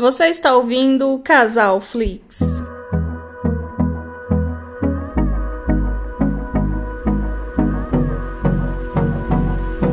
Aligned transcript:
Você 0.00 0.28
está 0.28 0.56
ouvindo 0.56 1.18
Casal 1.22 1.78
Flix. 1.78 2.62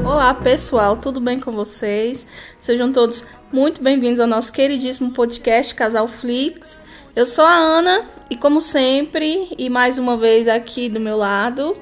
Olá 0.06 0.34
pessoal, 0.34 0.96
tudo 0.96 1.20
bem 1.20 1.42
com 1.42 1.52
vocês? 1.52 2.26
Sejam 2.62 2.94
todos 2.94 3.26
muito 3.52 3.84
bem-vindos 3.84 4.22
ao 4.22 4.28
nosso 4.28 4.54
queridíssimo 4.54 5.12
podcast 5.12 5.76
Casal 5.76 6.08
Flix. 6.08 6.82
Eu 7.14 7.26
sou 7.26 7.44
a 7.44 7.54
Ana 7.54 8.06
e, 8.30 8.38
como 8.38 8.62
sempre, 8.62 9.50
e 9.58 9.70
mais 9.70 9.98
uma 9.98 10.16
vez 10.16 10.48
aqui 10.48 10.88
do 10.88 11.02
meu 11.02 11.18
lado, 11.18 11.76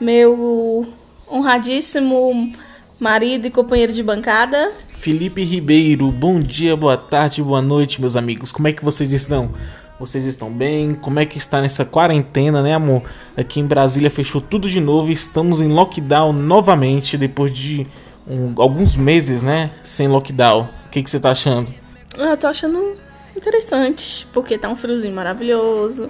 meu 0.00 0.86
honradíssimo 1.28 2.52
marido 3.00 3.48
e 3.48 3.50
companheiro 3.50 3.92
de 3.92 4.04
bancada, 4.04 4.72
Felipe 5.02 5.42
Ribeiro. 5.42 6.12
Bom 6.12 6.38
dia, 6.38 6.76
boa 6.76 6.96
tarde, 6.96 7.42
boa 7.42 7.60
noite, 7.60 8.00
meus 8.00 8.14
amigos. 8.14 8.52
Como 8.52 8.68
é 8.68 8.72
que 8.72 8.84
vocês 8.84 9.12
estão? 9.12 9.50
Vocês 9.98 10.24
estão 10.24 10.48
bem? 10.48 10.94
Como 10.94 11.18
é 11.18 11.26
que 11.26 11.38
está 11.38 11.60
nessa 11.60 11.84
quarentena, 11.84 12.62
né, 12.62 12.72
amor? 12.72 13.02
Aqui 13.36 13.58
em 13.58 13.66
Brasília 13.66 14.08
fechou 14.08 14.40
tudo 14.40 14.70
de 14.70 14.80
novo 14.80 15.10
e 15.10 15.12
estamos 15.12 15.60
em 15.60 15.66
lockdown 15.72 16.32
novamente 16.32 17.18
depois 17.18 17.52
de 17.52 17.84
um, 18.28 18.54
alguns 18.56 18.94
meses, 18.94 19.42
né, 19.42 19.72
sem 19.82 20.06
lockdown. 20.06 20.68
O 20.86 20.90
que, 20.90 21.02
que 21.02 21.10
você 21.10 21.18
tá 21.18 21.32
achando? 21.32 21.74
eu 22.16 22.36
tô 22.36 22.46
achando 22.46 22.96
interessante, 23.36 24.24
porque 24.32 24.56
tá 24.56 24.68
um 24.68 24.76
friozinho 24.76 25.16
maravilhoso. 25.16 26.08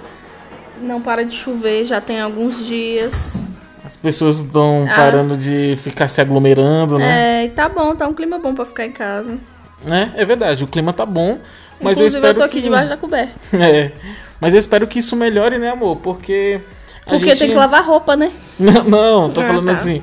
Não 0.83 1.01
para 1.01 1.24
de 1.24 1.35
chover, 1.35 1.87
já 1.87 1.99
tem 1.99 2.21
alguns 2.21 2.66
dias. 2.66 3.47
As 3.92 3.96
pessoas 3.96 4.38
estão 4.38 4.87
Ah. 4.91 4.95
parando 4.96 5.37
de 5.37 5.77
ficar 5.82 6.09
se 6.09 6.19
aglomerando, 6.20 6.98
né? 6.98 7.42
É, 7.42 7.45
e 7.45 7.51
tá 7.51 7.69
bom, 7.69 7.95
tá 7.95 8.09
um 8.09 8.15
clima 8.15 8.38
bom 8.38 8.55
pra 8.55 8.65
ficar 8.65 8.87
em 8.87 8.91
casa. 8.92 9.37
É, 9.91 10.23
é 10.23 10.24
verdade, 10.24 10.65
o 10.65 10.66
clima 10.66 10.92
tá 10.95 11.05
bom, 11.05 11.38
mas 11.80 11.98
Inclusive, 11.98 12.02
eu 12.02 12.06
espero 12.20 12.38
tô 12.38 12.45
aqui 12.45 12.56
que... 12.56 12.62
debaixo 12.62 12.88
da 12.88 12.96
coberta. 12.96 13.32
É, 13.52 13.92
mas 14.41 14.55
eu 14.55 14.60
espero 14.60 14.87
que 14.87 14.98
isso 14.98 15.15
melhore, 15.15 15.59
né, 15.59 15.68
amor? 15.71 15.96
Porque 15.96 16.60
Porque 17.07 17.26
gente... 17.26 17.38
tem 17.40 17.49
que 17.51 17.54
lavar 17.54 17.84
roupa, 17.84 18.16
né? 18.16 18.32
Não, 18.59 18.82
não, 18.88 19.30
tô 19.30 19.40
Ah, 19.43 19.46
falando 19.49 19.66
tá. 19.66 19.73
assim, 19.73 20.02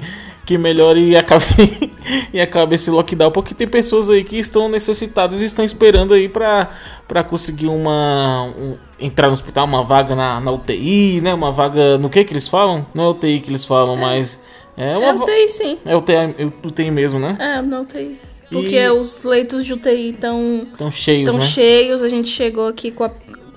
que 0.49 0.57
melhore 0.57 0.99
e 1.11 1.15
acabe, 1.15 1.45
e 2.33 2.39
acabe 2.41 2.73
esse 2.73 2.89
lockdown, 2.89 3.31
porque 3.31 3.53
tem 3.53 3.67
pessoas 3.67 4.09
aí 4.09 4.23
que 4.23 4.37
estão 4.39 4.67
necessitadas 4.67 5.41
e 5.43 5.45
estão 5.45 5.63
esperando 5.63 6.13
aí 6.13 6.27
pra, 6.27 6.71
pra 7.07 7.23
conseguir 7.23 7.67
uma. 7.67 8.45
um- 8.57 8.77
entrar 8.99 9.27
no 9.27 9.33
hospital, 9.33 9.65
uma 9.65 9.83
vaga 9.83 10.15
na, 10.15 10.39
na 10.41 10.51
UTI, 10.51 11.21
né? 11.21 11.33
Uma 11.33 11.51
vaga. 11.51 11.97
No 11.99 12.09
que 12.09 12.23
que 12.25 12.33
eles 12.33 12.47
falam? 12.47 12.85
Não 12.93 13.03
é 13.05 13.09
UTI 13.09 13.39
que 13.41 13.49
eles 13.51 13.63
falam, 13.63 13.95
mas. 13.95 14.39
É 14.75 14.97
uma 14.97 15.07
É 15.09 15.13
UTI, 15.13 15.49
sim. 15.49 15.77
É 15.85 15.95
UTI, 15.95 16.13
é 16.15 16.45
UTI 16.65 16.89
mesmo, 16.91 17.19
né? 17.19 17.37
É, 17.39 17.61
não 17.61 17.83
UTI. 17.83 18.19
Porque 18.51 18.75
E- 18.75 18.89
os 18.89 19.23
leitos 19.23 19.63
de 19.65 19.73
UTI 19.73 20.09
estão 20.09 20.67
Estão 20.71 20.89
cheios, 20.89 21.29
tão 21.29 21.37
né? 21.39 21.45
cheios. 21.45 22.01
A 22.01 22.09
gente 22.09 22.27
chegou 22.27 22.67
aqui 22.67 22.89
com 22.91 23.03
a. 23.03 23.11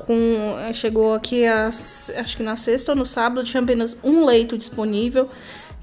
Com, 0.06 0.14
chegou 0.74 1.14
aqui 1.14 1.44
as, 1.46 2.12
acho 2.16 2.36
que 2.36 2.42
na 2.42 2.56
sexta 2.56 2.90
ou 2.92 2.96
no 2.98 3.06
sábado 3.06 3.44
tinha 3.44 3.62
apenas 3.62 3.96
um 4.04 4.24
leito 4.24 4.58
disponível. 4.58 5.28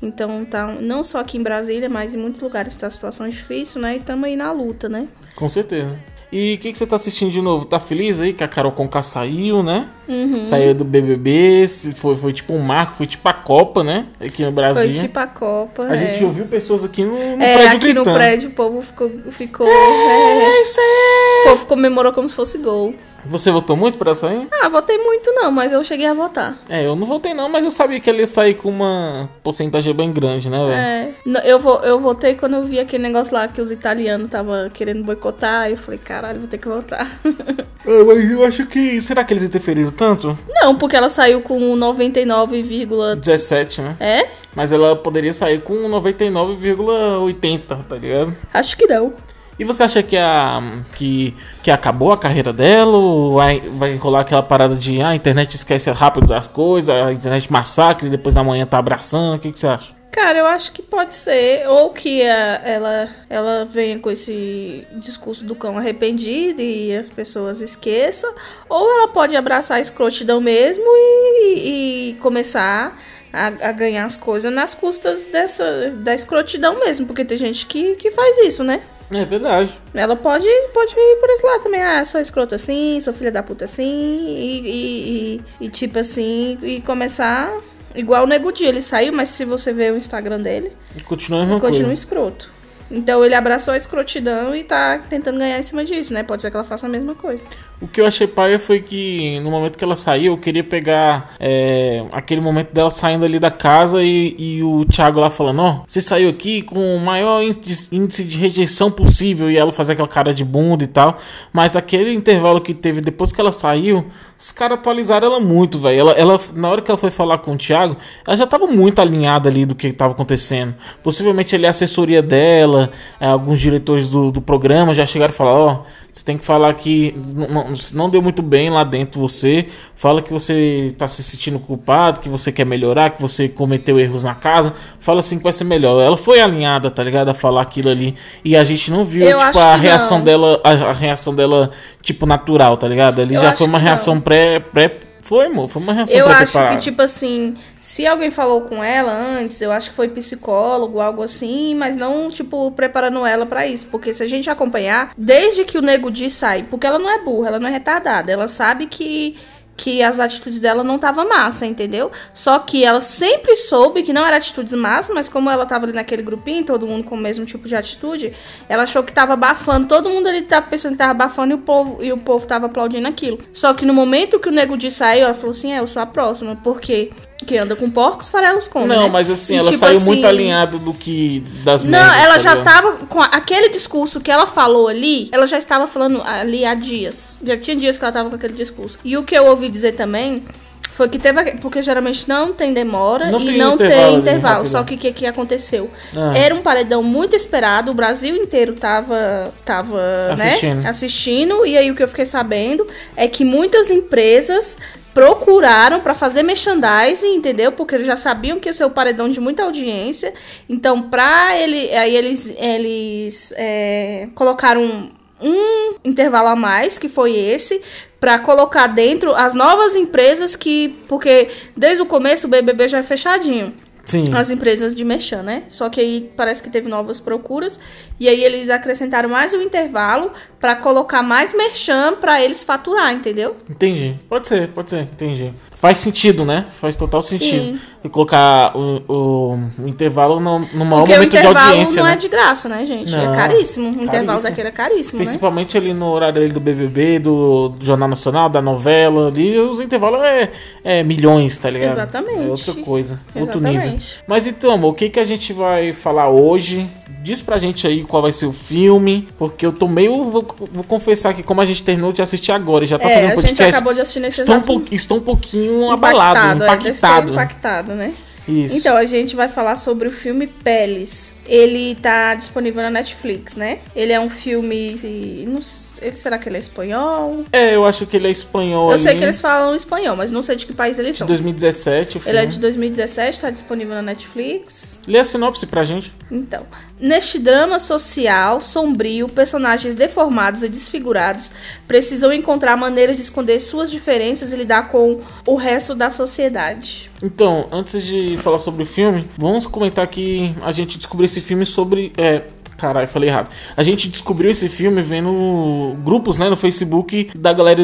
Então 0.02 0.46
tá 0.46 0.68
não 0.80 1.04
só 1.04 1.20
aqui 1.20 1.38
em 1.38 1.44
Brasília, 1.44 1.90
mas 1.90 2.16
em 2.16 2.18
muitos 2.18 2.42
lugares 2.42 2.76
tá 2.76 2.88
a 2.88 2.90
situação 2.90 3.28
difícil, 3.30 3.82
né? 3.82 3.96
E 3.96 4.00
estamos 4.00 4.26
aí 4.26 4.36
na 4.36 4.52
luta, 4.52 4.88
né? 4.88 5.08
Com 5.36 5.50
certeza. 5.50 6.00
E 6.32 6.56
o 6.56 6.58
que, 6.60 6.72
que 6.72 6.78
você 6.78 6.86
tá 6.86 6.96
assistindo 6.96 7.32
de 7.32 7.42
novo? 7.42 7.66
Tá 7.66 7.80
feliz 7.80 8.20
aí 8.20 8.34
que 8.34 8.44
a 8.44 8.48
Carol 8.48 8.72
Conká 8.72 9.02
saiu, 9.02 9.64
né? 9.64 9.88
Uhum. 10.08 10.46
Saiu 10.46 10.76
do 10.76 10.86
BBB, 10.86 11.68
foi, 11.96 12.16
foi 12.16 12.32
tipo 12.32 12.54
um 12.54 12.60
marco, 12.60 12.94
foi 12.96 13.08
tipo 13.08 13.28
a 13.28 13.34
Copa, 13.34 13.84
né? 13.84 14.06
Aqui 14.24 14.46
no 14.46 14.52
Brasil. 14.52 14.84
Foi 14.84 14.94
tipo 14.94 15.18
a 15.18 15.26
Copa. 15.26 15.86
A 15.88 15.94
é. 15.94 15.98
gente 15.98 16.24
ouviu 16.24 16.46
pessoas 16.46 16.84
aqui 16.86 17.04
no, 17.04 17.14
no 17.14 17.44
É, 17.44 17.54
prédio 17.56 17.68
aqui 17.70 17.80
gritando. 17.80 18.06
no 18.10 18.14
prédio 18.14 18.50
o 18.50 18.52
povo 18.52 18.82
ficou. 18.84 19.10
ficou 19.32 19.68
é, 19.68 20.62
Isso 20.62 20.80
aí! 20.80 21.46
o 21.46 21.50
povo 21.50 21.66
comemorou 21.66 22.14
como 22.14 22.30
se 22.30 22.36
fosse 22.36 22.60
gol. 22.60 22.94
Você 23.26 23.52
votou 23.52 23.76
muito 23.76 23.98
pra 23.98 24.14
sair? 24.16 24.48
Ah, 24.52 24.70
votei 24.70 24.98
muito 24.98 25.32
não, 25.34 25.52
mas 25.52 25.72
eu 25.72 25.84
cheguei 25.84 26.06
a 26.08 26.14
votar. 26.14 26.58
É, 26.70 26.86
eu 26.86 26.96
não 26.96 27.06
votei 27.06 27.34
não, 27.34 27.50
mas 27.50 27.64
eu 27.64 27.72
sabia 27.72 28.00
que 28.00 28.10
ele 28.10 28.20
ia 28.20 28.28
sair 28.28 28.54
com 28.56 28.70
uma 28.70 29.30
porcentagem 29.44 29.94
bem 29.94 30.12
grande, 30.12 30.50
né, 30.50 30.58
velho? 30.58 31.40
É, 31.40 31.50
eu, 31.50 31.60
vo- 31.60 31.80
eu 31.84 32.00
votei 32.00 32.36
quando 32.36 32.56
eu 32.56 32.64
vi 32.64 32.80
aquele 32.80 33.04
negócio 33.04 33.34
lá 33.34 33.48
que 33.48 33.62
os 33.62 33.72
italianos 33.72 34.26
estavam 34.28 34.70
querendo 34.72 35.04
boicotar. 35.04 35.62
Aí 35.64 35.72
eu 35.74 35.78
falei, 35.78 36.00
caralho, 36.00 36.40
vou 36.40 36.48
ter 36.50 36.58
que 36.58 36.68
votar. 36.68 37.08
É, 37.86 38.04
mas 38.04 38.30
eu 38.32 38.44
acho 38.44 38.66
que... 38.68 39.00
Será 39.02 39.24
que 39.24 39.34
eles 39.34 39.42
interferiram 39.44 39.90
tanto? 39.90 40.38
não, 40.62 40.76
porque 40.76 40.96
ela 40.98 41.08
saiu 41.10 41.42
com 41.42 41.76
99, 41.78 42.62
vírgula- 42.62 43.16
17, 43.16 43.82
né? 43.82 43.96
é? 44.00 44.28
Mas 44.54 44.72
ela 44.74 44.96
poderia 44.98 45.32
sair 45.32 45.62
com 45.62 45.74
99,80, 45.90 47.78
tá 47.88 47.96
ligado? 47.96 48.36
Acho 48.54 48.78
que 48.78 48.86
não. 48.86 49.14
E 49.60 49.66
você 49.66 49.84
acha 49.84 50.02
que 50.02 50.16
a 50.18 50.82
que, 50.96 51.36
que 51.62 51.70
acabou 51.70 52.12
a 52.14 52.18
carreira 52.18 52.54
dela 52.54 52.98
ou 52.98 53.34
vai, 53.36 53.60
vai 53.60 53.96
rolar 53.98 54.22
aquela 54.22 54.42
parada 54.42 54.74
de 54.76 55.02
ah, 55.02 55.10
a 55.10 55.16
internet 55.16 55.54
esquece 55.54 55.92
rápido 55.92 56.28
das 56.28 56.48
coisas, 56.48 56.90
a 56.90 57.12
internet 57.12 57.52
massacre 57.52 58.08
e 58.08 58.10
depois 58.10 58.38
amanhã 58.38 58.66
tá 58.66 58.78
abraçando? 58.80 59.36
O 59.36 59.40
que, 59.40 59.52
que 59.52 59.60
você 59.60 59.68
acha? 59.68 60.00
Cara, 60.12 60.40
eu 60.40 60.48
acho 60.48 60.72
que 60.72 60.82
pode 60.82 61.14
ser, 61.16 61.68
ou 61.68 61.92
que 61.92 62.24
a- 62.24 62.62
ela, 62.66 63.10
ela 63.30 63.66
venha 63.66 64.00
com 64.00 64.10
esse 64.10 64.88
discurso 64.94 65.46
do 65.46 65.54
cão 65.54 65.78
arrependido 65.78 66.62
e 66.62 66.96
as 66.96 67.08
pessoas 67.08 67.62
esqueçam, 67.62 68.34
ou 68.68 68.92
ela 68.92 69.08
pode 69.10 69.36
abraçar 69.36 69.78
a 69.78 69.80
escrotidão 69.82 70.42
mesmo 70.42 70.84
e, 70.88 72.10
e 72.10 72.14
começar 72.22 72.98
a, 73.32 73.48
a 73.48 73.72
ganhar 73.72 74.04
as 74.06 74.16
coisas 74.16 74.52
nas 74.52 74.74
custas 74.74 75.28
dessa, 75.28 75.92
da 75.92 76.16
escrotidão 76.16 76.80
mesmo, 76.80 77.06
porque 77.06 77.24
tem 77.24 77.38
gente 77.38 77.68
que, 77.68 77.96
que 77.96 78.10
faz 78.10 78.40
isso, 78.40 78.64
né? 78.64 78.82
É 79.14 79.26
verdade. 79.26 79.76
Ela 79.94 80.16
pode, 80.16 80.48
pode 80.74 80.94
ir 80.96 81.18
por 81.20 81.30
esse 81.32 81.46
lado 81.46 81.64
também. 81.64 81.82
Ah, 81.82 82.06
sou 82.06 82.22
escrota 82.22 82.56
assim, 82.56 83.00
sou 83.02 83.14
filha 83.14 83.32
da 83.32 83.42
puta 83.42 83.66
assim. 83.66 83.84
E, 83.84 84.62
e, 84.62 85.36
e- 85.62 85.66
e, 85.66 85.70
tipo 85.70 85.98
assim, 86.00 86.58
e 86.62 86.82
começar. 86.82 87.52
Igual 87.96 88.24
o 88.24 88.28
Nego 88.28 88.52
Di, 88.52 88.66
ele 88.66 88.82
saiu, 88.82 89.12
mas 89.12 89.30
se 89.30 89.44
você 89.46 89.74
ver 89.74 89.92
o 89.94 89.98
Instagram 89.98 90.40
dele, 90.42 90.72
continua 91.06 91.40
a 91.40 91.46
mesma 91.46 91.60
continua 91.60 91.88
coisa. 91.88 91.94
escroto. 92.02 92.50
Então 92.92 93.24
ele 93.24 93.36
abraçou 93.36 93.74
a 93.74 93.78
escrotidão 93.78 94.56
e 94.56 94.64
tá 94.64 95.00
tentando 95.10 95.38
ganhar 95.38 95.60
em 95.60 95.64
cima 95.64 95.86
disso, 95.86 96.14
né? 96.14 96.24
Pode 96.24 96.42
ser 96.42 96.50
que 96.50 96.58
ela 96.58 96.64
faça 96.64 96.88
a 96.88 96.90
mesma 96.90 97.14
coisa. 97.14 97.44
O 97.82 97.88
que 97.88 98.02
eu 98.02 98.06
achei 98.06 98.28
paia 98.28 98.60
foi 98.60 98.82
que 98.82 99.40
no 99.40 99.50
momento 99.50 99.78
que 99.78 99.84
ela 99.84 99.96
saiu, 99.96 100.34
eu 100.34 100.38
queria 100.38 100.64
pegar 100.64 101.34
é, 101.40 102.04
aquele 102.12 102.42
momento 102.42 102.74
dela 102.74 102.92
saindo 102.92 103.24
ali 103.24 103.40
da 103.40 103.52
casa 103.52 104.04
e, 104.04 104.36
e 104.38 104.64
o 104.64 104.84
Thiago 104.86 105.20
lá 105.20 105.30
falando: 105.30 105.62
Ó, 105.62 105.84
você 105.88 106.02
saiu 106.02 106.30
aqui 106.30 106.62
com 106.62 106.96
o 106.96 107.00
maior 107.00 107.42
índice 107.42 108.24
de 108.24 108.38
rejeição 108.38 108.92
possível. 108.92 109.50
E 109.50 109.58
ela 109.58 109.72
fazer 109.72 109.94
aquela 109.94 110.08
cara 110.08 110.34
de 110.34 110.44
bunda 110.44 110.84
e 110.84 110.88
tal. 110.88 111.18
Mas 111.54 111.76
aquele 111.76 112.14
intervalo 112.14 112.60
que 112.60 112.74
teve 112.74 113.02
depois 113.02 113.32
que 113.32 113.40
ela 113.40 113.52
saiu, 113.52 114.06
os 114.38 114.52
caras 114.52 114.80
atualizaram 114.80 115.28
ela 115.28 115.40
muito, 115.40 115.80
velho. 115.80 116.00
Ela, 116.00 116.12
ela, 116.14 116.40
na 116.54 116.70
hora 116.70 116.82
que 116.82 116.90
ela 116.90 116.98
foi 116.98 117.12
falar 117.12 117.40
com 117.40 117.54
o 117.54 117.58
Thiago, 117.58 117.98
ela 118.26 118.38
já 118.38 118.48
tava 118.48 118.68
muito 118.68 119.00
alinhada 119.00 119.50
ali 119.50 119.66
do 119.66 119.76
que 119.76 119.92
tava 119.92 120.14
acontecendo. 120.14 120.74
Possivelmente 121.04 121.56
ali 121.56 121.66
a 121.66 121.72
assessoria 121.72 122.22
dela, 122.22 122.79
é, 123.20 123.28
alguns 123.28 123.60
diretores 123.60 124.10
do, 124.10 124.32
do 124.32 124.42
programa 124.42 124.94
já 124.94 125.06
chegaram 125.06 125.34
e 125.34 125.36
falaram: 125.36 125.58
Ó, 125.60 125.80
você 126.12 126.24
tem 126.24 126.38
que 126.38 126.46
falar 126.46 126.74
que 126.74 127.16
não, 127.36 127.74
não- 127.94 128.10
deu 128.10 128.22
muito 128.22 128.42
bem 128.42 128.70
lá 128.70 128.84
dentro 128.84 129.20
você. 129.22 129.68
Fala 129.96 130.22
que 130.22 130.32
você 130.32 130.94
tá 130.98 131.08
se 131.08 131.22
sentindo 131.22 131.60
culpado, 131.60 132.20
que 132.20 132.30
você 132.30 132.52
quer 132.52 132.66
melhorar, 132.66 133.12
que 133.12 133.22
você 133.22 133.48
cometeu 133.50 134.00
erros 134.00 134.24
na 134.24 134.34
casa. 134.34 134.74
Fala 135.00 135.20
assim 135.20 135.38
que 135.38 135.44
vai 135.44 135.54
ser 135.54 135.66
melhor. 135.66 136.02
Ela 136.02 136.18
foi 136.18 136.40
alinhada, 136.40 136.90
tá 136.90 137.04
ligado? 137.04 137.30
A 137.30 137.34
falar 137.34 137.62
aquilo 137.62 137.90
ali. 137.90 138.16
E 138.44 138.56
a 138.56 138.64
gente 138.64 138.90
não 138.92 139.04
viu, 139.06 139.24
Eu 139.28 139.38
tipo, 139.38 139.60
a 139.60 139.76
reação 139.76 140.20
não. 140.20 140.26
dela, 140.26 140.62
a, 140.64 140.70
a 140.72 140.94
reação 140.94 141.36
dela, 141.36 141.70
tipo, 142.02 142.26
natural, 142.26 142.78
tá 142.78 142.88
ligado? 142.88 143.22
Ali 143.22 143.36
Eu 143.36 143.42
já 143.42 143.52
foi 143.54 143.68
uma 143.68 143.80
reação 143.80 144.20
pré, 144.20 144.60
pré. 144.60 145.00
Foi, 145.30 145.46
amor, 145.46 145.68
foi 145.68 145.80
uma 145.80 145.94
reação 145.94 146.18
Eu 146.18 146.28
acho 146.28 146.58
que, 146.70 146.78
tipo 146.78 147.04
assim, 147.04 147.54
se 147.80 148.08
alguém 148.08 148.32
falou 148.32 148.62
com 148.62 148.84
ela 148.84 149.14
antes, 149.14 149.62
eu 149.62 149.72
acho 149.72 149.92
que 149.92 149.96
foi 149.96 150.08
psicólogo, 150.08 151.00
algo 151.00 151.22
assim, 151.22 151.76
mas 151.76 151.96
não, 151.96 152.32
tipo, 152.32 152.72
preparando 152.72 153.24
ela 153.24 153.46
pra 153.46 153.68
isso. 153.68 153.86
Porque 153.92 154.12
se 154.12 154.24
a 154.24 154.28
gente 154.28 154.50
acompanhar, 154.50 155.12
desde 155.16 155.64
que 155.66 155.78
o 155.78 155.84
Nego 155.84 156.10
Di 156.10 156.32
sai, 156.32 156.64
porque 156.68 156.88
ela 156.88 156.98
não 156.98 157.08
é 157.08 157.20
burra, 157.20 157.50
ela 157.50 157.60
não 157.60 157.68
é 157.68 157.72
retardada, 157.72 158.32
ela 158.32 158.48
sabe 158.48 158.88
que. 158.88 159.38
Que 159.82 160.04
as 160.04 160.20
atitudes 160.20 160.60
dela 160.60 160.84
não 160.84 161.00
tava 161.00 161.24
massa, 161.24 161.66
entendeu? 161.66 162.12
Só 162.34 162.60
que 162.60 162.84
ela 162.84 163.00
sempre 163.00 163.56
soube 163.56 164.04
que 164.04 164.12
não 164.12 164.26
era 164.26 164.36
atitudes 164.36 164.74
massas, 164.74 165.16
mas 165.16 165.30
como 165.30 165.50
ela 165.50 165.66
tava 165.66 165.86
ali 165.86 165.94
naquele 165.94 166.22
grupinho, 166.22 166.66
todo 166.66 166.86
mundo 166.86 167.06
com 167.06 167.16
o 167.16 167.18
mesmo 167.18 167.46
tipo 167.46 167.66
de 167.66 167.78
atitude, 167.78 168.34
ela 168.68 168.84
achou 168.84 169.02
que 169.04 169.14
tava 169.14 169.34
abafando. 169.34 169.88
Todo 169.88 170.10
mundo 170.10 170.28
ali 170.28 170.42
tava 170.42 170.68
pensando 170.68 170.92
que 170.92 170.98
tava 170.98 171.12
abafando 171.12 171.54
e 171.54 171.56
o 171.56 171.60
povo, 171.60 172.04
e 172.04 172.12
o 172.12 172.18
povo 172.18 172.46
tava 172.46 172.66
aplaudindo 172.66 173.08
aquilo. 173.08 173.40
Só 173.54 173.74
que 173.74 173.86
no 173.86 173.94
momento 173.94 174.38
que 174.38 174.50
o 174.50 174.52
Nego 174.52 174.76
Di 174.76 174.92
saiu, 174.92 175.24
ela 175.24 175.34
falou 175.34 175.52
assim: 175.52 175.72
é, 175.72 175.80
eu 175.80 175.88
sou 175.88 176.02
a 176.02 176.06
próxima, 176.06 176.60
porque 176.62 177.12
quem 177.50 177.58
anda 177.58 177.76
com 177.76 177.90
porcos, 177.90 178.30
farelos 178.30 178.68
come. 178.68 178.86
Não, 178.86 179.04
né? 179.04 179.10
mas 179.10 179.28
assim, 179.28 179.56
E, 179.56 179.58
ela 179.58 179.66
tipo 179.66 179.80
saiu 179.80 179.98
assim, 179.98 180.06
muito 180.06 180.28
alinhada 180.28 180.78
do 180.78 180.94
que. 180.94 181.44
das 181.64 181.84
Não, 181.84 181.92
merdas, 181.92 182.24
ela 182.24 182.40
já 182.40 182.56
tava 182.62 182.92
com 183.08 183.20
aquele 183.20 183.70
discurso 183.70 184.22
que 184.22 184.30
ela 184.30 184.46
falou 184.46 184.88
ali, 184.88 185.30
ela 185.32 185.48
já 185.48 185.58
estava 185.58 185.88
falando 185.88 186.22
ali 186.24 186.64
há 186.64 186.76
dias. 186.76 187.42
Já 187.44 187.58
tinha 187.58 187.76
dias 187.76 187.98
que 187.98 188.04
ela 188.06 188.14
tava 188.14 188.30
com 188.30 188.36
aquele 188.36 188.54
discurso. 188.54 189.00
E 189.04 189.18
o 189.18 189.24
que 189.24 189.36
eu 189.36 189.48
ouvi 189.48 189.68
dizer 189.68 189.94
também 189.94 190.44
Foi 190.92 191.08
que 191.08 191.18
teve. 191.18 191.56
Porque 191.62 191.82
geralmente 191.82 192.28
não 192.28 192.52
tem 192.52 192.74
demora 192.74 193.32
Não 193.32 193.40
e 193.40 193.46
tem 193.46 193.58
não 193.58 193.76
intervalo 193.76 194.02
tem 194.02 194.06
ali, 194.06 194.16
intervalo. 194.18 194.66
Só 194.66 194.84
que 194.84 194.96
o 194.96 194.98
que, 194.98 195.14
que 195.14 195.26
aconteceu? 195.26 195.90
Ah. 196.14 196.38
Era 196.38 196.54
um 196.54 196.62
paredão 196.62 197.02
muito 197.02 197.36
esperado, 197.36 197.90
o 197.90 197.94
Brasil 197.94 198.36
inteiro 198.36 198.74
tava, 198.74 199.54
tava 199.64 199.98
Assistindo. 200.34 200.82
Né, 200.82 200.90
assistindo. 200.90 201.66
E 201.66 201.78
aí 201.78 201.90
o 201.90 201.96
que 201.96 202.04
eu 202.04 202.08
fiquei 202.10 202.26
sabendo 202.26 202.86
é 203.16 203.28
que 203.30 203.46
muitas 203.46 203.90
empresas 203.90 204.78
procuraram 205.14 206.00
pra 206.00 206.14
fazer 206.14 206.44
merchandising, 206.44 207.36
entendeu? 207.36 207.72
Porque 207.72 207.96
eles 207.96 208.08
já 208.08 208.16
sabiam 208.16 208.60
que 208.60 208.70
ia 208.70 208.74
ser 208.74 208.86
o 208.86 208.90
paredão 208.90 209.30
de 209.30 209.40
muita 209.40 209.64
audiência. 209.64 210.34
Então, 210.68 211.04
pra 211.04 211.58
ele. 211.58 211.92
Aí 211.94 212.16
eles, 212.16 212.54
eles 212.58 213.54
é, 213.58 214.28
colocaram 214.36 215.12
um 215.42 215.96
intervalo 216.04 216.50
a 216.50 216.56
mais, 216.56 216.98
que 216.98 217.08
foi 217.08 217.36
esse, 217.36 217.82
pra 218.20 218.40
colocar 218.40 218.88
dentro 218.88 219.34
as 219.34 219.54
novas 219.54 219.96
empresas 219.96 220.56
que. 220.56 221.00
Porque 221.08 221.50
desde 221.76 222.02
o 222.02 222.06
começo 222.06 222.48
o 222.48 222.50
BBB 222.50 222.88
já 222.88 223.00
é 223.00 223.04
fechadinho. 223.04 223.74
Sim. 224.10 224.34
As 224.34 224.50
empresas 224.50 224.96
de 224.96 225.04
merchan, 225.04 225.44
né? 225.44 225.64
Só 225.68 225.88
que 225.88 226.00
aí 226.02 226.32
parece 226.36 226.64
que 226.64 226.70
teve 226.70 226.90
novas 226.90 227.20
procuras. 227.20 227.80
E 228.20 228.28
aí 228.28 228.44
eles 228.44 228.70
acrescentaram 228.70 229.30
mais 229.30 229.54
um 229.54 229.62
intervalo 229.62 230.32
pra 230.60 230.76
colocar 230.76 231.22
mais 231.22 231.54
merchan 231.54 232.16
pra 232.16 232.42
eles 232.42 232.64
faturar, 232.64 233.14
entendeu? 233.14 233.56
Entendi. 233.70 234.20
Pode 234.28 234.48
ser, 234.48 234.70
pode 234.70 234.90
ser, 234.90 235.02
entendi. 235.04 235.54
Faz 235.80 236.00
sentido, 236.00 236.44
né? 236.44 236.66
Faz 236.72 236.98
total 236.98 237.22
sentido. 237.22 237.78
Sim. 237.78 237.80
E 238.04 238.10
colocar 238.10 238.76
o, 238.76 239.02
o, 239.08 239.60
o 239.82 239.88
intervalo 239.88 240.38
no, 240.38 240.60
no 240.60 240.84
maior 240.84 241.04
Porque 241.04 241.14
momento 241.14 241.32
de 241.32 241.38
intervalo 241.38 241.68
audiência, 241.70 241.96
não 241.96 242.04
né? 242.04 242.14
é 242.14 242.16
de 242.18 242.28
graça, 242.28 242.68
né, 242.68 242.86
gente? 242.86 243.10
Não, 243.10 243.32
é 243.32 243.34
caríssimo. 243.34 243.88
O 243.88 244.04
intervalo 244.04 244.26
caríssimo. 244.26 244.50
daquele 244.50 244.68
é 244.68 244.72
caríssimo, 244.72 245.20
né? 245.20 245.26
Principalmente 245.26 245.78
ali 245.78 245.94
no 245.94 246.08
horário 246.08 246.42
ali 246.42 246.52
do 246.52 246.60
BBB, 246.60 247.20
do, 247.20 247.70
do 247.70 247.86
Jornal 247.86 248.10
Nacional, 248.10 248.50
da 248.50 248.62
novela, 248.62 249.30
ali 249.30 249.58
os 249.58 249.80
intervalos 249.80 250.22
é, 250.22 250.52
é 250.84 251.02
milhões, 251.02 251.58
tá 251.58 251.70
ligado? 251.70 251.92
Exatamente. 251.92 252.44
É 252.44 252.48
outra 252.48 252.74
coisa, 252.74 253.20
outro 253.34 253.62
nível. 253.62 253.76
Exatamente. 253.76 254.20
Mas 254.28 254.48
então, 254.48 254.72
amor, 254.72 254.92
o 254.92 254.94
que, 254.94 255.10
que 255.10 255.20
a 255.20 255.26
gente 255.26 255.54
vai 255.54 255.94
falar 255.94 256.30
hoje? 256.30 256.90
Diz 257.22 257.42
pra 257.42 257.58
gente 257.58 257.86
aí 257.86 258.04
qual 258.04 258.22
vai 258.22 258.32
ser 258.32 258.46
o 258.46 258.54
filme, 258.54 259.28
porque 259.38 259.66
eu 259.66 259.74
tô 259.74 259.88
meio. 259.88 260.24
Vou, 260.24 260.46
vou 260.72 260.84
confessar 260.86 261.34
que, 261.34 261.44
como 261.44 261.60
a 261.60 261.66
gente 261.66 261.84
terminou 261.84 262.14
de 262.14 262.22
assistir 262.22 262.54
agora 262.54 262.86
e 262.86 262.88
já 262.88 262.98
tá 262.98 263.10
é, 263.10 263.14
fazendo 263.14 263.32
a 263.32 263.36
gente 263.36 263.42
podcast, 263.42 263.76
acabou 263.76 263.94
de 263.94 264.02
assistir 264.02 264.20
nesse 264.22 264.42
estou, 264.42 264.56
um 264.56 264.86
estou 264.90 265.18
um 265.18 265.22
pouquinho 265.22 265.69
abalado, 265.92 266.56
impactado, 266.58 266.64
é, 266.64 266.78
desse 266.78 267.06
impactado. 267.06 267.32
impactado, 267.32 267.94
né? 267.94 268.14
Isso. 268.48 268.78
Então, 268.78 268.98
a 268.98 269.06
gente 269.06 269.36
vai 269.36 269.48
falar 269.48 269.76
sobre 269.76 270.08
o 270.08 270.12
filme 270.12 270.48
Peles. 270.48 271.36
Ele 271.50 271.96
tá 271.96 272.36
disponível 272.36 272.84
na 272.84 272.90
Netflix, 272.92 273.56
né? 273.56 273.80
Ele 273.96 274.14
é 274.14 274.20
um 274.20 274.30
filme. 274.30 275.46
Não 275.48 275.62
sei, 275.62 276.12
será 276.14 276.38
que 276.38 276.48
ele 276.48 276.58
é 276.58 276.60
espanhol? 276.60 277.44
É, 277.52 277.76
eu 277.76 277.86
acho 277.86 278.06
que 278.06 278.16
ele 278.16 278.28
é 278.28 278.32
espanhol 278.32 278.92
Eu 278.92 279.00
sei 279.00 279.12
ali, 279.12 279.20
que 279.20 279.26
eles 279.26 279.42
falam 279.42 279.76
espanhol, 279.76 280.16
mas 280.16 280.32
não 280.32 280.44
sei 280.44 280.56
de 280.56 280.66
que 280.66 280.74
país 280.74 281.00
eles 281.00 281.14
de 281.14 281.18
são. 281.18 281.28
2017. 281.28 282.18
O 282.18 282.20
filme. 282.22 282.38
Ele 282.38 282.46
é 282.46 282.48
de 282.48 282.60
2017, 282.60 283.40
tá 283.40 283.50
disponível 283.50 283.96
na 283.96 284.02
Netflix. 284.02 285.00
Lê 285.08 285.18
a 285.20 285.26
sinopse 285.26 285.66
pra 285.66 285.84
gente. 285.84 286.14
Então, 286.32 286.66
neste 287.00 287.40
drama 287.40 287.80
social 287.80 288.62
sombrio, 288.62 289.28
personagens 289.28 289.96
deformados 289.96 290.62
e 290.62 290.70
desfigurados 290.70 291.52
precisam 291.88 292.32
encontrar 292.32 292.78
maneiras 292.78 293.18
de 293.18 293.24
esconder 293.24 293.60
suas 293.60 293.90
diferenças 293.90 294.54
e 294.54 294.56
lidar 294.56 294.90
com 294.90 295.22
o 295.48 295.56
resto 295.56 295.96
da 295.96 296.12
sociedade. 296.12 297.10
Então, 297.22 297.68
antes 297.72 298.04
de 298.04 298.38
falar 298.38 298.60
sobre 298.60 298.84
o 298.84 298.86
filme, 298.86 299.28
vamos 299.38 299.66
comentar 299.68 300.08
que 300.08 300.56
a 300.62 300.72
gente 300.72 300.98
descobriu 300.98 301.26
esse 301.26 301.39
filme 301.42 301.66
sobre. 301.66 302.12
É, 302.18 302.44
caralho, 302.78 303.08
falei 303.08 303.30
errado. 303.30 303.50
A 303.76 303.84
gente 303.84 304.08
descobriu 304.08 304.50
esse 304.50 304.70
filme 304.70 305.02
vendo 305.02 305.96
grupos 306.04 306.38
né, 306.38 306.50
no 306.50 306.56
Facebook 306.56 307.30
da 307.36 307.52
galera 307.52 307.82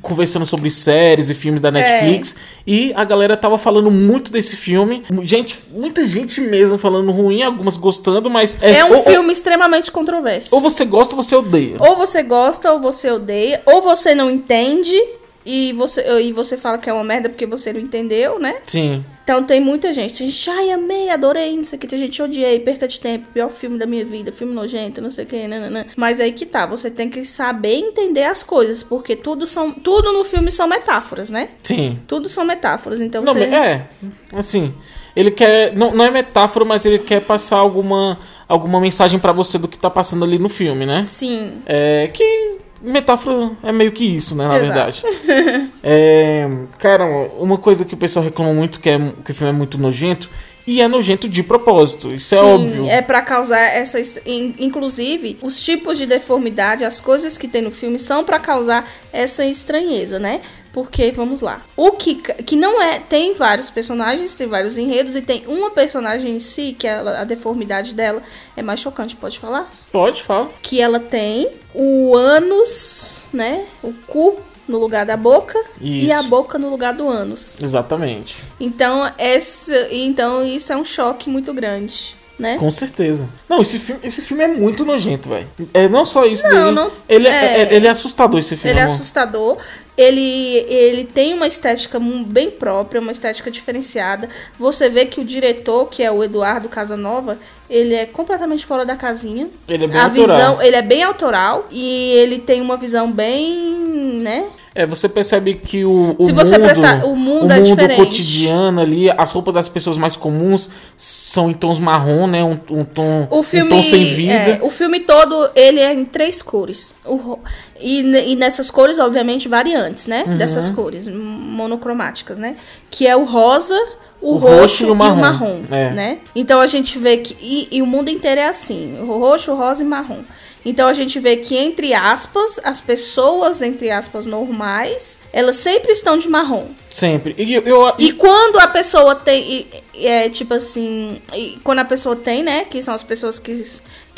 conversando 0.00 0.46
sobre 0.46 0.70
séries 0.70 1.28
e 1.30 1.34
filmes 1.34 1.60
da 1.60 1.70
Netflix. 1.70 2.36
E 2.66 2.92
a 2.96 3.04
galera 3.04 3.36
tava 3.36 3.58
falando 3.58 3.90
muito 3.90 4.32
desse 4.32 4.56
filme. 4.56 5.04
Gente, 5.22 5.58
muita 5.70 6.08
gente 6.08 6.40
mesmo 6.40 6.78
falando 6.78 7.12
ruim, 7.12 7.42
algumas 7.42 7.76
gostando, 7.76 8.30
mas. 8.30 8.56
É 8.60 8.84
um 8.84 8.96
ou, 8.96 9.02
filme 9.04 9.32
extremamente 9.32 9.92
controverso. 9.92 10.54
Ou 10.54 10.60
você 10.60 10.84
gosta 10.84 11.14
ou 11.14 11.22
você 11.22 11.36
odeia. 11.36 11.76
Ou 11.78 11.96
você 11.96 12.22
gosta 12.22 12.72
ou 12.72 12.80
você 12.80 13.10
odeia, 13.10 13.62
ou 13.66 13.82
você 13.82 14.14
não 14.14 14.30
entende 14.30 14.96
e 15.44 15.72
você, 15.72 16.04
e 16.20 16.32
você 16.32 16.56
fala 16.56 16.78
que 16.78 16.90
é 16.90 16.92
uma 16.92 17.04
merda 17.04 17.28
porque 17.28 17.46
você 17.46 17.72
não 17.72 17.80
entendeu, 17.80 18.38
né? 18.38 18.56
Sim. 18.66 19.04
Então 19.28 19.44
tem 19.44 19.60
muita 19.60 19.92
gente. 19.92 20.14
Tem 20.14 20.30
gente, 20.30 20.48
ai, 20.48 20.70
amei, 20.70 21.10
adorei, 21.10 21.54
não 21.54 21.62
sei 21.62 21.76
o 21.76 21.80
que. 21.80 21.86
Tem 21.86 21.98
gente, 21.98 22.22
odiei, 22.22 22.58
perca 22.60 22.88
de 22.88 22.98
tempo, 22.98 23.26
pior 23.34 23.50
filme 23.50 23.78
da 23.78 23.84
minha 23.84 24.02
vida, 24.02 24.32
filme 24.32 24.54
nojento, 24.54 25.02
não 25.02 25.10
sei 25.10 25.24
o 25.24 25.26
que, 25.26 25.46
nananã. 25.46 25.84
Mas 25.94 26.18
aí 26.18 26.32
que 26.32 26.46
tá, 26.46 26.64
você 26.64 26.90
tem 26.90 27.10
que 27.10 27.22
saber 27.22 27.74
entender 27.74 28.22
as 28.22 28.42
coisas, 28.42 28.82
porque 28.82 29.14
tudo, 29.14 29.46
são, 29.46 29.70
tudo 29.70 30.14
no 30.14 30.24
filme 30.24 30.50
são 30.50 30.66
metáforas, 30.66 31.28
né? 31.28 31.50
Sim. 31.62 32.00
Tudo 32.06 32.26
são 32.26 32.42
metáforas, 32.42 33.02
então 33.02 33.20
Não, 33.20 33.34
você... 33.34 33.40
é, 33.40 33.86
assim, 34.32 34.72
ele 35.14 35.30
quer, 35.30 35.76
não, 35.76 35.94
não 35.94 36.06
é 36.06 36.10
metáfora, 36.10 36.64
mas 36.64 36.86
ele 36.86 36.98
quer 36.98 37.20
passar 37.20 37.58
alguma, 37.58 38.18
alguma 38.48 38.80
mensagem 38.80 39.18
pra 39.18 39.32
você 39.32 39.58
do 39.58 39.68
que 39.68 39.78
tá 39.78 39.90
passando 39.90 40.24
ali 40.24 40.38
no 40.38 40.48
filme, 40.48 40.86
né? 40.86 41.04
Sim, 41.04 41.60
É 41.66 42.08
que 42.14 42.57
metáfora 42.82 43.50
é 43.62 43.72
meio 43.72 43.92
que 43.92 44.04
isso, 44.04 44.36
né, 44.36 44.46
na 44.46 44.58
Exato. 44.58 45.02
verdade. 45.02 45.68
É, 45.82 46.46
cara, 46.78 47.04
uma 47.38 47.56
coisa 47.56 47.84
que 47.84 47.94
o 47.94 47.96
pessoal 47.96 48.24
reclama 48.24 48.52
muito 48.52 48.80
que 48.80 48.90
é 48.90 48.98
que 49.24 49.30
o 49.30 49.34
filme 49.34 49.52
é 49.52 49.56
muito 49.56 49.78
nojento 49.78 50.28
e 50.66 50.82
é 50.82 50.88
nojento 50.88 51.28
de 51.28 51.42
propósito, 51.42 52.12
isso 52.12 52.34
é 52.34 52.38
Sim, 52.38 52.44
óbvio. 52.44 52.86
é 52.90 53.00
pra 53.00 53.22
causar 53.22 53.58
essa. 53.60 53.98
est- 53.98 54.20
in- 54.26 54.54
Inclusive, 54.58 55.38
os 55.40 55.62
tipos 55.62 55.96
de 55.96 56.04
deformidade, 56.04 56.84
as 56.84 57.00
coisas 57.00 57.38
que 57.38 57.48
tem 57.48 57.62
no 57.62 57.70
filme 57.70 57.98
são 57.98 58.22
pra 58.24 58.38
causar 58.38 58.86
essa 59.12 59.46
estranheza, 59.46 60.18
né? 60.18 60.40
Porque, 60.78 61.10
vamos 61.10 61.40
lá. 61.40 61.60
O 61.76 61.90
que, 61.92 62.14
que 62.14 62.54
não 62.54 62.80
é. 62.80 63.00
Tem 63.00 63.34
vários 63.34 63.68
personagens, 63.68 64.34
tem 64.36 64.46
vários 64.46 64.78
enredos, 64.78 65.16
e 65.16 65.20
tem 65.22 65.42
uma 65.48 65.70
personagem 65.70 66.36
em 66.36 66.38
si, 66.38 66.74
que 66.78 66.86
ela- 66.86 67.20
a 67.20 67.24
deformidade 67.24 67.94
dela 67.94 68.22
é 68.56 68.62
mais 68.62 68.78
chocante, 68.78 69.16
pode 69.16 69.38
falar? 69.40 69.68
Pode, 69.90 70.22
fala. 70.22 70.48
Que 70.62 70.80
ela 70.80 71.00
tem 71.00 71.48
o 71.74 72.14
ânus, 72.14 73.24
né? 73.32 73.64
O 73.82 73.92
cu 74.06 74.38
no 74.68 74.78
lugar 74.78 75.04
da 75.04 75.16
boca 75.16 75.58
e 75.80 76.04
Isso. 76.06 76.12
a 76.14 76.22
boca 76.22 76.58
no 76.58 76.68
lugar 76.70 76.94
do 76.94 77.08
ânus. 77.08 77.60
Exatamente. 77.60 78.36
Então, 78.60 79.10
essa, 79.18 79.88
então 79.90 80.44
isso 80.44 80.72
é 80.72 80.76
um 80.76 80.84
choque 80.84 81.28
muito 81.28 81.52
grande, 81.54 82.14
né? 82.38 82.56
Com 82.58 82.70
certeza. 82.70 83.28
Não, 83.48 83.60
esse 83.62 83.78
filme, 83.78 84.00
esse 84.04 84.22
filme 84.22 84.44
é 84.44 84.48
muito 84.48 84.84
nojento, 84.84 85.28
velho. 85.30 85.48
É 85.74 85.88
não 85.88 86.04
só 86.06 86.24
isso 86.26 86.46
Não, 86.46 86.52
dele. 86.52 86.70
não- 86.72 86.92
ele, 87.08 87.26
é... 87.28 87.30
é. 87.32 87.60
é- 87.62 87.74
ele 87.74 87.86
é 87.86 87.90
assustador 87.90 88.38
esse 88.38 88.56
filme. 88.56 88.70
Ele 88.70 88.78
é 88.78 88.82
amor. 88.82 88.94
assustador. 88.94 89.56
Ele, 89.98 90.64
ele 90.68 91.04
tem 91.04 91.34
uma 91.34 91.48
estética 91.48 91.98
bem 91.98 92.52
própria, 92.52 93.00
uma 93.00 93.10
estética 93.10 93.50
diferenciada. 93.50 94.28
Você 94.56 94.88
vê 94.88 95.04
que 95.04 95.20
o 95.20 95.24
diretor, 95.24 95.86
que 95.86 96.04
é 96.04 96.10
o 96.10 96.22
Eduardo 96.22 96.68
Casanova, 96.68 97.36
ele 97.68 97.94
é 97.94 98.06
completamente 98.06 98.64
fora 98.64 98.86
da 98.86 98.94
casinha. 98.94 99.48
Ele 99.66 99.84
é 99.84 99.88
bem 99.88 99.98
a 99.98 100.04
autoral. 100.04 100.36
visão, 100.36 100.62
ele 100.62 100.76
é 100.76 100.82
bem 100.82 101.02
autoral 101.02 101.66
e 101.72 102.12
ele 102.12 102.38
tem 102.38 102.60
uma 102.60 102.76
visão 102.76 103.10
bem, 103.10 104.20
né? 104.22 104.48
É, 104.78 104.86
você 104.86 105.08
percebe 105.08 105.54
que 105.54 105.84
o, 105.84 106.14
o 106.16 106.24
Se 106.24 106.30
você 106.30 106.56
mundo, 106.56 106.66
prestar- 106.66 107.04
o 107.04 107.16
mundo 107.16 107.50
é 107.50 107.56
mundo 107.56 107.66
diferente. 107.66 107.96
cotidiano 107.96 108.80
ali, 108.80 109.10
as 109.10 109.32
roupas 109.32 109.52
das 109.54 109.68
pessoas 109.68 109.96
mais 109.96 110.14
comuns 110.14 110.70
são 110.96 111.50
em 111.50 111.52
tons 111.52 111.80
marrom, 111.80 112.28
né? 112.28 112.44
Um, 112.44 112.56
um 112.70 112.84
tom, 112.84 113.26
O 113.28 113.42
filme, 113.42 113.72
um 113.72 113.76
tom 113.76 113.82
sem 113.82 114.04
vida. 114.04 114.32
é, 114.32 114.58
o 114.62 114.70
filme 114.70 115.00
todo, 115.00 115.50
ele 115.56 115.80
é 115.80 115.92
em 115.92 116.04
três 116.04 116.40
cores. 116.42 116.94
O 117.04 117.38
e, 117.80 118.00
e 118.32 118.36
nessas 118.36 118.70
cores, 118.70 118.98
obviamente, 119.00 119.48
variantes, 119.48 120.06
né? 120.06 120.24
Uhum. 120.26 120.36
Dessas 120.36 120.70
cores, 120.70 121.08
monocromáticas, 121.08 122.38
né? 122.38 122.56
Que 122.90 123.06
é 123.06 123.16
o 123.16 123.24
rosa, 123.24 123.78
o, 124.20 124.34
O 124.34 124.36
roxo, 124.36 124.56
roxo 124.60 124.86
e 124.86 124.90
o 124.90 124.94
marrom, 124.94 125.20
marrom. 125.20 125.60
É. 125.70 125.90
né? 125.92 126.18
Então 126.34 126.60
a 126.60 126.66
gente 126.66 126.98
vê 126.98 127.18
que... 127.18 127.36
E, 127.40 127.68
e 127.78 127.82
o 127.82 127.86
mundo 127.86 128.08
inteiro 128.10 128.40
é 128.40 128.46
assim. 128.48 128.96
O 129.00 129.18
roxo, 129.18 129.52
o 129.52 129.56
rosa 129.56 129.82
e 129.82 129.86
marrom. 129.86 130.22
Então 130.64 130.88
a 130.88 130.92
gente 130.92 131.18
vê 131.20 131.36
que, 131.36 131.56
entre 131.56 131.94
aspas, 131.94 132.58
as 132.64 132.80
pessoas, 132.80 133.62
entre 133.62 133.90
aspas, 133.90 134.26
normais, 134.26 135.20
elas 135.32 135.56
sempre 135.56 135.92
estão 135.92 136.18
de 136.18 136.28
marrom. 136.28 136.66
Sempre. 136.90 137.34
E 137.38 137.54
eu, 137.54 137.62
eu- 137.62 137.94
E 137.98 138.12
quando 138.12 138.58
a 138.58 138.66
pessoa 138.68 139.14
tem. 139.14 139.50
e- 139.52 139.88
É 140.06 140.28
tipo 140.28 140.54
assim. 140.54 141.20
quando 141.64 141.80
a 141.80 141.84
pessoa 141.84 142.14
tem, 142.14 142.42
né? 142.42 142.64
Que 142.64 142.80
são 142.80 142.94
as 142.94 143.02
pessoas 143.02 143.36
que, 143.38 143.52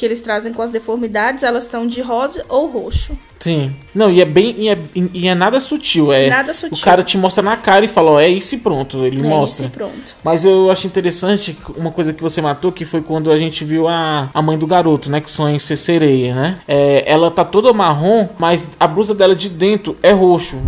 que 0.00 0.06
eles 0.06 0.22
trazem 0.22 0.50
com 0.50 0.62
as 0.62 0.70
deformidades, 0.70 1.44
elas 1.44 1.64
estão 1.64 1.86
de 1.86 2.00
rosa 2.00 2.42
ou 2.48 2.66
roxo. 2.68 3.12
Sim. 3.38 3.76
Não, 3.94 4.10
e 4.10 4.22
é 4.22 4.24
bem. 4.24 4.54
E 4.56 4.70
é, 4.70 4.78
e 5.12 5.28
é 5.28 5.34
nada 5.34 5.60
sutil. 5.60 6.10
É, 6.10 6.26
Nada 6.30 6.54
sutil. 6.54 6.74
O 6.74 6.80
cara 6.80 7.02
te 7.02 7.18
mostra 7.18 7.42
na 7.42 7.54
cara 7.54 7.84
e 7.84 7.88
fala, 7.88 8.12
ó, 8.12 8.18
é 8.20 8.26
isso 8.26 8.54
e 8.54 8.58
pronto. 8.58 9.04
Ele 9.04 9.20
É 9.20 9.22
mostra. 9.22 9.66
isso 9.66 9.74
e 9.74 9.76
pronto. 9.76 9.92
Mas 10.24 10.42
eu 10.42 10.70
acho 10.70 10.86
interessante 10.86 11.54
uma 11.76 11.90
coisa 11.90 12.14
que 12.14 12.22
você 12.22 12.40
matou, 12.40 12.72
que 12.72 12.86
foi 12.86 13.02
quando 13.02 13.30
a 13.30 13.36
gente 13.36 13.62
viu 13.62 13.86
a, 13.88 14.30
a 14.32 14.40
mãe 14.40 14.56
do 14.56 14.66
garoto, 14.66 15.10
né? 15.10 15.20
Que 15.20 15.30
sonha 15.30 15.54
em 15.54 15.58
ser 15.58 15.76
sereia, 15.76 16.34
né? 16.34 16.58
É, 16.66 17.04
ela 17.06 17.30
tá 17.30 17.44
toda 17.44 17.70
marrom, 17.74 18.26
mas 18.38 18.68
a 18.80 18.88
blusa 18.88 19.14
dela 19.14 19.36
de 19.36 19.50
dentro 19.50 19.98
é 20.02 20.12
roxo. 20.12 20.58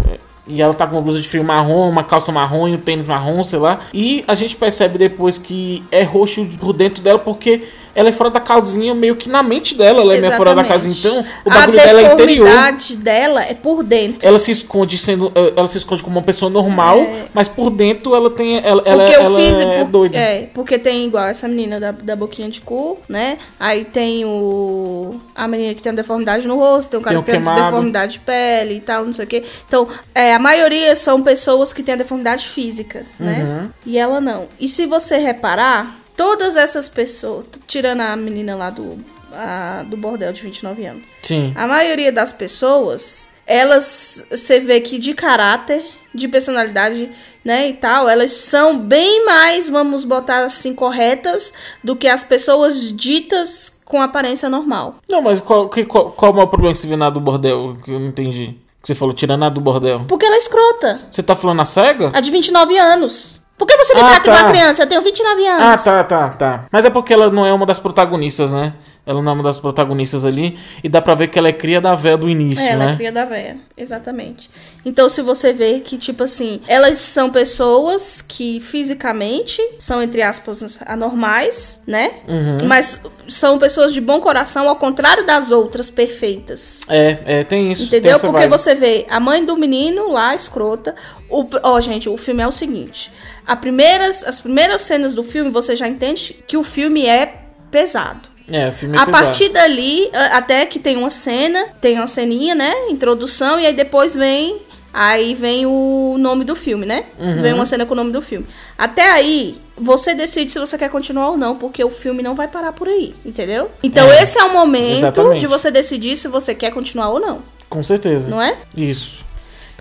E 0.47 0.61
ela 0.61 0.75
tá 0.75 0.87
com 0.87 0.97
uma 0.97 1.03
blusa 1.03 1.23
de 1.23 1.29
frio 1.29 1.45
marrom, 1.45 1.89
uma 1.89 2.05
calça 2.05 2.31
marrom 2.33 2.69
e 2.69 2.75
um 2.75 2.77
tênis 2.77 3.09
marrom, 3.09 3.43
sei 3.43 3.59
lá. 3.61 3.81
E 3.95 4.25
a 4.29 4.35
gente 4.35 4.57
percebe 4.57 4.99
depois 4.99 5.39
que 5.39 5.83
é 5.91 6.03
roxo 6.03 6.45
por 6.61 6.75
dentro 6.75 7.03
dela 7.03 7.19
porque 7.19 7.63
ela 7.95 8.09
é 8.09 8.13
fora 8.13 8.31
da 8.31 8.41
casinha, 8.41 8.95
meio 8.95 9.17
que 9.17 9.29
na 9.29 9.43
mente 9.43 9.75
dela, 9.75 10.01
ela 10.01 10.15
é 10.17 10.21
meio 10.21 10.33
fora 10.33 10.55
da 10.55 10.65
casinha. 10.65 10.95
Então, 10.99 11.25
o 11.45 11.51
a 11.51 11.55
bagulho 11.55 11.77
dela 11.79 12.01
é 12.01 12.13
interior. 12.13 12.47
deformidade 12.47 12.97
dela 12.97 13.43
é 13.45 13.55
por 13.55 13.83
dentro. 13.83 14.27
Ela 14.27 14.39
se 14.39 14.51
esconde 14.51 14.97
sendo. 14.99 15.31
eh, 15.35 15.53
Ela 15.57 15.69
se 15.69 15.79
esconde 15.79 16.03
como 16.03 16.17
uma 16.19 16.23
pessoa 16.25 16.51
normal, 16.51 16.99
mas 17.35 17.49
por 17.49 17.71
dentro 17.71 18.15
ela 18.15 18.31
tem. 18.31 18.57
Ela, 18.59 18.83
ela, 18.85 19.05
Porque 19.05 19.19
o 19.19 19.23
ela 19.23 19.39
físico. 19.39 19.71
é 19.71 19.85
doida. 19.85 20.19
É, 20.19 20.49
porque 20.55 20.79
tem 20.79 21.07
igual 21.07 21.27
essa 21.27 21.47
menina 21.49 21.79
da, 21.79 21.93
da 21.93 22.17
boquinha 22.17 22.49
de 22.49 22.61
cu, 22.61 22.99
né? 23.09 23.39
Aí 23.59 23.85
tem 23.85 24.25
o. 24.25 25.17
A 25.35 25.47
menina 25.49 25.75
que 25.75 25.83
tem 25.83 25.91
uma 25.91 25.97
deformidade 25.97 26.47
no 26.47 26.57
rosto, 26.57 26.91
tem 26.91 27.01
o 27.01 27.03
cara 27.03 27.23
Tem 27.23 27.25
que 27.41 27.45
tem 27.47 27.55
deformidade 27.65 28.13
de 28.15 28.21
pele 28.21 28.77
e 28.77 28.81
tal, 28.81 29.05
não 29.05 29.13
sei 29.13 29.25
o 29.25 29.29
quê. 29.29 29.45
Então, 29.67 29.89
é, 30.15 30.35
a 30.35 30.39
maioria 30.39 30.95
são 30.97 31.23
pessoas 31.23 31.73
que 31.73 31.83
têm 31.83 31.95
a 31.95 31.99
deformidade 31.99 32.47
física, 32.49 33.05
né? 33.19 33.43
Uhum. 33.45 33.69
E 33.87 33.99
ela 33.99 34.21
não. 34.21 34.47
E 34.59 34.69
se 34.69 34.87
você 34.87 35.19
reparar, 35.19 35.95
todas 36.17 36.57
essas 36.57 36.89
pessoas, 36.89 37.47
tirando 37.67 38.01
a 38.01 38.15
menina 38.17 38.55
lá 38.55 38.71
do, 38.71 38.99
a- 39.33 39.85
do 39.87 39.97
bordel 39.97 40.33
de 40.33 40.43
29 40.43 40.85
anos, 40.87 41.07
Sim. 41.23 41.53
a 41.57 41.67
maioria 41.67 42.13
das 42.13 42.33
pessoas, 42.33 43.29
elas, 43.47 44.27
você 44.31 44.61
vê 44.61 44.81
que 44.81 44.99
de 44.99 45.15
caráter, 45.15 45.85
de 46.15 46.29
personalidade, 46.29 47.11
né, 47.45 47.69
e 47.69 47.75
tal, 47.75 48.09
elas 48.09 48.33
são 48.33 48.79
bem 48.79 49.25
mais, 49.25 49.69
vamos 49.69 50.05
botar 50.05 50.45
assim, 50.45 50.75
corretas 50.75 51.53
do 51.83 51.97
que 51.97 52.07
as 52.07 52.23
pessoas 52.23 52.93
ditas 52.93 53.79
com 53.85 54.01
aparência 54.01 54.49
normal. 54.49 54.97
Não, 55.09 55.21
mas 55.21 55.41
qual, 55.41 55.69
que- 55.69 55.85
qual, 55.85 56.13
qual 56.13 56.31
é 56.31 56.33
o 56.33 56.37
maior 56.37 56.47
problema 56.47 56.73
que 56.73 56.79
você 56.79 56.87
vê 56.87 56.97
na 56.97 57.11
do 57.11 57.21
bordel? 57.21 57.77
Que 57.85 57.91
eu 57.91 57.99
não 57.99 58.09
entendi. 58.09 58.57
Que 58.81 58.89
você 58.89 58.95
falou, 58.95 59.15
tirando 59.15 59.45
a 59.45 59.49
do 59.49 59.61
bordel. 59.61 60.05
Porque 60.09 60.25
ela 60.25 60.35
é 60.35 60.39
escrota. 60.39 61.03
Você 61.11 61.23
tá 61.23 61.37
falando 61.37 61.61
a 61.63 61.65
cega? 61.65 62.11
A 62.15 62.21
de 62.21 62.31
29 62.33 62.77
anos. 62.79 63.42
Por 63.63 63.67
que 63.69 63.77
você 63.77 63.95
me 63.95 64.01
Ah, 64.01 64.19
trata 64.19 64.33
tá. 64.33 64.47
a 64.49 64.51
criança? 64.51 64.83
Eu 64.83 64.89
tenho 64.89 65.01
29 65.03 65.47
Ah, 65.47 65.55
anos. 65.69 65.85
tá, 65.85 66.03
tá, 66.03 66.29
tá. 66.31 66.65
Mas 66.69 66.85
é 66.85 66.91
porque 66.91 67.15
ela 67.15 67.31
não 67.31 67.47
é 67.47 67.53
uma 67.53 67.65
das 67.65 67.79
protagonistas, 67.79 68.53
né? 68.53 68.73
Ela 69.05 69.21
não 69.21 69.33
é 69.33 69.35
uma 69.35 69.43
das 69.43 69.59
protagonistas 69.59 70.25
ali. 70.25 70.57
E 70.83 70.89
dá 70.89 71.03
pra 71.03 71.15
ver 71.17 71.27
que 71.27 71.37
ela 71.39 71.49
é 71.49 71.53
cria 71.53 71.81
da 71.81 71.95
véia 71.97 72.17
do 72.17 72.29
início, 72.29 72.65
É, 72.65 72.71
ela 72.71 72.87
né? 72.87 72.93
é 72.93 72.97
cria 72.97 73.11
da 73.11 73.25
véia, 73.25 73.57
exatamente. 73.77 74.49
Então, 74.85 75.09
se 75.09 75.21
você 75.23 75.53
vê 75.53 75.81
que, 75.81 75.99
tipo 75.99 76.23
assim, 76.23 76.61
elas 76.69 76.99
são 76.99 77.29
pessoas 77.29 78.23
que 78.23 78.61
fisicamente 78.61 79.61
são, 79.79 80.01
entre 80.01 80.23
aspas, 80.23 80.79
anormais, 80.87 81.83
né? 81.87 82.13
Uhum. 82.29 82.59
Mas 82.69 83.01
são 83.29 83.59
pessoas 83.59 83.93
de 83.93 84.01
bom 84.01 84.21
coração, 84.21 84.69
ao 84.69 84.77
contrário 84.77 85.27
das 85.27 85.51
outras 85.51 85.91
perfeitas. 85.91 86.83
É, 86.89 87.19
é, 87.27 87.45
tem 87.45 87.73
isso. 87.73 87.89
tem 87.89 87.99
Entendeu? 87.99 88.17
essa 88.17 88.27
Porque 88.27 88.47
vibe. 88.47 88.51
você 88.51 88.75
vê 88.75 89.07
a 89.11 89.19
mãe 89.19 89.45
do 89.45 89.57
menino 89.57 90.13
lá, 90.13 90.33
escrota. 90.35 90.95
O, 91.29 91.45
ó, 91.63 91.81
gente, 91.81 92.09
o 92.09 92.17
filme 92.17 92.43
é 92.43 92.47
o 92.47 92.53
seguinte: 92.53 93.11
a 93.45 93.57
primeiras, 93.57 94.23
as 94.23 94.39
primeiras 94.39 94.83
cenas 94.83 95.13
do 95.13 95.25
filme, 95.25 95.51
você 95.51 95.75
já 95.75 95.89
entende 95.89 96.37
que 96.47 96.57
o 96.57 96.63
filme 96.63 97.05
é 97.07 97.43
pesado. 97.71 98.32
É, 98.51 98.69
o 98.69 98.73
filme 98.73 98.97
é 98.97 99.01
A 99.01 99.07
pesado. 99.07 99.25
partir 99.25 99.49
dali, 99.51 100.11
até 100.33 100.67
que 100.67 100.79
tem 100.79 100.97
uma 100.97 101.11
cena, 101.11 101.67
tem 101.81 101.97
uma 101.97 102.07
ceninha, 102.09 102.55
né? 102.55 102.73
Introdução, 102.91 103.59
e 103.61 103.67
aí 103.67 103.73
depois 103.73 104.15
vem. 104.15 104.57
Aí 104.95 105.35
vem 105.35 105.65
o 105.65 106.17
nome 106.19 106.45
do 106.45 106.55
filme, 106.55 106.85
né? 106.85 107.07
Uhum. 107.19 107.41
Vem 107.41 107.55
uma 107.55 107.65
cena 107.65 107.87
com 107.87 107.95
o 107.95 107.97
nome 107.97 108.13
do 108.13 108.21
filme. 108.21 108.47
Até 108.77 109.11
aí, 109.11 109.57
você 109.75 110.15
decide 110.15 110.53
se 110.53 110.59
você 110.59 110.77
quer 110.77 110.91
continuar 110.91 111.31
ou 111.31 111.39
não, 111.39 111.57
porque 111.57 111.83
o 111.83 111.89
filme 111.89 112.23
não 112.23 112.35
vai 112.35 112.47
parar 112.47 112.73
por 112.75 112.87
aí, 112.89 113.15
entendeu? 113.25 113.71
Então 113.83 114.13
É, 114.13 114.23
esse 114.23 114.39
é 114.39 114.45
o 114.45 114.53
momento 114.53 114.99
exatamente. 114.99 115.41
de 115.41 115.47
você 115.47 115.71
decidir 115.71 116.19
se 116.19 116.29
você 116.29 116.55
quer 116.55 116.73
continuar 116.73 117.09
ou 117.09 117.19
não, 117.19 117.41
Com 117.71 117.83
certeza. 117.83 118.29
não 118.29 118.43
é? 118.43 118.55
Isso. 118.77 119.22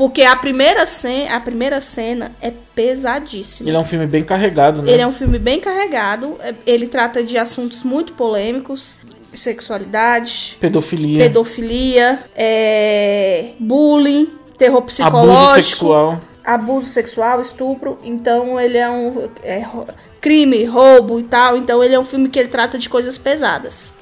Porque 0.01 0.23
a 0.23 0.35
primeira 0.35 0.87
cena, 0.87 1.35
a 1.35 1.39
primeira 1.39 1.79
cena 1.79 2.31
é 2.41 2.51
pesadíssima. 2.73 3.69
Ele 3.69 3.77
é 3.77 3.79
um 3.79 3.83
filme 3.83 4.07
bem 4.07 4.23
carregado, 4.23 4.81
né? 4.81 4.91
Ele 4.91 4.99
é 5.03 5.05
um 5.05 5.11
filme 5.11 5.37
bem 5.37 5.59
carregado. 5.59 6.39
Ele 6.65 6.87
trata 6.87 7.23
de 7.23 7.37
assuntos 7.37 7.83
muito 7.83 8.13
polêmicos: 8.13 8.95
sexualidade, 9.31 10.57
Pedofilia. 10.59 11.23
pedofilia, 11.23 12.19
é, 12.35 13.51
bullying, 13.59 14.27
terror 14.57 14.79
Abuso 14.79 15.03
psicológico, 15.03 15.61
sexual. 15.61 16.21
abuso 16.43 16.87
sexual, 16.87 17.39
estupro. 17.39 17.99
Então 18.03 18.59
ele 18.59 18.79
é 18.79 18.89
um 18.89 19.29
é, 19.43 19.63
crime, 20.21 20.63
roubo 20.65 21.19
e 21.19 21.23
tal. 21.23 21.57
Então 21.57 21.83
ele 21.83 21.95
é 21.95 21.99
um 21.99 22.05
filme 22.05 22.29
que 22.29 22.37
ele 22.39 22.47
trata 22.47 22.77
de 22.77 22.87
coisas 22.87 23.17
pesadas. 23.17 23.95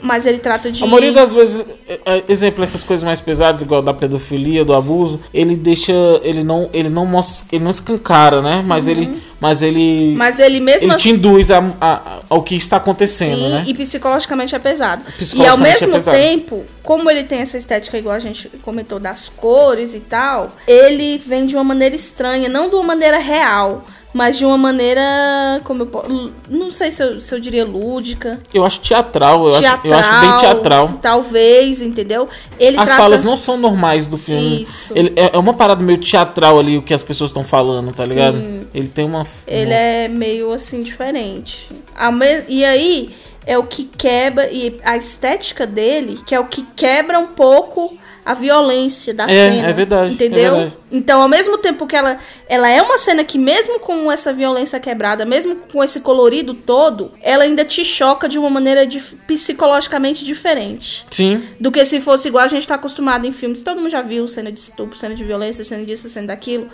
Mas 0.00 0.24
ele 0.24 0.38
trata 0.38 0.70
de 0.70 0.82
A 0.82 0.86
maioria 0.86 1.12
das 1.12 1.32
vezes, 1.32 1.66
é, 1.88 1.98
é, 2.06 2.24
exemplo, 2.28 2.62
essas 2.62 2.84
coisas 2.84 3.02
mais 3.04 3.20
pesadas, 3.20 3.60
igual 3.62 3.82
da 3.82 3.92
pedofilia, 3.92 4.64
do 4.64 4.72
abuso, 4.72 5.20
ele 5.34 5.56
deixa. 5.56 5.92
Ele 6.22 6.44
não, 6.44 6.70
ele 6.72 6.88
não 6.88 7.04
mostra. 7.04 7.46
Ele 7.52 7.64
não 7.64 7.70
escancara, 7.70 8.40
né? 8.40 8.62
Mas 8.64 8.86
ele. 8.86 9.20
Mas 9.40 9.62
ele. 9.62 10.10
Uhum. 10.12 10.16
Mas 10.16 10.38
ele 10.38 10.60
mesmo 10.60 10.88
ele 10.92 10.96
te 10.96 11.10
induz 11.10 11.50
a, 11.50 11.58
a- 11.80 12.18
ao 12.28 12.42
que 12.42 12.54
está 12.56 12.76
acontecendo, 12.76 13.36
Sim, 13.36 13.48
né? 13.50 13.64
e 13.66 13.74
psicologicamente 13.74 14.54
é 14.54 14.58
pesado. 14.58 15.02
E 15.02 15.10
ao 15.10 15.12
Psicologicamente 15.18 15.66
é 15.68 15.86
mesmo 15.86 15.92
pesado. 15.94 16.16
tempo, 16.16 16.64
como 16.82 17.10
ele 17.10 17.24
tem 17.24 17.40
essa 17.40 17.56
estética 17.58 17.98
igual 17.98 18.14
a 18.14 18.18
gente 18.20 18.48
comentou 18.62 18.98
das 18.98 19.28
cores 19.28 19.94
e 19.94 20.00
tal, 20.00 20.52
ele 20.66 21.18
vem 21.18 21.46
de 21.46 21.54
uma 21.54 21.64
maneira 21.64 21.94
estranha, 21.96 22.48
não 22.48 22.68
de 22.68 22.74
uma 22.74 22.84
maneira 22.84 23.18
real, 23.18 23.84
mas 24.18 24.36
de 24.36 24.44
uma 24.44 24.58
maneira, 24.58 25.60
como 25.62 25.84
eu 25.84 26.30
não 26.50 26.72
sei 26.72 26.90
se 26.90 27.00
eu, 27.02 27.20
se 27.20 27.32
eu 27.34 27.38
diria 27.38 27.64
lúdica, 27.64 28.40
Eu 28.52 28.64
acho 28.66 28.80
teatral, 28.80 29.46
eu, 29.48 29.58
teatral, 29.60 29.78
acho, 29.78 29.86
eu 29.86 29.94
acho 29.94 30.20
bem 30.20 30.36
teatral. 30.38 30.98
talvez, 31.00 31.80
entendeu? 31.80 32.28
Ele 32.58 32.76
As 32.76 32.84
trata 32.86 33.00
falas 33.00 33.22
não 33.22 33.36
são 33.36 33.56
normais 33.56 34.08
do 34.08 34.16
filme. 34.16 34.62
Isso. 34.62 34.92
Ele, 34.96 35.12
é, 35.14 35.30
é 35.34 35.38
uma 35.38 35.54
parada 35.54 35.82
meio 35.84 35.98
teatral 36.00 36.58
ali, 36.58 36.76
o 36.76 36.82
que 36.82 36.92
as 36.92 37.02
pessoas 37.04 37.30
estão 37.30 37.44
falando, 37.44 37.92
tá 37.92 38.02
Sim. 38.04 38.08
ligado? 38.10 38.68
Ele 38.74 38.88
tem 38.88 39.04
uma. 39.04 39.24
Ele 39.46 39.72
é 39.72 40.08
meio 40.08 40.52
assim 40.52 40.82
diferente. 40.82 41.68
Me- 42.12 42.44
E 42.48 42.64
aí 42.64 43.10
é 43.46 43.56
o 43.56 43.62
que 43.62 43.84
quebra 43.84 44.50
e 44.50 44.80
a 44.84 44.96
estética 44.96 45.66
dele, 45.66 46.18
que 46.26 46.34
é 46.34 46.40
o 46.40 46.44
que 46.46 46.66
quebra 46.76 47.18
um 47.18 47.28
pouco 47.28 47.96
a 48.30 48.34
violência 48.34 49.14
da 49.14 49.24
É, 49.24 49.50
cena. 49.50 49.68
é 49.68 49.72
verdade, 49.72 50.12
Entendeu? 50.14 50.54
é 50.54 50.58
verdade. 50.58 50.76
Então, 50.92 51.22
ao 51.22 51.28
mesmo 51.28 51.56
tempo 51.58 51.86
que 51.86 51.96
ela, 51.96 52.18
ela 52.48 52.68
é 52.68 52.80
uma 52.82 52.98
cena 52.98 53.24
que, 53.24 53.38
mesmo 53.38 53.78
com 53.80 54.10
essa 54.12 54.32
violência 54.32 54.78
quebrada, 54.80 55.24
mesmo 55.24 55.56
com 55.72 55.82
esse 55.82 56.00
colorido 56.00 56.52
todo, 56.54 57.10
ela 57.22 57.44
ainda 57.44 57.64
te 57.64 57.84
choca 57.84 58.28
de 58.28 58.38
uma 58.38 58.50
maneira 58.50 58.86
dif- 58.86 59.16
psicologicamente 59.26 60.24
diferente. 60.24 61.04
Sim. 61.10 61.42
Do 61.58 61.72
que 61.72 61.84
se 61.84 62.00
fosse 62.00 62.28
igual 62.28 62.44
a 62.44 62.48
gente 62.48 62.66
tá 62.66 62.74
acostumado 62.74 63.26
em 63.26 63.32
filmes. 63.32 63.62
Todo 63.62 63.78
mundo 63.80 63.90
já 63.90 64.02
viu 64.02 64.28
cena 64.28 64.52
de 64.52 64.60
estupro, 64.60 64.96
cena 64.98 65.14
de 65.14 65.24
violência, 65.24 65.64
cena 65.64 65.84
disso, 65.84 66.08
cena 66.08 66.28
daquilo. 66.28 66.68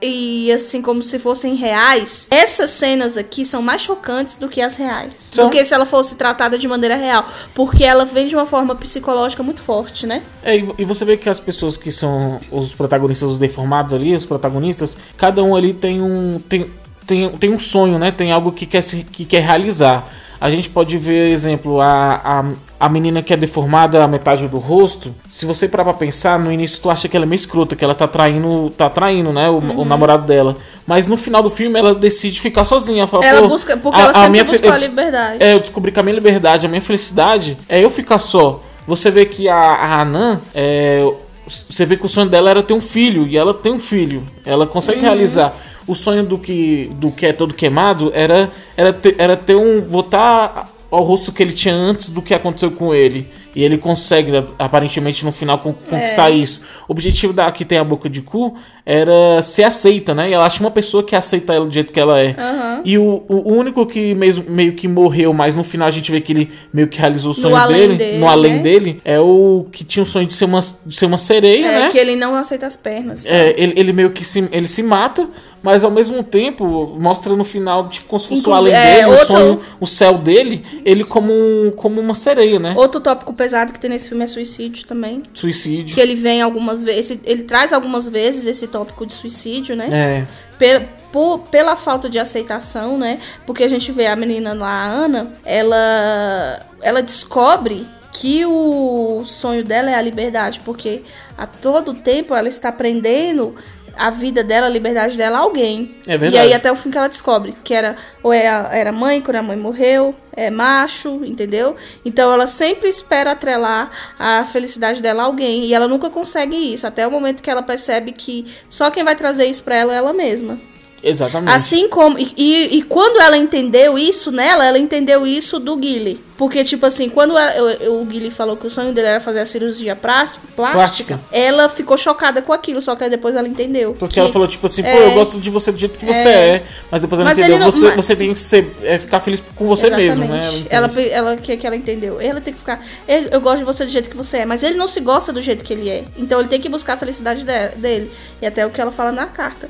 E 0.00 0.52
assim, 0.52 0.80
como 0.80 1.02
se 1.02 1.18
fossem 1.18 1.54
reais. 1.54 2.28
Essas 2.30 2.70
cenas 2.70 3.16
aqui 3.16 3.44
são 3.44 3.60
mais 3.60 3.82
chocantes 3.82 4.36
do 4.36 4.48
que 4.48 4.60
as 4.60 4.76
reais. 4.76 5.30
São. 5.32 5.46
Do 5.46 5.50
que 5.50 5.64
se 5.64 5.74
ela 5.74 5.84
fosse 5.84 6.14
tratada 6.14 6.56
de 6.56 6.68
maneira 6.68 6.96
real. 6.96 7.28
Porque 7.54 7.84
ela 7.84 8.04
vem 8.04 8.26
de 8.26 8.36
uma 8.36 8.46
forma 8.46 8.74
psicológica 8.74 9.42
muito 9.42 9.62
forte, 9.62 10.06
né? 10.06 10.22
É, 10.42 10.56
e 10.56 10.84
você 10.84 11.04
vê 11.04 11.16
que 11.16 11.28
as 11.28 11.40
pessoas 11.40 11.76
que 11.76 11.90
são 11.90 12.40
os 12.50 12.72
protagonistas, 12.72 13.28
os 13.28 13.38
deformados 13.38 13.92
ali, 13.92 14.14
os 14.14 14.24
protagonistas, 14.24 14.96
cada 15.16 15.42
um 15.42 15.56
ali 15.56 15.74
tem 15.74 16.00
um 16.00 16.38
tem, 16.48 16.70
tem, 17.06 17.28
tem 17.30 17.50
um 17.50 17.58
sonho, 17.58 17.98
né? 17.98 18.12
Tem 18.12 18.30
algo 18.30 18.52
que 18.52 18.66
quer 18.66 18.82
se, 18.82 19.02
que 19.02 19.24
quer 19.24 19.42
realizar. 19.42 20.08
A 20.40 20.50
gente 20.50 20.70
pode 20.70 20.96
ver, 20.96 21.30
exemplo, 21.30 21.80
a, 21.80 22.20
a, 22.24 22.44
a 22.80 22.88
menina 22.88 23.22
que 23.22 23.32
é 23.34 23.36
deformada 23.36 24.02
a 24.04 24.08
metade 24.08 24.46
do 24.46 24.58
rosto. 24.58 25.14
Se 25.28 25.44
você 25.44 25.66
parar 25.68 25.84
pra 25.84 25.94
pensar, 25.94 26.38
no 26.38 26.52
início 26.52 26.80
tu 26.80 26.88
acha 26.90 27.08
que 27.08 27.16
ela 27.16 27.24
é 27.24 27.28
meio 27.28 27.36
escrota, 27.36 27.74
que 27.74 27.84
ela 27.84 27.94
tá 27.94 28.06
traindo, 28.06 28.70
tá 28.76 28.88
traindo, 28.88 29.32
né, 29.32 29.48
o, 29.50 29.54
Uhum. 29.54 29.80
o 29.80 29.84
namorado 29.84 30.26
dela. 30.26 30.56
Mas 30.86 31.06
no 31.06 31.16
final 31.16 31.42
do 31.42 31.50
filme 31.50 31.78
ela 31.78 31.94
decide 31.94 32.40
ficar 32.40 32.64
sozinha. 32.64 33.00
Ela, 33.02 33.08
fala, 33.08 33.24
Ela 33.26 33.42
"Pô, 33.42 33.48
busca. 33.48 33.76
Porque 33.76 33.98
a- 33.98 34.02
ela 34.02 34.10
a 34.10 34.14
sempre 34.14 34.30
minha 34.30 34.44
fe- 34.44 34.52
buscou 34.58 34.72
a 34.72 34.76
liberdade. 34.78 35.42
é, 35.42 35.54
eu 35.54 35.60
descobri 35.60 35.90
que 35.92 35.98
a 36.00 36.02
minha 36.02 36.14
liberdade, 36.14 36.66
a 36.66 36.68
minha 36.68 36.82
felicidade 36.82 37.56
é 37.68 37.82
eu 37.84 37.90
ficar 37.90 38.18
só. 38.18 38.60
Você 38.86 39.10
vê 39.10 39.26
que 39.26 39.48
a, 39.48 39.56
a 39.56 40.00
Anan, 40.02 40.40
é, 40.54 41.04
você 41.46 41.84
vê 41.84 41.96
que 41.96 42.06
o 42.06 42.08
sonho 42.08 42.28
dela 42.28 42.48
era 42.50 42.62
ter 42.62 42.74
um 42.74 42.80
filho, 42.80 43.26
e 43.26 43.36
ela 43.36 43.52
tem 43.52 43.72
um 43.72 43.80
filho. 43.80 44.22
Ela 44.46 44.66
consegue 44.66 45.00
realizar. 45.00 45.54
O 45.86 45.94
sonho 45.94 46.22
do 46.22 46.36
que, 46.38 46.90
do 46.96 47.10
que 47.10 47.24
é 47.24 47.32
todo 47.32 47.54
queimado 47.54 48.10
era, 48.14 48.50
era, 48.76 48.92
ter, 48.92 49.14
era 49.18 49.34
ter 49.36 49.54
um. 49.56 49.80
voltar 49.82 50.67
ao 50.90 51.02
rosto 51.02 51.32
que 51.32 51.42
ele 51.42 51.52
tinha 51.52 51.74
antes 51.74 52.08
do 52.10 52.22
que 52.22 52.32
aconteceu 52.34 52.70
com 52.70 52.94
ele. 52.94 53.28
E 53.54 53.62
ele 53.64 53.76
consegue, 53.78 54.30
aparentemente, 54.58 55.24
no 55.24 55.32
final, 55.32 55.58
con- 55.58 55.72
conquistar 55.72 56.30
isso. 56.30 56.62
O 56.86 56.92
objetivo 56.92 57.32
da 57.32 57.50
que 57.50 57.64
tem 57.64 57.78
a 57.78 57.84
boca 57.84 58.08
de 58.08 58.22
cu 58.22 58.54
era 58.90 59.42
ser 59.42 59.64
aceita, 59.64 60.14
né? 60.14 60.30
E 60.30 60.32
ela 60.32 60.46
acha 60.46 60.60
uma 60.60 60.70
pessoa 60.70 61.02
que 61.02 61.14
aceita 61.14 61.52
ela 61.52 61.66
do 61.66 61.70
jeito 61.74 61.92
que 61.92 62.00
ela 62.00 62.18
é. 62.18 62.34
Aham. 62.38 62.80
E 62.86 62.96
o, 62.96 63.22
o 63.28 63.52
único 63.52 63.84
que 63.84 64.14
mesmo, 64.14 64.44
meio 64.48 64.72
que 64.72 64.88
morreu, 64.88 65.34
mas 65.34 65.54
no 65.54 65.62
final 65.62 65.88
a 65.88 65.90
gente 65.90 66.10
vê 66.10 66.22
que 66.22 66.32
ele 66.32 66.50
meio 66.72 66.88
que 66.88 66.98
realizou 66.98 67.32
o 67.32 67.34
sonho 67.34 67.54
além 67.54 67.80
dele, 67.80 67.96
dele, 67.96 68.18
no 68.18 68.26
além 68.26 68.54
né? 68.54 68.58
dele, 68.62 69.00
é 69.04 69.20
o 69.20 69.66
que 69.70 69.84
tinha 69.84 70.02
o 70.02 70.06
sonho 70.06 70.26
de 70.26 70.32
ser 70.32 70.46
uma, 70.46 70.60
de 70.86 70.96
ser 70.96 71.04
uma 71.04 71.18
sereia, 71.18 71.66
É, 71.66 71.78
né? 71.80 71.88
que 71.90 71.98
ele 71.98 72.16
não 72.16 72.34
aceita 72.34 72.66
as 72.66 72.78
pernas. 72.78 73.24
tá? 73.24 73.30
É, 73.30 73.54
ele, 73.58 73.74
ele 73.76 73.92
meio 73.92 74.10
que 74.10 74.24
se, 74.24 74.48
ele 74.50 74.66
se 74.66 74.82
mata 74.82 75.28
mas 75.60 75.82
ao 75.82 75.90
mesmo 75.90 76.22
tempo 76.22 76.96
mostra 77.00 77.34
no 77.34 77.42
final, 77.42 77.88
tipo, 77.88 78.06
como 78.06 78.20
se 78.20 78.28
fosse 78.28 78.48
o 78.48 78.54
além 78.54 78.72
é, 78.72 78.94
dele, 78.94 79.06
outro- 79.08 79.22
o 79.24 79.26
sonho, 79.26 79.60
o 79.80 79.86
céu 79.88 80.16
dele, 80.16 80.64
ele 80.84 81.02
como, 81.02 81.32
um, 81.32 81.72
como 81.74 82.00
uma 82.00 82.14
sereia, 82.14 82.60
né? 82.60 82.74
Outro 82.76 83.00
tópico 83.00 83.32
pesado 83.32 83.72
que 83.72 83.80
tem 83.80 83.90
nesse 83.90 84.08
filme 84.08 84.22
é 84.22 84.28
suicídio 84.28 84.86
também. 84.86 85.20
Suicídio. 85.34 85.96
Que 85.96 86.00
ele 86.00 86.14
vem 86.14 86.40
algumas 86.42 86.84
vezes, 86.84 87.18
ele 87.24 87.42
traz 87.42 87.72
algumas 87.72 88.08
vezes 88.08 88.46
esse 88.46 88.68
tópico 88.68 88.77
de 89.06 89.12
suicídio, 89.12 89.76
né? 89.76 89.88
É. 89.90 90.26
Pe- 90.58 90.86
por- 91.12 91.38
pela 91.50 91.76
falta 91.76 92.08
de 92.10 92.18
aceitação, 92.18 92.98
né? 92.98 93.20
Porque 93.46 93.64
a 93.64 93.68
gente 93.68 93.90
vê 93.92 94.06
a 94.06 94.16
menina 94.16 94.52
lá, 94.52 94.68
a 94.68 94.86
Ana, 94.86 95.32
ela, 95.44 96.60
ela 96.82 97.02
descobre 97.02 97.86
que 98.12 98.44
o 98.44 99.22
sonho 99.24 99.62
dela 99.64 99.90
é 99.90 99.94
a 99.94 100.02
liberdade, 100.02 100.60
porque 100.64 101.02
a 101.36 101.46
todo 101.46 101.94
tempo 101.94 102.34
ela 102.34 102.48
está 102.48 102.72
prendendo 102.72 103.54
a 103.98 104.10
vida 104.10 104.44
dela, 104.44 104.66
a 104.66 104.70
liberdade 104.70 105.16
dela 105.16 105.38
a 105.38 105.40
alguém. 105.40 105.94
É 106.06 106.16
verdade. 106.16 106.34
E 106.34 106.38
aí 106.38 106.54
até 106.54 106.70
o 106.70 106.76
fim 106.76 106.90
que 106.90 106.96
ela 106.96 107.08
descobre 107.08 107.54
que 107.64 107.74
era 107.74 107.96
ou 108.22 108.32
era, 108.32 108.68
era 108.72 108.92
mãe 108.92 109.20
quando 109.20 109.36
a 109.36 109.42
mãe 109.42 109.56
morreu, 109.56 110.14
é 110.32 110.50
macho, 110.50 111.24
entendeu? 111.24 111.76
Então 112.04 112.32
ela 112.32 112.46
sempre 112.46 112.88
espera 112.88 113.32
atrelar 113.32 113.90
a 114.18 114.44
felicidade 114.44 115.02
dela 115.02 115.24
a 115.24 115.26
alguém 115.26 115.64
e 115.64 115.74
ela 115.74 115.88
nunca 115.88 116.08
consegue 116.08 116.56
isso, 116.56 116.86
até 116.86 117.06
o 117.06 117.10
momento 117.10 117.42
que 117.42 117.50
ela 117.50 117.62
percebe 117.62 118.12
que 118.12 118.46
só 118.70 118.90
quem 118.90 119.04
vai 119.04 119.16
trazer 119.16 119.46
isso 119.46 119.62
pra 119.62 119.74
ela 119.74 119.92
é 119.92 119.96
ela 119.96 120.12
mesma. 120.12 120.58
Exatamente. 121.02 121.54
Assim 121.54 121.88
como. 121.88 122.18
E, 122.18 122.32
e, 122.36 122.78
e 122.78 122.82
quando 122.82 123.20
ela 123.20 123.36
entendeu 123.36 123.98
isso 123.98 124.32
nela, 124.32 124.64
ela 124.64 124.78
entendeu 124.78 125.26
isso 125.26 125.58
do 125.58 125.76
Guile. 125.76 126.20
Porque, 126.36 126.62
tipo 126.62 126.86
assim, 126.86 127.08
quando 127.08 127.36
ela- 127.36 127.52
eu- 127.80 128.00
o 128.00 128.04
Guile 128.04 128.30
falou 128.30 128.56
que 128.56 128.64
o 128.64 128.70
sonho 128.70 128.92
dele 128.92 129.08
era 129.08 129.20
fazer 129.20 129.40
a 129.40 129.46
cirurgia 129.46 129.96
plástica, 129.96 130.38
Plástica. 130.54 131.20
ela 131.32 131.68
ficou 131.68 131.96
chocada 131.98 132.40
com 132.40 132.52
aquilo, 132.52 132.80
só 132.80 132.94
que 132.94 133.02
aí 133.02 133.10
depois 133.10 133.34
ela 133.34 133.48
entendeu. 133.48 133.96
Porque 133.98 134.14
que- 134.14 134.20
ela 134.20 134.32
falou, 134.32 134.46
tipo 134.46 134.64
assim, 134.66 134.82
pô, 134.82 134.88
é. 134.88 135.06
eu 135.08 135.14
gosto 135.14 135.40
de 135.40 135.50
você 135.50 135.72
do 135.72 135.78
jeito 135.78 135.98
que 135.98 136.06
você 136.06 136.28
é. 136.28 136.62
Mas 136.92 137.00
depois 137.00 137.18
ela 137.20 137.28
Mas 137.28 137.38
entendeu, 137.40 137.58
não- 137.58 137.70
você, 137.72 137.86
mas- 137.86 137.94
você 137.96 138.14
tem 138.14 138.32
que 138.32 138.38
ser, 138.38 138.70
é, 138.84 138.98
ficar 139.00 139.18
feliz 139.18 139.42
com 139.56 139.66
você 139.66 139.90
mesmo, 139.90 140.26
né? 140.26 140.38
Exatamente. 140.38 140.66
Ela 140.70 140.86
Ela, 140.88 141.02
ela, 141.30 141.36
que, 141.36 141.56
que 141.56 141.66
ela 141.66 141.74
entendeu. 141.76 142.20
Ela 142.20 142.40
tem 142.40 142.52
que 142.52 142.58
ficar. 142.60 142.84
"Eu- 143.08 143.28
Eu 143.32 143.40
gosto 143.40 143.58
de 143.58 143.64
você 143.64 143.84
do 143.84 143.90
jeito 143.90 144.08
que 144.08 144.16
você 144.16 144.38
é, 144.38 144.44
mas 144.46 144.62
ele 144.62 144.76
não 144.76 144.86
se 144.86 145.00
gosta 145.00 145.32
do 145.32 145.42
jeito 145.42 145.64
que 145.64 145.72
ele 145.72 145.88
é. 145.90 146.04
Então 146.16 146.38
ele 146.38 146.48
tem 146.48 146.60
que 146.60 146.68
buscar 146.68 146.92
a 146.94 146.96
felicidade 146.96 147.42
de- 147.42 147.76
dele. 147.80 148.10
E 148.40 148.46
até 148.46 148.64
o 148.64 148.70
que 148.70 148.80
ela 148.80 148.92
fala 148.92 149.10
na 149.10 149.26
carta. 149.26 149.68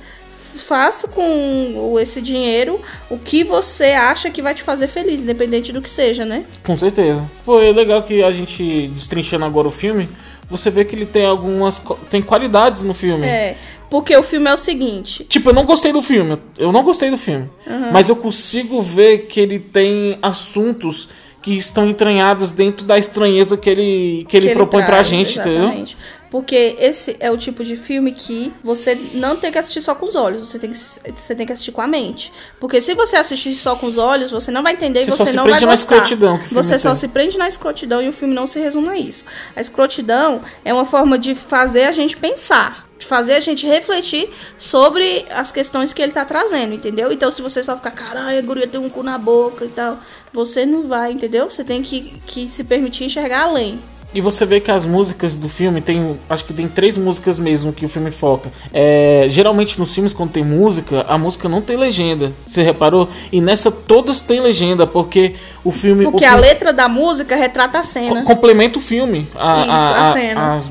Faça 0.56 1.08
com 1.08 1.96
esse 2.00 2.20
dinheiro 2.20 2.80
o 3.10 3.18
que 3.18 3.44
você 3.44 3.92
acha 3.92 4.30
que 4.30 4.42
vai 4.42 4.54
te 4.54 4.62
fazer 4.62 4.86
feliz, 4.86 5.22
independente 5.22 5.72
do 5.72 5.82
que 5.82 5.90
seja, 5.90 6.24
né? 6.24 6.44
Com 6.64 6.76
certeza. 6.76 7.24
É 7.46 7.72
legal 7.72 8.02
que 8.02 8.22
a 8.22 8.30
gente, 8.30 8.88
destrinchando 8.88 9.44
agora 9.44 9.68
o 9.68 9.70
filme, 9.70 10.08
você 10.50 10.70
vê 10.70 10.84
que 10.84 10.96
ele 10.96 11.06
tem 11.06 11.26
algumas. 11.26 11.80
tem 12.10 12.22
qualidades 12.22 12.82
no 12.82 12.94
filme. 12.94 13.26
É. 13.26 13.56
Porque 13.90 14.16
o 14.16 14.22
filme 14.22 14.48
é 14.50 14.54
o 14.54 14.58
seguinte. 14.58 15.24
Tipo, 15.24 15.50
eu 15.50 15.54
não 15.54 15.64
gostei 15.64 15.92
do 15.92 16.02
filme. 16.02 16.38
Eu 16.58 16.72
não 16.72 16.82
gostei 16.82 17.10
do 17.10 17.18
filme. 17.18 17.50
Mas 17.92 18.08
eu 18.08 18.16
consigo 18.16 18.82
ver 18.82 19.26
que 19.26 19.40
ele 19.40 19.58
tem 19.58 20.18
assuntos 20.20 21.08
que 21.40 21.56
estão 21.56 21.88
entranhados 21.88 22.50
dentro 22.50 22.84
da 22.84 22.98
estranheza 22.98 23.56
que 23.56 23.70
ele, 23.70 24.26
que 24.28 24.36
ele 24.36 24.48
que 24.48 24.54
propõe 24.54 24.82
pra 24.82 24.96
traz, 24.96 25.08
gente, 25.08 25.38
entendeu? 25.38 25.84
Porque 26.30 26.76
esse 26.78 27.16
é 27.20 27.30
o 27.30 27.36
tipo 27.38 27.64
de 27.64 27.74
filme 27.76 28.12
que 28.12 28.52
você 28.62 28.94
não 29.14 29.36
tem 29.36 29.50
que 29.50 29.58
assistir 29.58 29.80
só 29.80 29.94
com 29.94 30.06
os 30.06 30.14
olhos, 30.14 30.46
você 30.48 30.58
tem 30.58 30.70
que, 30.70 30.76
você 30.78 31.34
tem 31.34 31.46
que 31.46 31.52
assistir 31.52 31.72
com 31.72 31.80
a 31.80 31.86
mente. 31.86 32.30
Porque 32.60 32.80
se 32.80 32.94
você 32.94 33.16
assistir 33.16 33.54
só 33.54 33.76
com 33.76 33.86
os 33.86 33.96
olhos, 33.96 34.30
você 34.30 34.50
não 34.50 34.62
vai 34.62 34.74
entender 34.74 35.04
Você 35.04 35.10
e 35.10 35.12
só 35.12 35.24
você 35.24 35.30
se 35.30 35.36
não 35.36 35.44
vai 35.44 35.52
prende 35.52 35.64
na 35.66 35.72
gostar. 35.72 35.94
escrotidão 35.94 36.36
que 36.38 36.44
o 36.44 36.48
filme 36.48 36.62
você 36.62 36.78
só 36.78 36.88
tem. 36.90 36.96
se 36.96 37.08
prende 37.08 37.38
na 37.38 37.48
escrotidão 37.48 38.02
e 38.02 38.08
o 38.08 38.12
filme 38.12 38.34
não 38.34 38.46
se 38.46 38.60
resume 38.60 38.88
a 38.90 38.96
isso. 38.98 39.24
A 39.56 39.60
escrotidão 39.60 40.42
é 40.64 40.72
uma 40.74 40.84
forma 40.84 41.18
de 41.18 41.34
fazer 41.34 41.84
a 41.84 41.92
gente 41.92 42.16
pensar. 42.16 42.86
De 42.98 43.06
fazer 43.06 43.34
a 43.34 43.40
gente 43.40 43.64
refletir 43.64 44.28
sobre 44.58 45.24
as 45.30 45.52
questões 45.52 45.92
que 45.92 46.02
ele 46.02 46.10
tá 46.10 46.24
trazendo, 46.24 46.74
entendeu? 46.74 47.12
Então, 47.12 47.30
se 47.30 47.40
você 47.40 47.62
só 47.62 47.76
ficar, 47.76 47.92
caralho, 47.92 48.36
a 48.38 48.42
guria 48.42 48.66
tem 48.66 48.80
um 48.80 48.88
cu 48.90 49.04
na 49.04 49.16
boca 49.16 49.64
e 49.64 49.68
tal, 49.68 50.00
você 50.32 50.66
não 50.66 50.82
vai, 50.88 51.12
entendeu? 51.12 51.48
Você 51.48 51.62
tem 51.62 51.80
que, 51.80 52.20
que 52.26 52.48
se 52.48 52.64
permitir 52.64 53.04
enxergar 53.04 53.42
além. 53.44 53.80
E 54.14 54.22
você 54.22 54.46
vê 54.46 54.58
que 54.58 54.70
as 54.70 54.86
músicas 54.86 55.36
do 55.36 55.50
filme 55.50 55.82
tem. 55.82 56.18
Acho 56.30 56.42
que 56.44 56.54
tem 56.54 56.66
três 56.66 56.96
músicas 56.96 57.38
mesmo 57.38 57.74
que 57.74 57.84
o 57.84 57.88
filme 57.90 58.10
foca. 58.10 58.50
É, 58.72 59.26
geralmente 59.28 59.78
nos 59.78 59.94
filmes, 59.94 60.14
quando 60.14 60.30
tem 60.30 60.42
música, 60.42 61.04
a 61.06 61.18
música 61.18 61.46
não 61.46 61.60
tem 61.60 61.76
legenda. 61.76 62.32
Você 62.46 62.62
reparou? 62.62 63.06
E 63.30 63.38
nessa 63.38 63.70
todas 63.70 64.22
tem 64.22 64.40
legenda, 64.40 64.86
porque 64.86 65.34
o 65.62 65.70
filme. 65.70 66.04
Porque 66.04 66.24
o 66.24 66.26
a 66.26 66.30
filme 66.30 66.42
letra 66.42 66.72
da 66.72 66.88
música 66.88 67.36
retrata 67.36 67.78
a 67.78 67.82
cena. 67.82 68.22
co- 68.22 68.26
complementa 68.34 68.78
o 68.78 68.82
filme. 68.82 69.28
A, 69.36 69.60
Isso, 69.60 69.70
a, 69.70 69.76
a 69.76 70.08
a- 70.08 70.12
cena. 70.14 70.54
as- 70.56 70.70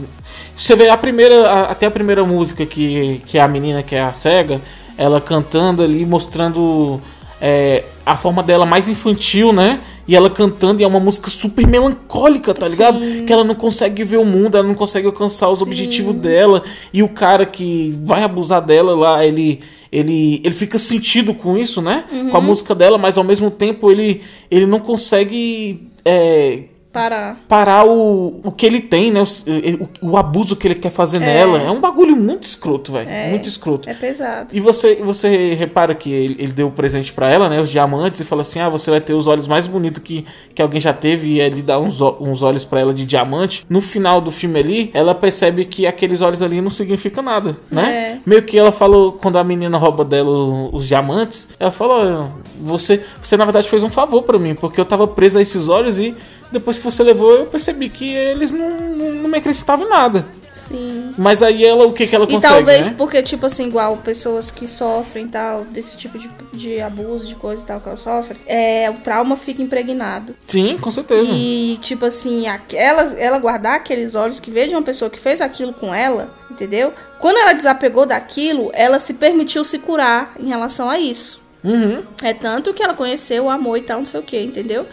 você 0.56 0.76
vê 0.76 0.90
a 0.90 0.98
primeira. 0.98 1.48
a- 1.48 1.72
até 1.72 1.86
a 1.86 1.92
primeira 1.92 2.24
música 2.26 2.66
que, 2.66 3.22
que 3.28 3.38
é 3.38 3.42
a 3.42 3.48
menina, 3.48 3.84
que 3.84 3.94
é 3.96 4.02
a 4.02 4.14
cega, 4.14 4.60
ela 4.98 5.22
cantando 5.22 5.84
ali, 5.84 6.08
mostrando 6.08 7.00
é, 7.40 7.84
a 8.04 8.18
forma 8.18 8.42
dela 8.42 8.66
mais 8.66 8.88
infantil, 8.88 9.54
né? 9.54 9.80
E 10.08 10.16
ela 10.16 10.30
cantando, 10.30 10.82
e 10.82 10.86
é 10.86 10.88
uma 10.88 11.00
música 11.00 11.30
super 11.30 11.68
melancólica, 11.68 12.54
tá 12.54 12.68
ligado? 12.68 13.00
Que 13.26 13.34
ela 13.34 13.44
não 13.44 13.56
consegue 13.56 14.04
ver 14.04 14.18
o 14.18 14.26
mundo, 14.26 14.58
ela 14.58 14.68
não 14.68 14.74
consegue 14.74 15.06
alcançar 15.06 15.50
os 15.50 15.60
Sim. 15.60 15.66
objetivos 15.66 16.16
dela. 16.16 16.64
E 16.94 17.04
o 17.04 17.10
cara 17.10 17.46
que 17.46 17.94
vai 18.04 18.24
abusar 18.24 18.62
dela 18.62 18.96
lá, 18.96 19.26
ele. 19.26 19.60
Ele, 19.90 20.42
ele 20.44 20.54
fica 20.54 20.78
sentido 20.78 21.34
com 21.34 21.58
isso, 21.58 21.82
né? 21.82 22.04
Uhum. 22.12 22.30
Com 22.30 22.38
a 22.38 22.42
música 22.42 22.76
dela, 22.76 22.98
mas 22.98 23.18
ao 23.18 23.24
mesmo 23.24 23.50
tempo 23.50 23.90
ele, 23.90 24.22
ele 24.52 24.66
não 24.66 24.82
consegue 24.82 25.88
é, 26.04 26.64
Para. 26.98 27.38
parar 27.48 27.86
o, 27.86 28.42
o 28.44 28.52
que 28.52 28.66
ele 28.66 28.82
tem, 28.82 29.12
né? 29.12 29.22
O, 29.22 29.84
o, 30.08 30.12
o 30.12 30.18
abuso 30.18 30.56
que 30.56 30.68
ele 30.68 30.76
quer 30.76 30.92
fazer 30.92 31.20
nela. 31.20 31.60
É 31.62 31.72
um 31.72 31.80
bagulho 31.80 32.16
muito 32.16 32.44
escroto, 32.44 32.92
velho. 32.94 33.10
Muito 33.30 33.48
escroto. 33.48 33.90
É 33.90 33.94
pesado. 33.94 34.56
E 34.56 34.60
você, 34.60 34.96
você 34.96 35.54
repara 35.54 35.94
que 35.96 36.12
ele, 36.12 36.36
ele 36.40 36.52
deu 36.52 36.68
o 36.68 36.72
presente 36.72 37.14
pra 37.14 37.30
ela, 37.30 37.50
né? 37.50 37.62
Os 37.62 37.70
diamantes, 37.70 38.20
e 38.20 38.26
fala 38.26 38.42
assim: 38.42 38.60
ah, 38.60 38.70
você 38.70 38.92
vai 38.92 39.02
ter 39.02 39.14
os 39.14 39.28
olhos 39.28 39.48
mais 39.48 39.68
bonitos 39.68 40.02
que, 40.02 40.26
que 40.54 40.62
alguém 40.62 40.80
já 40.80 40.94
teve. 40.94 41.28
E 41.28 41.40
ele 41.42 41.62
dá 41.62 41.80
uns, 41.80 42.02
uns 42.02 42.42
olhos 42.42 42.66
pra 42.66 42.80
ela 42.80 42.94
de 42.94 43.06
diamante. 43.06 43.66
No 43.70 43.82
final 43.82 44.22
do 44.22 44.32
filme 44.32 44.60
ali, 44.60 44.92
ela 44.94 45.14
percebe 45.14 45.66
que 45.66 45.86
aqueles 45.86 46.22
olhos 46.22 46.42
ali 46.42 46.62
não 46.62 46.70
significam 46.70 47.24
nada, 47.24 47.58
né? 47.72 47.94
É. 47.94 48.20
Meio 48.26 48.44
que 48.44 48.58
ela 48.58 48.72
falou, 48.72 49.14
quando 49.14 49.38
a 49.38 49.44
menina 49.44 49.78
rouba 49.78 50.04
dela 50.04 50.30
os 50.72 50.88
diamantes, 50.88 51.50
ela 51.60 51.72
falou: 51.72 52.00
"Olha, 52.00 52.28
você, 52.62 53.02
você 53.22 53.38
na 53.38 53.46
verdade 53.46 53.70
fez 53.70 53.84
um 53.84 53.90
favor 53.90 54.24
pra 54.24 54.38
mim, 54.38 54.56
porque 54.56 54.80
eu 54.80 54.86
tava 54.86 55.08
presa 55.08 55.40
a 55.40 55.42
esses 55.42 55.70
olhos 55.70 56.00
e 56.00 56.16
depois 56.52 56.78
que 56.78 56.84
você 56.84 57.04
levou, 57.04 57.32
eu 57.36 57.46
percebi 57.46 57.90
que 57.90 58.10
eles 58.10 58.52
não, 58.52 58.70
não, 58.70 59.30
me 59.30 59.38
acrescentavam 59.38 59.86
em 59.86 59.90
nada. 59.90 60.26
Sim. 60.54 61.14
Mas 61.18 61.42
aí 61.42 61.64
ela, 61.64 61.86
o 61.86 61.94
que 61.94 62.08
que 62.08 62.16
ela 62.16 62.26
E 62.26 62.34
consegue, 62.34 62.54
talvez 62.54 62.88
né? 62.88 62.96
porque, 62.98 63.22
tipo 63.24 63.46
assim, 63.46 63.68
igual 63.68 63.96
pessoas 63.98 64.52
que 64.52 64.68
sofrem 64.68 65.28
tal, 65.28 65.64
desse 65.66 65.96
tipo 65.96 66.18
de, 66.18 66.30
de 66.52 66.82
abuso, 66.82 67.26
de 67.26 67.36
coisa 67.36 67.64
e 67.64 67.66
tal 67.66 67.80
que 67.80 67.88
ela 67.88 67.98
sofre, 67.98 68.38
é, 68.46 68.90
o 68.90 68.96
trauma 68.96 69.38
fica 69.38 69.62
impregnado. 69.62 70.36
Sim, 70.46 70.78
com 70.78 70.92
certeza. 70.92 71.30
E, 71.32 71.78
tipo 71.82 72.06
assim, 72.06 72.48
aquela, 72.48 73.04
ela 73.18 73.40
guardar 73.40 73.76
aqueles 73.76 74.14
olhos 74.14 74.40
que 74.40 74.52
veio 74.52 74.70
de 74.70 74.76
uma 74.76 74.82
pessoa 74.82 75.10
que 75.10 75.20
fez 75.20 75.40
aquilo 75.40 75.72
com 75.72 75.94
ela, 75.94 76.34
entendeu? 76.52 76.94
Quando 77.20 77.38
ela 77.38 77.54
desapegou 77.54 78.06
daquilo, 78.06 78.70
ela 78.74 79.00
se 79.00 79.14
permitiu 79.14 79.64
se 79.64 79.80
curar 79.80 80.34
em 80.40 80.48
relação 80.48 80.90
a 80.90 81.00
isso. 81.00 81.48
Uhum. 81.64 82.04
É 82.22 82.34
tanto 82.34 82.74
que 82.74 82.84
ela 82.84 82.94
conheceu 82.94 83.46
o 83.46 83.50
amor 83.50 83.78
e 83.78 83.82
tal, 83.82 84.00
não 84.00 84.06
sei 84.06 84.20
o 84.20 84.24
que, 84.24 84.40
entendeu? 84.40 84.86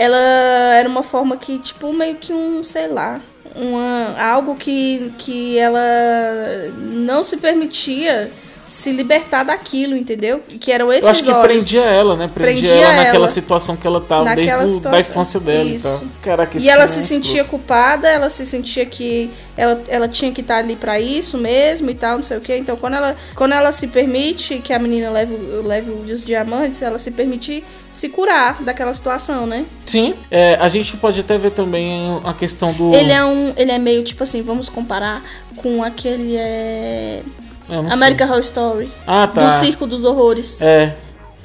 Ela 0.00 0.16
era 0.76 0.88
uma 0.88 1.02
forma 1.02 1.36
que, 1.36 1.58
tipo, 1.58 1.92
meio 1.92 2.16
que 2.16 2.32
um, 2.32 2.62
sei 2.62 2.86
lá, 2.86 3.20
uma, 3.56 4.14
algo 4.32 4.54
que, 4.54 5.12
que 5.18 5.58
ela 5.58 5.80
não 6.76 7.24
se 7.24 7.36
permitia 7.36 8.30
se 8.68 8.92
libertar 8.92 9.44
daquilo, 9.44 9.96
entendeu? 9.96 10.42
Que 10.60 10.70
eram 10.70 10.92
esses 10.92 11.04
Eu 11.04 11.10
acho 11.10 11.22
que 11.24 11.30
olhos. 11.30 11.42
prendia 11.42 11.80
ela, 11.80 12.16
né? 12.16 12.30
Prendia, 12.32 12.68
Prendia 12.68 12.84
ela 12.84 12.96
naquela 12.96 13.16
ela. 13.16 13.28
situação 13.28 13.76
que 13.76 13.86
ela 13.86 13.98
tava 13.98 14.34
desde 14.34 14.54
o, 14.54 14.80
da 14.80 15.00
infância 15.00 15.40
dela 15.40 15.64
Isso. 15.64 15.88
e 15.88 15.90
tal. 15.90 16.02
Caraca, 16.22 16.58
E 16.58 16.58
esse 16.58 16.68
ela 16.68 16.86
filme 16.86 17.02
se 17.02 17.12
é 17.14 17.16
sentia 17.16 17.44
culpada, 17.44 18.08
ela 18.08 18.28
se 18.28 18.44
sentia 18.44 18.84
que 18.84 19.30
ela, 19.56 19.82
ela 19.88 20.06
tinha 20.06 20.30
que 20.32 20.42
estar 20.42 20.58
ali 20.58 20.76
pra 20.76 21.00
isso 21.00 21.38
mesmo 21.38 21.88
e 21.88 21.94
tal, 21.94 22.16
não 22.16 22.22
sei 22.22 22.36
o 22.36 22.40
que. 22.42 22.54
Então, 22.54 22.76
quando 22.76 22.94
ela, 22.94 23.16
quando 23.34 23.52
ela 23.52 23.72
se 23.72 23.86
permite 23.88 24.58
que 24.58 24.72
a 24.74 24.78
menina 24.78 25.08
leve, 25.08 25.34
leve 25.64 25.90
os 25.90 26.22
diamantes, 26.22 26.82
ela 26.82 26.98
se 26.98 27.10
permite 27.10 27.64
se 27.98 28.08
curar 28.08 28.62
daquela 28.62 28.94
situação, 28.94 29.44
né? 29.44 29.66
Sim, 29.84 30.14
é, 30.30 30.54
a 30.60 30.68
gente 30.68 30.96
pode 30.96 31.18
até 31.18 31.36
ver 31.36 31.50
também 31.50 32.20
a 32.22 32.32
questão 32.32 32.72
do. 32.72 32.94
Ele 32.94 33.10
é 33.10 33.24
um. 33.24 33.52
Ele 33.56 33.72
é 33.72 33.78
meio 33.78 34.04
tipo 34.04 34.22
assim, 34.22 34.40
vamos 34.40 34.68
comparar 34.68 35.20
com 35.56 35.82
aquele. 35.82 36.36
É, 36.36 37.22
não 37.68 37.90
American 37.90 38.28
sei. 38.28 38.36
Horror 38.36 38.40
Story. 38.44 38.92
Ah, 39.04 39.26
tá. 39.26 39.44
Do 39.44 39.50
Circo 39.50 39.84
dos 39.84 40.04
Horrores. 40.04 40.62
É, 40.62 40.94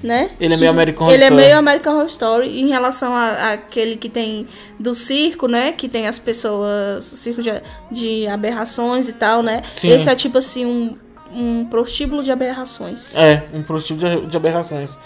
né? 0.04 0.30
Ele 0.40 0.54
é 0.54 0.58
meio 0.58 0.70
American 0.70 1.08
Horror 1.08 1.16
Ele 1.16 1.24
Story. 1.24 1.42
é 1.42 1.46
meio 1.48 1.58
American 1.58 1.94
Horror 1.96 2.06
Story 2.06 2.62
em 2.62 2.68
relação 2.68 3.16
àquele 3.16 3.96
que 3.96 4.08
tem 4.08 4.48
do 4.80 4.94
circo, 4.94 5.48
né? 5.48 5.72
Que 5.72 5.90
tem 5.90 6.08
as 6.08 6.20
pessoas, 6.20 7.04
circo 7.04 7.42
de, 7.42 7.52
de 7.92 8.28
aberrações 8.28 9.10
e 9.10 9.14
tal, 9.14 9.42
né? 9.42 9.64
Sim. 9.72 9.90
Esse 9.90 10.08
é 10.08 10.16
tipo 10.16 10.38
assim 10.38 10.68
um, 10.68 10.96
um 11.34 11.66
prostíbulo 11.66 12.22
de 12.24 12.32
aberrações. 12.32 13.16
é, 13.18 13.42
um 13.56 13.64
prostíbulo 13.64 14.22
de, 14.22 14.28
de 14.28 14.38
aberrações. 14.38 15.00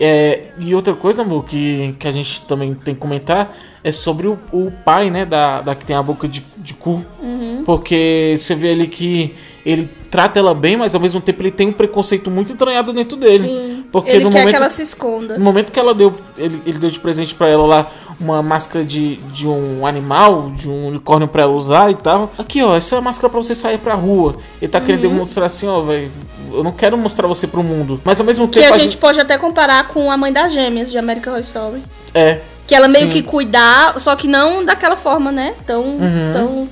É, 0.00 0.42
e 0.58 0.74
outra 0.74 0.94
coisa, 0.94 1.22
amor, 1.22 1.44
que, 1.44 1.94
que 1.98 2.06
a 2.06 2.12
gente 2.12 2.42
também 2.42 2.74
tem 2.74 2.94
que 2.94 3.00
comentar 3.00 3.56
é 3.82 3.90
sobre 3.90 4.28
o, 4.28 4.38
o 4.52 4.70
pai, 4.84 5.10
né, 5.10 5.24
da, 5.24 5.60
da 5.60 5.74
que 5.74 5.84
tem 5.84 5.96
a 5.96 6.02
boca 6.02 6.28
de, 6.28 6.44
de 6.56 6.74
cu. 6.74 7.04
Uhum. 7.20 7.62
Porque 7.64 8.34
você 8.38 8.54
vê 8.54 8.72
ali 8.72 8.86
que 8.86 9.34
ele 9.66 9.88
trata 10.10 10.38
ela 10.38 10.54
bem, 10.54 10.76
mas 10.76 10.94
ao 10.94 11.00
mesmo 11.00 11.20
tempo 11.20 11.42
ele 11.42 11.50
tem 11.50 11.68
um 11.68 11.72
preconceito 11.72 12.30
muito 12.30 12.52
entranhado 12.52 12.92
dentro 12.92 13.16
dele. 13.16 13.48
Sim. 13.48 13.67
Porque 13.90 14.10
ele 14.10 14.24
no 14.24 14.30
quer 14.30 14.40
momento, 14.40 14.50
que 14.50 14.56
ela 14.56 14.68
se 14.68 14.82
esconda. 14.82 15.38
no 15.38 15.44
momento 15.44 15.72
que 15.72 15.80
ela 15.80 15.94
deu, 15.94 16.14
ele, 16.36 16.60
ele 16.66 16.78
deu 16.78 16.90
de 16.90 17.00
presente 17.00 17.34
pra 17.34 17.48
ela 17.48 17.66
lá 17.66 17.90
uma 18.20 18.42
máscara 18.42 18.84
de, 18.84 19.16
de 19.16 19.46
um 19.46 19.86
animal, 19.86 20.50
de 20.50 20.68
um 20.68 20.88
unicórnio 20.88 21.26
pra 21.28 21.42
ela 21.44 21.52
usar 21.52 21.90
e 21.90 21.94
tal. 21.94 22.30
Aqui, 22.36 22.62
ó, 22.62 22.76
essa 22.76 22.96
é 22.96 22.98
a 22.98 23.00
máscara 23.00 23.30
pra 23.30 23.40
você 23.40 23.54
sair 23.54 23.78
pra 23.78 23.94
rua. 23.94 24.36
Ele 24.60 24.70
tá 24.70 24.78
Uhum. 24.78 24.84
querendo 24.84 25.02
demonstrar 25.02 25.46
assim, 25.46 25.66
ó, 25.66 25.80
velho, 25.82 26.10
eu 26.52 26.62
não 26.64 26.72
quero 26.72 26.98
mostrar 26.98 27.26
você 27.28 27.46
pro 27.46 27.62
mundo. 27.62 28.00
Mas 28.04 28.20
ao 28.20 28.26
mesmo 28.26 28.46
Que 28.48 28.60
tempo 28.60 28.74
a 28.74 28.78
gente 28.78 28.96
pode 28.96 29.20
até 29.20 29.38
comparar 29.38 29.88
com 29.88 30.10
a 30.10 30.16
mãe 30.16 30.32
das 30.32 30.52
gêmeas 30.52 30.90
de 30.90 30.98
American 30.98 31.32
Horror 31.32 31.42
Story. 31.44 31.82
é, 32.14 32.40
Que 32.68 32.74
ela 32.74 32.86
meio 32.86 33.06
Sim. 33.06 33.12
que 33.12 33.22
cuidar, 33.22 33.98
só 33.98 34.14
que 34.14 34.28
não 34.28 34.64
daquela 34.64 34.94
forma, 34.94 35.32
né? 35.32 35.54
Tão, 35.66 35.82
Uhum. 35.82 36.32
tão 36.32 36.68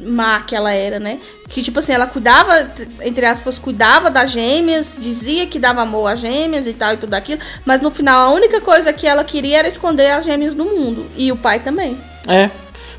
má 0.00 0.40
que 0.40 0.54
ela 0.54 0.72
era, 0.72 0.98
né? 1.00 1.18
Que, 1.48 1.62
tipo 1.62 1.78
assim, 1.80 1.92
ela 1.92 2.06
cuidava, 2.06 2.70
entre 3.02 3.26
aspas, 3.26 3.58
cuidava 3.58 4.08
das 4.10 4.30
gêmeas, 4.30 4.98
dizia 5.00 5.46
que 5.46 5.58
dava 5.58 5.82
amor 5.82 6.06
às 6.12 6.20
gêmeas 6.20 6.66
e 6.66 6.72
tal 6.72 6.94
e 6.94 6.96
tudo 6.96 7.14
aquilo, 7.14 7.40
mas 7.64 7.80
no 7.80 7.90
final 7.90 8.30
a 8.30 8.34
única 8.34 8.60
coisa 8.60 8.92
que 8.92 9.06
ela 9.06 9.24
queria 9.24 9.58
era 9.58 9.68
esconder 9.68 10.12
as 10.12 10.24
gêmeas 10.24 10.54
do 10.54 10.64
mundo. 10.64 11.06
E 11.16 11.30
o 11.32 11.36
pai 11.36 11.58
também. 11.58 11.96
É. 12.26 12.48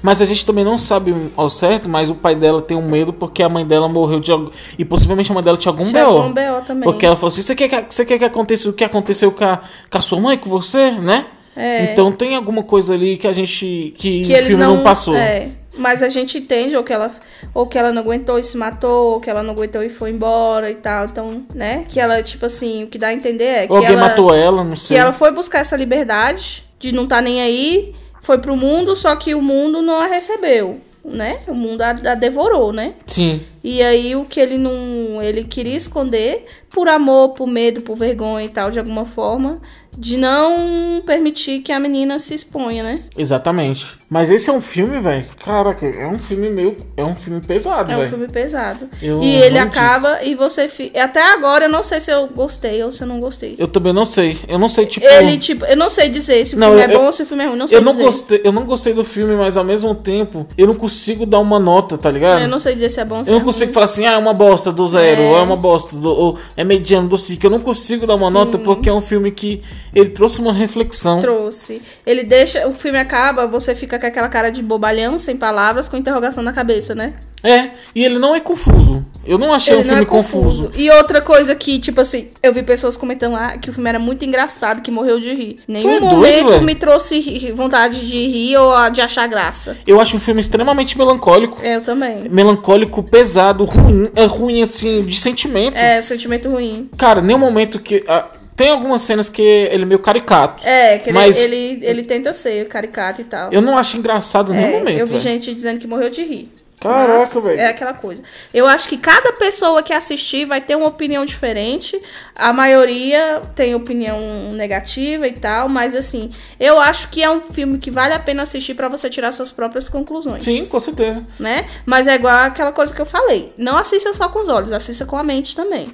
Mas 0.01 0.21
a 0.21 0.25
gente 0.25 0.45
também 0.45 0.63
não 0.63 0.77
sabe 0.77 1.15
ao 1.35 1.49
certo, 1.49 1.89
mas 1.89 2.09
o 2.09 2.15
pai 2.15 2.35
dela 2.35 2.61
tem 2.61 2.77
um 2.77 2.87
medo 2.87 3.11
porque 3.11 3.41
a 3.41 3.49
mãe 3.49 3.65
dela 3.65 3.89
morreu 3.89 4.19
de 4.19 4.31
algum. 4.31 4.49
E 4.77 4.85
possivelmente 4.85 5.31
a 5.31 5.33
mãe 5.33 5.43
dela 5.43 5.57
tinha 5.57 5.71
algum 5.71 5.85
Chegou 5.85 6.19
B.O. 6.21 6.23
um 6.25 6.33
B.O. 6.33 6.61
também. 6.61 6.83
Porque 6.83 7.05
ela 7.05 7.15
falou 7.15 7.29
assim: 7.29 7.41
você 7.41 7.55
quer, 7.55 7.67
que, 7.67 7.93
você 7.95 8.05
quer 8.05 8.19
que 8.19 8.25
aconteça 8.25 8.69
o 8.69 8.73
que 8.73 8.83
aconteceu 8.83 9.31
com 9.31 9.43
a, 9.43 9.59
com 9.89 9.97
a 9.97 10.01
sua 10.01 10.19
mãe, 10.19 10.37
com 10.37 10.49
você, 10.49 10.91
né? 10.91 11.25
É. 11.57 11.91
Então 11.91 12.11
tem 12.11 12.35
alguma 12.35 12.61
coisa 12.61 12.93
ali 12.93 13.17
que 13.17 13.27
a 13.27 13.31
gente. 13.31 13.93
que, 13.97 14.23
que 14.23 14.33
o 14.33 14.43
filme 14.43 14.63
não, 14.63 14.77
não, 14.77 14.83
passou. 14.83 15.15
É, 15.15 15.49
mas 15.75 16.03
a 16.03 16.09
gente 16.09 16.37
entende 16.37 16.77
ou 16.77 16.83
que 16.83 16.93
ela 16.93 17.11
ou 17.53 17.65
que 17.65 17.77
ela 17.77 17.91
não 17.91 18.03
aguentou 18.03 18.37
e 18.37 18.43
se 18.43 18.55
matou, 18.55 19.13
ou 19.13 19.19
que 19.19 19.29
ela 19.29 19.41
não 19.41 19.53
aguentou 19.53 19.81
e 19.83 19.89
foi 19.89 20.11
embora 20.11 20.69
e 20.69 20.75
tal. 20.75 21.05
Então, 21.05 21.43
né? 21.55 21.85
Que 21.87 21.99
ela 21.99 22.21
tipo 22.21 22.45
assim, 22.45 22.83
o 22.83 22.87
que 22.87 22.99
dá 22.99 23.07
a 23.07 23.13
entender 23.13 23.45
é 23.45 23.65
que 23.65 23.71
Ou 23.71 23.79
alguém 23.79 23.93
ela 23.93 24.07
matou 24.07 24.33
ela, 24.33 24.63
não 24.63 24.73
que 24.73 24.79
sei. 24.79 24.97
ela 24.97 25.11
foi 25.11 25.31
buscar 25.31 25.59
essa 25.59 25.75
liberdade 25.75 26.63
de 26.79 26.91
não 26.91 27.05
estar 27.05 27.21
nem 27.21 27.41
aí, 27.41 27.95
foi 28.21 28.37
pro 28.37 28.55
mundo, 28.55 28.95
só 28.95 29.15
que 29.15 29.33
o 29.33 29.41
mundo 29.41 29.81
não 29.81 29.99
a 29.99 30.05
recebeu, 30.05 30.79
né? 31.03 31.39
O 31.47 31.55
mundo 31.55 31.81
a, 31.81 31.89
a 31.89 32.15
devorou, 32.15 32.71
né? 32.71 32.93
Sim. 33.07 33.41
E 33.63 33.81
aí 33.81 34.15
o 34.15 34.25
que 34.25 34.39
ele 34.39 34.57
não, 34.57 35.21
ele 35.21 35.43
queria 35.43 35.75
esconder 35.75 36.45
por 36.69 36.87
amor, 36.87 37.29
por 37.29 37.47
medo, 37.47 37.81
por 37.81 37.95
vergonha 37.95 38.45
e 38.45 38.49
tal, 38.49 38.69
de 38.71 38.77
alguma 38.79 39.05
forma, 39.05 39.59
de 39.97 40.15
não 40.15 41.01
permitir 41.05 41.61
que 41.61 41.71
a 41.71 41.79
menina 41.79 42.19
se 42.19 42.33
exponha, 42.35 42.83
né? 42.83 42.99
Exatamente. 43.17 43.87
Mas 44.09 44.29
esse 44.29 44.49
é 44.49 44.53
um 44.53 44.61
filme, 44.61 44.99
velho. 45.01 45.25
Caraca, 45.43 45.85
é 45.87 46.07
um 46.07 46.19
filme 46.19 46.49
meio. 46.49 46.77
É 46.95 47.03
um 47.03 47.15
filme 47.15 47.41
pesado, 47.41 47.91
É 47.91 47.95
um 47.95 47.99
velho. 47.99 48.09
filme 48.09 48.27
pesado. 48.27 48.87
Eu 49.01 49.21
e 49.23 49.35
ele 49.35 49.57
acaba 49.57 50.23
e 50.23 50.35
você 50.35 50.67
fi... 50.67 50.91
até 50.97 51.21
agora 51.33 51.65
eu 51.65 51.69
não 51.69 51.81
sei 51.81 51.99
se 51.99 52.11
eu 52.11 52.27
gostei 52.27 52.81
ou 52.83 52.91
se 52.91 53.01
eu 53.03 53.07
não 53.07 53.19
gostei. 53.19 53.55
Eu 53.57 53.67
também 53.67 53.91
não 53.91 54.05
sei. 54.05 54.37
Eu 54.47 54.59
não 54.59 54.69
sei, 54.69 54.85
tipo. 54.85 55.05
Ele 55.05 55.37
tipo, 55.37 55.65
eu 55.65 55.75
não 55.75 55.89
sei 55.89 56.09
dizer 56.09 56.45
se 56.45 56.55
o 56.55 56.59
Não, 56.59 56.67
filme 56.67 56.83
eu- 56.83 56.89
é 56.89 56.93
bom 56.99 57.05
ou 57.05 57.11
se 57.11 57.23
o 57.23 57.25
filme 57.25 57.43
é 57.43 57.47
ruim, 57.47 57.57
não 57.57 57.67
sei 57.67 57.77
Eu 57.79 57.81
não, 57.81 57.91
dizer. 57.93 58.03
gostei, 58.03 58.41
eu 58.43 58.51
não 58.51 58.65
gostei 58.65 58.93
do 58.93 59.03
filme, 59.03 59.35
mas 59.35 59.57
ao 59.57 59.63
mesmo 59.65 59.95
tempo 59.95 60.45
eu 60.57 60.67
não 60.67 60.75
consigo 60.75 61.25
dar 61.25 61.39
uma 61.39 61.59
nota, 61.59 61.97
tá 61.97 62.11
ligado? 62.11 62.41
Eu 62.43 62.47
não 62.47 62.59
sei 62.59 62.75
dizer 62.75 62.89
se 62.89 62.99
é 63.01 63.05
bom 63.05 63.17
ou 63.19 63.25
se 63.25 63.31
Eu 63.31 63.35
é 63.35 63.39
não 63.39 63.45
consigo 63.45 63.65
ruim. 63.65 63.73
falar 63.73 63.85
assim, 63.85 64.05
ah, 64.05 64.13
é 64.13 64.17
uma 64.17 64.33
bosta 64.33 64.71
do 64.71 64.85
zero, 64.87 65.21
É. 65.21 65.29
ou 65.31 65.37
é 65.37 65.41
uma 65.41 65.57
bosta, 65.57 65.97
do, 65.97 66.09
ou 66.09 66.37
é 66.57 66.63
mediano 66.63 67.07
do 67.07 67.17
cinco. 67.17 67.45
Eu 67.45 67.51
não 67.51 67.59
consigo 67.59 68.07
dar 68.07 68.15
uma 68.15 68.27
Sim. 68.27 68.33
nota 68.33 68.57
porque 68.57 68.89
é 68.89 68.93
um 68.93 68.99
filme 68.99 69.29
que 69.31 69.61
ele 69.93 70.09
trouxe 70.09 70.41
uma 70.41 70.51
reflexão. 70.51 71.21
trouxe. 71.21 71.81
Ele 72.03 72.23
deixa, 72.23 72.67
o 72.67 72.73
filme 72.73 72.97
acaba, 72.97 73.45
você 73.45 73.75
fica 73.75 73.99
com 73.99 74.07
aquela 74.07 74.27
cara 74.27 74.49
de 74.49 74.63
bobalhão, 74.63 75.19
sem 75.19 75.37
palavras, 75.37 75.87
com 75.87 75.95
interrogação 75.95 76.43
na 76.43 76.51
cabeça, 76.51 76.95
né? 76.95 77.13
É, 77.43 77.69
e 77.93 78.03
ele 78.03 78.17
não 78.19 78.35
é 78.35 78.39
confuso. 78.39 79.05
Eu 79.25 79.37
não 79.37 79.53
achei 79.53 79.73
Ele 79.73 79.81
um 79.81 79.85
filme 79.85 80.01
é 80.01 80.05
confuso. 80.05 80.65
confuso. 80.67 80.71
E 80.75 80.89
outra 80.89 81.21
coisa 81.21 81.53
que, 81.53 81.77
tipo 81.79 81.99
assim, 82.01 82.29
eu 82.41 82.51
vi 82.53 82.63
pessoas 82.63 82.95
comentando 82.97 83.33
lá 83.33 83.57
que 83.57 83.69
o 83.69 83.73
filme 83.73 83.87
era 83.89 83.99
muito 83.99 84.23
engraçado, 84.25 84.81
que 84.81 84.89
morreu 84.89 85.19
de 85.19 85.33
rir. 85.33 85.57
Nenhum 85.67 85.89
é 85.91 85.99
doido, 85.99 86.15
momento 86.15 86.47
velho? 86.49 86.61
me 86.63 86.73
trouxe 86.75 87.51
vontade 87.53 88.07
de 88.07 88.27
rir 88.27 88.57
ou 88.57 88.89
de 88.89 89.01
achar 89.01 89.27
graça. 89.27 89.77
Eu 89.85 89.99
acho 90.01 90.15
um 90.15 90.19
filme 90.19 90.39
extremamente 90.41 90.97
melancólico. 90.97 91.61
Eu 91.63 91.81
também. 91.81 92.27
Melancólico, 92.29 93.03
pesado, 93.03 93.65
ruim, 93.65 94.09
é 94.15 94.25
ruim 94.25 94.61
assim, 94.61 95.03
de 95.03 95.17
sentimento. 95.19 95.77
É, 95.77 96.01
sentimento 96.01 96.49
ruim. 96.49 96.89
Cara, 96.97 97.21
nenhum 97.21 97.39
momento 97.39 97.79
que. 97.79 98.03
ah, 98.07 98.27
tem 98.55 98.69
algumas 98.69 99.01
cenas 99.03 99.29
que 99.29 99.41
ele 99.43 99.83
é 99.83 99.85
meio 99.85 99.99
caricato. 99.99 100.65
É, 100.65 100.97
que 100.97 101.09
ele, 101.11 101.17
Mas- 101.19 101.51
ele, 101.51 101.79
ele 101.85 102.03
tenta 102.03 102.33
ser 102.33 102.67
caricato 102.67 103.21
e 103.21 103.25
tal. 103.25 103.51
Eu 103.53 103.61
não 103.61 103.77
acho 103.77 103.95
engraçado 103.97 104.51
em 104.53 104.57
É, 104.57 104.61
nenhum 104.61 104.79
momento. 104.79 104.99
eu 104.99 105.05
vi 105.05 105.11
velho. 105.11 105.21
gente 105.23 105.53
dizendo 105.53 105.79
que 105.79 105.85
morreu 105.85 106.09
de 106.09 106.23
rir. 106.23 106.51
Caraca, 106.87 107.41
velho. 107.41 107.59
É 107.59 107.67
aquela 107.67 107.93
coisa. 107.93 108.23
Eu 108.53 108.67
acho 108.67 108.87
que 108.89 108.97
cada 108.97 109.33
pessoa 109.33 109.83
que 109.83 109.93
assistir 109.93 110.45
vai 110.45 110.61
ter 110.61 110.75
uma 110.75 110.87
opinião 110.87 111.25
diferente. 111.25 112.01
A 112.35 112.53
maioria 112.53 113.41
tem 113.55 113.75
opinião 113.75 114.51
negativa 114.51 115.27
e 115.27 115.33
tal, 115.33 115.67
mas 115.69 115.95
assim, 115.95 116.31
eu 116.59 116.79
acho 116.79 117.09
que 117.09 117.23
é 117.23 117.29
um 117.29 117.41
filme 117.41 117.77
que 117.77 117.91
vale 117.91 118.13
a 118.13 118.19
pena 118.19 118.43
assistir 118.43 118.73
pra 118.73 118.87
você 118.87 119.09
tirar 119.09 119.31
suas 119.31 119.51
próprias 119.51 119.89
conclusões. 119.89 120.43
Sim, 120.43 120.65
com 120.65 120.79
certeza. 120.79 121.25
Né? 121.39 121.67
Mas 121.85 122.07
é 122.07 122.15
igual 122.15 122.35
aquela 122.35 122.71
coisa 122.71 122.93
que 122.93 123.01
eu 123.01 123.05
falei. 123.05 123.53
Não 123.57 123.77
assista 123.77 124.13
só 124.13 124.29
com 124.29 124.39
os 124.39 124.47
olhos, 124.47 124.71
assista 124.71 125.05
com 125.05 125.17
a 125.17 125.23
mente 125.23 125.55
também. 125.55 125.87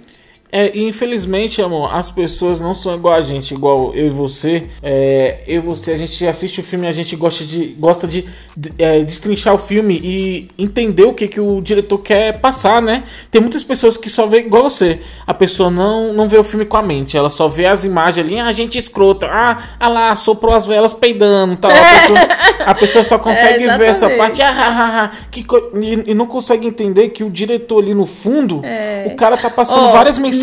É, 0.55 0.71
infelizmente, 0.77 1.63
amor, 1.63 1.91
as 1.91 2.11
pessoas 2.11 2.61
não 2.61 2.75
são 2.75 2.93
igual 2.93 3.15
a 3.15 3.21
gente, 3.23 3.55
igual 3.55 3.91
eu 3.95 4.05
e 4.05 4.09
você. 4.11 4.69
É, 4.83 5.39
eu 5.47 5.63
e 5.63 5.65
você, 5.65 5.93
a 5.93 5.95
gente 5.95 6.27
assiste 6.27 6.59
o 6.59 6.63
filme 6.63 6.85
a 6.85 6.91
gente 6.91 7.15
gosta 7.15 7.43
de, 7.43 7.69
gosta 7.79 8.07
de, 8.07 8.23
de 8.55 8.71
é, 8.77 9.03
destrinchar 9.03 9.55
o 9.55 9.57
filme 9.57 9.99
e 10.03 10.47
entender 10.55 11.05
o 11.05 11.13
que, 11.13 11.27
que 11.27 11.39
o 11.39 11.59
diretor 11.59 11.97
quer 11.97 12.39
passar, 12.39 12.83
né? 12.83 13.01
Tem 13.31 13.41
muitas 13.41 13.63
pessoas 13.63 13.97
que 13.97 14.07
só 14.11 14.27
vê 14.27 14.41
igual 14.41 14.69
você. 14.69 14.99
A 15.25 15.33
pessoa 15.33 15.71
não, 15.71 16.13
não 16.13 16.29
vê 16.29 16.37
o 16.37 16.43
filme 16.43 16.65
com 16.65 16.77
a 16.77 16.83
mente, 16.83 17.17
ela 17.17 17.31
só 17.31 17.47
vê 17.47 17.65
as 17.65 17.83
imagens 17.83 18.23
ali, 18.23 18.39
ah, 18.39 18.51
gente 18.51 18.77
escrota, 18.77 19.25
ah, 19.25 19.57
ah 19.79 19.87
lá, 19.87 20.15
soprou 20.15 20.53
as 20.53 20.67
velas 20.67 20.93
peidando 20.93 21.57
tal. 21.57 21.71
A 21.71 21.73
pessoa, 21.97 22.19
a 22.67 22.75
pessoa 22.75 23.03
só 23.03 23.17
consegue 23.17 23.63
É, 23.63 23.75
ver 23.75 23.87
essa 23.87 24.07
parte, 24.07 24.39
ah, 24.43 24.53
ah, 24.55 25.03
ah, 25.03 25.17
que 25.31 25.43
e, 25.81 26.11
e 26.11 26.13
não 26.13 26.27
consegue 26.27 26.67
entender 26.67 27.09
que 27.09 27.23
o 27.23 27.31
diretor 27.31 27.81
ali 27.81 27.95
no 27.95 28.05
fundo, 28.05 28.61
o 29.07 29.15
cara 29.15 29.35
tá 29.35 29.49
passando 29.49 29.87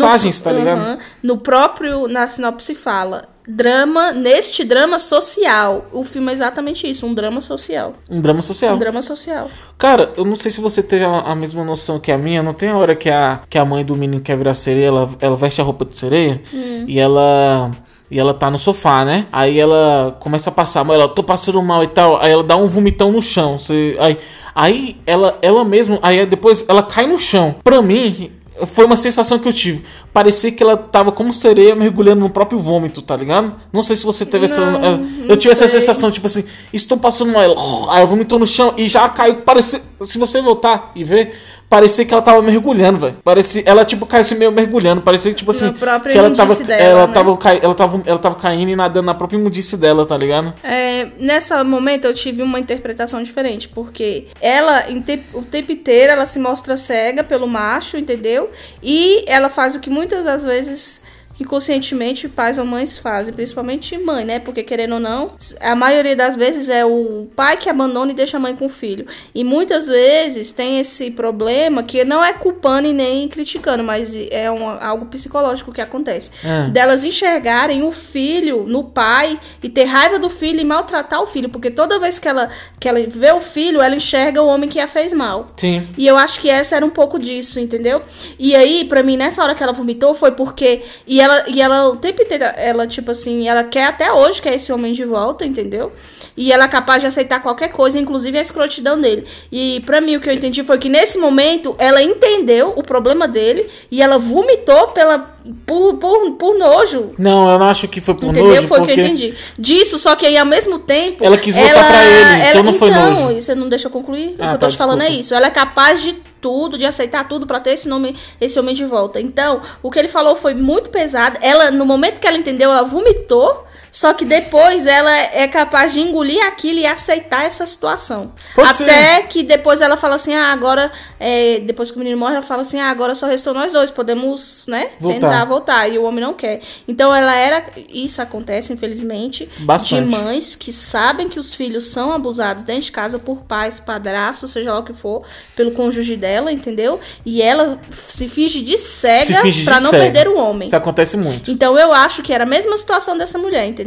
várias 0.01 0.37
no- 0.37 0.43
tá 0.43 0.51
ligado? 0.51 0.99
No 1.23 1.37
próprio, 1.37 2.07
na 2.07 2.27
sinopse 2.27 2.73
fala, 2.75 3.23
drama, 3.47 4.11
neste 4.11 4.63
drama 4.63 4.97
social. 4.99 5.85
O 5.91 6.03
filme 6.03 6.29
é 6.31 6.33
exatamente 6.33 6.89
isso, 6.89 7.05
um 7.05 7.13
drama 7.13 7.41
social. 7.41 7.93
Um 8.09 8.21
drama 8.21 8.41
social. 8.41 8.75
Um 8.75 8.79
drama 8.79 9.01
social. 9.01 9.49
Cara, 9.77 10.11
eu 10.15 10.23
não 10.25 10.35
sei 10.35 10.51
se 10.51 10.61
você 10.61 10.81
teve 10.83 11.03
a, 11.03 11.19
a 11.19 11.35
mesma 11.35 11.63
noção 11.63 11.99
que 11.99 12.11
a 12.11 12.17
minha. 12.17 12.41
Não 12.43 12.53
tem 12.53 12.69
a 12.69 12.77
hora 12.77 12.95
que 12.95 13.09
a, 13.09 13.41
que 13.49 13.57
a 13.57 13.65
mãe 13.65 13.83
do 13.83 13.95
menino 13.95 14.21
quer 14.21 14.37
virar 14.37 14.53
sereia, 14.55 14.87
ela, 14.87 15.09
ela 15.19 15.35
veste 15.35 15.59
a 15.61 15.63
roupa 15.63 15.85
de 15.85 15.97
sereia 15.97 16.41
Hum. 16.53 16.85
e 16.87 16.99
ela. 16.99 17.71
E 18.13 18.19
ela 18.19 18.33
tá 18.33 18.49
no 18.49 18.59
sofá, 18.59 19.05
né? 19.05 19.25
Aí 19.31 19.57
ela 19.57 20.17
começa 20.19 20.49
a 20.49 20.53
passar, 20.53 20.83
mas 20.83 20.97
ela, 20.99 21.07
tô 21.07 21.23
passando 21.23 21.61
mal 21.63 21.81
e 21.81 21.87
tal. 21.87 22.21
Aí 22.21 22.29
ela 22.29 22.43
dá 22.43 22.57
um 22.57 22.65
vomitão 22.65 23.09
no 23.09 23.21
chão. 23.21 23.57
Você, 23.57 23.95
aí, 24.01 24.17
aí 24.53 24.97
ela, 25.07 25.39
ela 25.41 25.63
mesmo, 25.63 25.97
aí 26.01 26.25
depois 26.25 26.65
ela 26.67 26.83
cai 26.83 27.07
no 27.07 27.17
chão. 27.17 27.55
Pra 27.63 27.81
mim, 27.81 28.29
foi 28.67 28.85
uma 28.85 28.95
sensação 28.95 29.37
que 29.39 29.47
eu 29.47 29.53
tive. 29.53 29.83
Parecia 30.13 30.51
que 30.51 30.61
ela 30.61 30.75
tava 30.77 31.11
como 31.11 31.31
sereia 31.33 31.75
mergulhando 31.75 32.21
no 32.21 32.29
próprio 32.29 32.59
vômito, 32.59 33.01
tá 33.01 33.15
ligado? 33.15 33.53
Não 33.71 33.81
sei 33.81 33.95
se 33.95 34.03
você 34.05 34.25
teve 34.25 34.45
essa. 34.45 34.65
Não, 34.71 34.83
Eu 34.83 34.97
não 35.29 35.37
tive 35.37 35.51
essa 35.51 35.67
sei. 35.67 35.79
sensação, 35.79 36.09
tipo 36.11 36.27
assim, 36.27 36.43
estou 36.73 36.97
passando 36.97 37.31
mal. 37.31 37.41
Ela, 37.41 37.55
Aí 37.89 38.05
vomitou 38.05 38.37
no 38.39 38.47
chão 38.47 38.73
e 38.77 38.87
já 38.87 39.07
caiu. 39.09 39.35
Parecia, 39.37 39.81
se 40.05 40.17
você 40.17 40.41
voltar 40.41 40.91
e 40.95 41.03
ver, 41.03 41.33
parecia 41.71 42.03
que 42.05 42.13
ela 42.13 42.21
tava 42.21 42.41
mergulhando, 42.41 42.99
velho. 42.99 43.15
Parecia, 43.23 43.63
ela 43.65 43.85
tipo 43.85 44.05
caiu 44.05 44.21
assim 44.21 44.35
meio 44.35 44.51
mergulhando. 44.51 45.01
Parecia 45.01 45.33
tipo 45.33 45.51
assim, 45.51 45.71
própria 45.71 46.11
que 46.11 46.19
ela 46.19 46.29
tava, 46.31 46.53
dela, 46.55 46.81
ela 46.83 47.07
né? 47.07 47.13
tava, 47.13 47.37
cai- 47.37 47.59
ela 47.63 47.73
tava, 47.73 48.03
ela 48.05 48.19
tava 48.19 48.35
caindo 48.35 48.69
e 48.69 48.75
nadando 48.75 49.05
na 49.05 49.13
própria 49.13 49.37
imundice 49.37 49.77
dela, 49.77 50.05
tá 50.05 50.17
ligado? 50.17 50.53
É, 50.63 51.07
nessa 51.17 51.63
momento 51.63 52.03
eu 52.05 52.13
tive 52.13 52.43
uma 52.43 52.59
interpretação 52.59 53.23
diferente, 53.23 53.69
porque 53.69 54.27
ela, 54.41 54.91
em 54.91 54.99
te- 55.01 55.23
o 55.33 55.43
tempo 55.43 55.71
inteiro, 55.71 56.11
ela 56.11 56.25
se 56.25 56.39
mostra 56.39 56.75
cega 56.75 57.23
pelo 57.23 57.47
macho, 57.47 57.95
entendeu? 57.97 58.51
E 58.83 59.23
ela 59.25 59.49
faz 59.49 59.73
o 59.73 59.79
que 59.79 59.89
muitas 59.89 60.25
das 60.25 60.43
vezes 60.43 61.01
inconscientemente 61.41 62.27
pais 62.29 62.57
ou 62.57 62.65
mães 62.65 62.97
fazem, 62.97 63.33
principalmente 63.33 63.97
mãe, 63.97 64.23
né? 64.25 64.39
Porque 64.39 64.63
querendo 64.63 64.93
ou 64.95 64.99
não, 64.99 65.31
a 65.59 65.75
maioria 65.75 66.15
das 66.15 66.35
vezes 66.35 66.69
é 66.69 66.85
o 66.85 67.27
pai 67.35 67.57
que 67.57 67.69
abandona 67.69 68.11
e 68.11 68.15
deixa 68.15 68.37
a 68.37 68.39
mãe 68.39 68.55
com 68.55 68.65
o 68.65 68.69
filho. 68.69 69.05
E 69.33 69.43
muitas 69.43 69.87
vezes 69.87 70.51
tem 70.51 70.79
esse 70.79 71.11
problema 71.11 71.83
que 71.83 72.03
não 72.03 72.23
é 72.23 72.33
culpando 72.33 72.87
e 72.87 72.93
nem 72.93 73.27
criticando, 73.27 73.83
mas 73.83 74.15
é 74.31 74.49
um- 74.51 74.67
algo 74.69 75.05
psicológico 75.07 75.71
que 75.71 75.81
acontece. 75.81 76.31
É. 76.43 76.69
Delas 76.69 77.03
enxergarem 77.03 77.83
o 77.83 77.91
filho 77.91 78.63
no 78.67 78.83
pai 78.83 79.39
e 79.61 79.69
ter 79.69 79.83
raiva 79.85 80.19
do 80.19 80.29
filho 80.29 80.59
e 80.59 80.63
maltratar 80.63 81.21
o 81.21 81.27
filho, 81.27 81.49
porque 81.49 81.69
toda 81.69 81.99
vez 81.99 82.19
que 82.19 82.27
ela, 82.27 82.49
que 82.79 82.87
ela 82.87 82.99
vê 83.07 83.31
o 83.31 83.39
filho, 83.39 83.81
ela 83.81 83.95
enxerga 83.95 84.41
o 84.41 84.47
homem 84.47 84.69
que 84.69 84.79
a 84.79 84.87
fez 84.87 85.13
mal. 85.13 85.51
Sim. 85.57 85.87
E 85.97 86.05
eu 86.07 86.17
acho 86.17 86.39
que 86.39 86.49
essa 86.49 86.75
era 86.75 86.85
um 86.85 86.89
pouco 86.89 87.17
disso, 87.19 87.59
entendeu? 87.59 88.01
E 88.37 88.55
aí, 88.55 88.85
pra 88.85 89.03
mim, 89.03 89.17
nessa 89.17 89.43
hora 89.43 89.55
que 89.55 89.63
ela 89.63 89.73
vomitou, 89.73 90.13
foi 90.13 90.31
porque. 90.31 90.81
E 91.07 91.19
ela 91.21 91.30
ela, 91.31 91.43
e 91.47 91.61
ela 91.61 91.89
o 91.89 91.95
tempo 91.95 92.21
inteiro, 92.21 92.45
ela, 92.55 92.85
tipo 92.87 93.11
assim, 93.11 93.47
ela 93.47 93.63
quer 93.63 93.85
até 93.85 94.11
hoje, 94.11 94.41
quer 94.41 94.55
esse 94.55 94.71
homem 94.71 94.93
de 94.93 95.05
volta, 95.05 95.45
entendeu? 95.45 95.91
E 96.35 96.51
ela 96.53 96.63
é 96.63 96.67
capaz 96.67 97.01
de 97.01 97.07
aceitar 97.07 97.41
qualquer 97.41 97.69
coisa, 97.69 97.99
inclusive 97.99 98.37
a 98.37 98.41
escrotidão 98.41 98.99
dele. 98.99 99.25
E 99.51 99.81
pra 99.85 99.99
mim, 99.99 100.15
o 100.15 100.21
que 100.21 100.29
eu 100.29 100.33
entendi 100.33 100.63
foi 100.63 100.77
que 100.77 100.87
nesse 100.87 101.17
momento, 101.17 101.75
ela 101.77 102.01
entendeu 102.01 102.73
o 102.75 102.81
problema 102.81 103.27
dele 103.27 103.67
e 103.91 104.01
ela 104.01 104.17
vomitou 104.17 104.87
pela, 104.89 105.19
por, 105.65 105.95
por, 105.95 106.31
por 106.31 106.57
nojo. 106.57 107.09
Não, 107.17 107.51
eu 107.51 107.59
não 107.59 107.67
acho 107.67 107.87
que 107.89 107.99
foi 107.99 108.13
por 108.15 108.29
Entendeu? 108.29 108.55
nojo, 108.55 108.67
Foi 108.67 108.77
o 108.77 108.81
porque 108.81 108.93
que 108.95 109.01
eu 109.01 109.05
entendi. 109.05 109.33
Disso, 109.59 109.99
só 109.99 110.15
que 110.15 110.25
aí 110.25 110.37
ao 110.37 110.45
mesmo 110.45 110.79
tempo. 110.79 111.23
Ela 111.23 111.37
quis 111.37 111.55
voltar 111.55 111.85
pra 111.85 112.05
ele, 112.05 112.49
então 112.49 112.63
não 112.63 112.73
foi 112.73 112.89
então, 112.89 113.13
nojo. 113.13 113.41
Você 113.41 113.53
não 113.53 113.67
deixa 113.67 113.87
eu 113.87 113.91
concluir? 113.91 114.27
o 114.29 114.37
que 114.37 114.43
Ah, 114.43 114.53
eu 114.53 114.57
tô 114.57 114.65
tá, 114.67 114.71
te 114.71 114.77
falando 114.77 115.01
é 115.01 115.09
isso. 115.09 115.33
Ela 115.35 115.47
é 115.47 115.51
capaz 115.51 116.01
de 116.01 116.15
tudo, 116.41 116.77
de 116.77 116.85
aceitar 116.85 117.27
tudo 117.27 117.45
pra 117.45 117.59
ter 117.59 117.71
esse 117.71 117.87
nome, 117.87 118.17
esse 118.39 118.59
homem 118.59 118.73
de 118.73 118.83
volta. 118.83 119.21
Então, 119.21 119.61
o 119.81 119.91
que 119.91 119.99
ele 119.99 120.07
falou 120.07 120.35
foi 120.35 120.53
muito 120.53 120.89
pesado. 120.89 121.37
Ela, 121.41 121.71
no 121.71 121.85
momento 121.85 122.19
que 122.19 122.27
ela 122.27 122.37
entendeu, 122.37 122.71
ela 122.71 122.83
vomitou. 122.83 123.67
Só 123.91 124.13
que 124.13 124.23
depois 124.23 124.87
ela 124.87 125.11
é 125.11 125.47
capaz 125.49 125.91
de 125.93 125.99
engolir 125.99 126.41
aquilo 126.45 126.79
e 126.79 126.85
aceitar 126.85 127.43
essa 127.43 127.65
situação. 127.65 128.31
Pode 128.55 128.83
Até 128.83 129.23
que 129.23 129.43
depois 129.43 129.81
ela 129.81 129.97
fala 129.97 130.15
assim: 130.15 130.33
ah, 130.33 130.51
agora. 130.53 130.89
é, 131.19 131.59
depois 131.59 131.91
que 131.91 131.97
o 131.97 131.99
menino 131.99 132.17
morre, 132.17 132.35
ela 132.35 132.41
fala 132.41 132.61
assim: 132.61 132.79
ah, 132.79 132.89
agora 132.89 133.13
só 133.13 133.27
restou 133.27 133.53
nós 133.53 133.73
dois. 133.73 133.91
Podemos, 133.91 134.65
né? 134.67 134.91
Voltar. 134.99 135.19
Tentar 135.19 135.45
voltar. 135.45 135.87
E 135.89 135.97
o 135.97 136.03
homem 136.03 136.23
não 136.23 136.33
quer. 136.33 136.61
Então 136.87 137.13
ela 137.13 137.35
era. 137.35 137.65
Isso 137.89 138.21
acontece, 138.21 138.71
infelizmente. 138.71 139.49
Bastante. 139.59 140.09
De 140.09 140.15
mães 140.15 140.55
que 140.55 140.71
sabem 140.71 141.27
que 141.27 141.37
os 141.37 141.53
filhos 141.53 141.89
são 141.89 142.13
abusados 142.13 142.63
dentro 142.63 142.83
de 142.83 142.91
casa 142.91 143.19
por 143.19 143.41
pais, 143.41 143.79
padrastos, 143.79 144.51
seja 144.51 144.71
lá 144.71 144.79
o 144.79 144.83
que 144.83 144.93
for, 144.93 145.23
pelo 145.53 145.71
cônjuge 145.71 146.15
dela, 146.15 146.51
entendeu? 146.51 146.97
E 147.25 147.41
ela 147.41 147.77
se 147.91 148.29
finge 148.29 148.61
de 148.61 148.77
cega 148.77 149.41
pra 149.65 149.81
não 149.81 149.89
cega. 149.89 150.03
perder 150.03 150.27
o 150.29 150.37
homem. 150.37 150.67
Isso 150.67 150.75
acontece 150.77 151.17
muito. 151.17 151.51
Então 151.51 151.77
eu 151.77 151.91
acho 151.91 152.23
que 152.23 152.31
era 152.31 152.45
a 152.45 152.47
mesma 152.47 152.77
situação 152.77 153.17
dessa 153.17 153.37
mulher, 153.37 153.65
entendeu? 153.67 153.80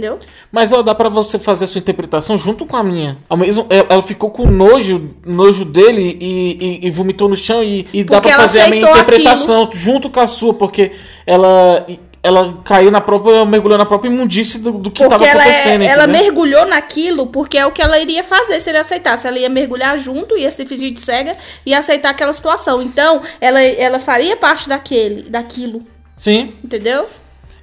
Mas 0.52 0.72
ó, 0.72 0.82
dá 0.82 0.94
pra 0.94 1.08
você 1.08 1.38
fazer 1.38 1.64
a 1.64 1.68
sua 1.68 1.78
interpretação 1.78 2.36
junto 2.38 2.64
com 2.66 2.76
a 2.76 2.82
minha. 2.82 3.18
Ao 3.28 3.36
mesmo, 3.36 3.66
ela 3.70 3.86
ela 3.90 4.02
ficou 4.02 4.30
com 4.30 4.46
nojo, 4.46 5.10
nojo 5.26 5.64
dele 5.64 6.16
e, 6.20 6.80
e- 6.82 6.86
e 6.86 6.90
vomitou 6.90 7.28
no 7.28 7.36
chão 7.36 7.62
e, 7.62 7.86
e 7.92 8.04
dá 8.04 8.16
ela 8.24 8.32
fazer 8.42 8.60
a 8.62 8.68
minha 8.68 8.90
interpretação 8.90 9.68
junto 9.72 10.08
com 10.10 10.20
a 10.20 10.26
sua, 10.26 10.54
porque 10.54 10.92
ela 11.26 11.86
ela 12.26 12.58
caiu 12.64 12.90
na 12.90 13.02
própria, 13.02 13.44
mergulhou 13.44 13.76
na 13.76 13.84
própria 13.84 14.08
imundície 14.08 14.58
do, 14.58 14.72
do 14.72 14.90
que 14.90 15.02
Porque 15.02 15.10
tava 15.10 15.26
ela, 15.26 15.42
é- 15.44 15.50
acontecendo, 15.50 15.82
ela 15.82 16.04
entendeu? 16.04 16.22
mergulhou 16.22 16.66
naquilo 16.66 17.26
porque 17.26 17.58
é 17.58 17.66
o 17.66 17.70
que 17.70 17.82
ela 17.82 17.98
iria 17.98 18.24
fazer 18.24 18.60
se 18.60 18.70
ele 18.70 18.78
aceitasse. 18.78 19.26
Ela 19.28 19.38
ia 19.38 19.48
mergulhar 19.50 19.98
junto, 19.98 20.34
ia 20.38 20.50
se 20.50 20.64
fingir 20.64 20.90
de 20.94 21.02
cega 21.02 21.36
e 21.66 21.74
aceitar 21.74 22.08
aquela 22.08 22.32
situação. 22.32 22.80
Então, 22.80 23.20
ela, 23.42 23.60
ela 23.60 23.98
faria 23.98 24.38
parte 24.38 24.70
daquele, 24.70 25.24
daquilo, 25.28 25.82
Sim. 26.16 26.54
entendeu? 26.64 27.04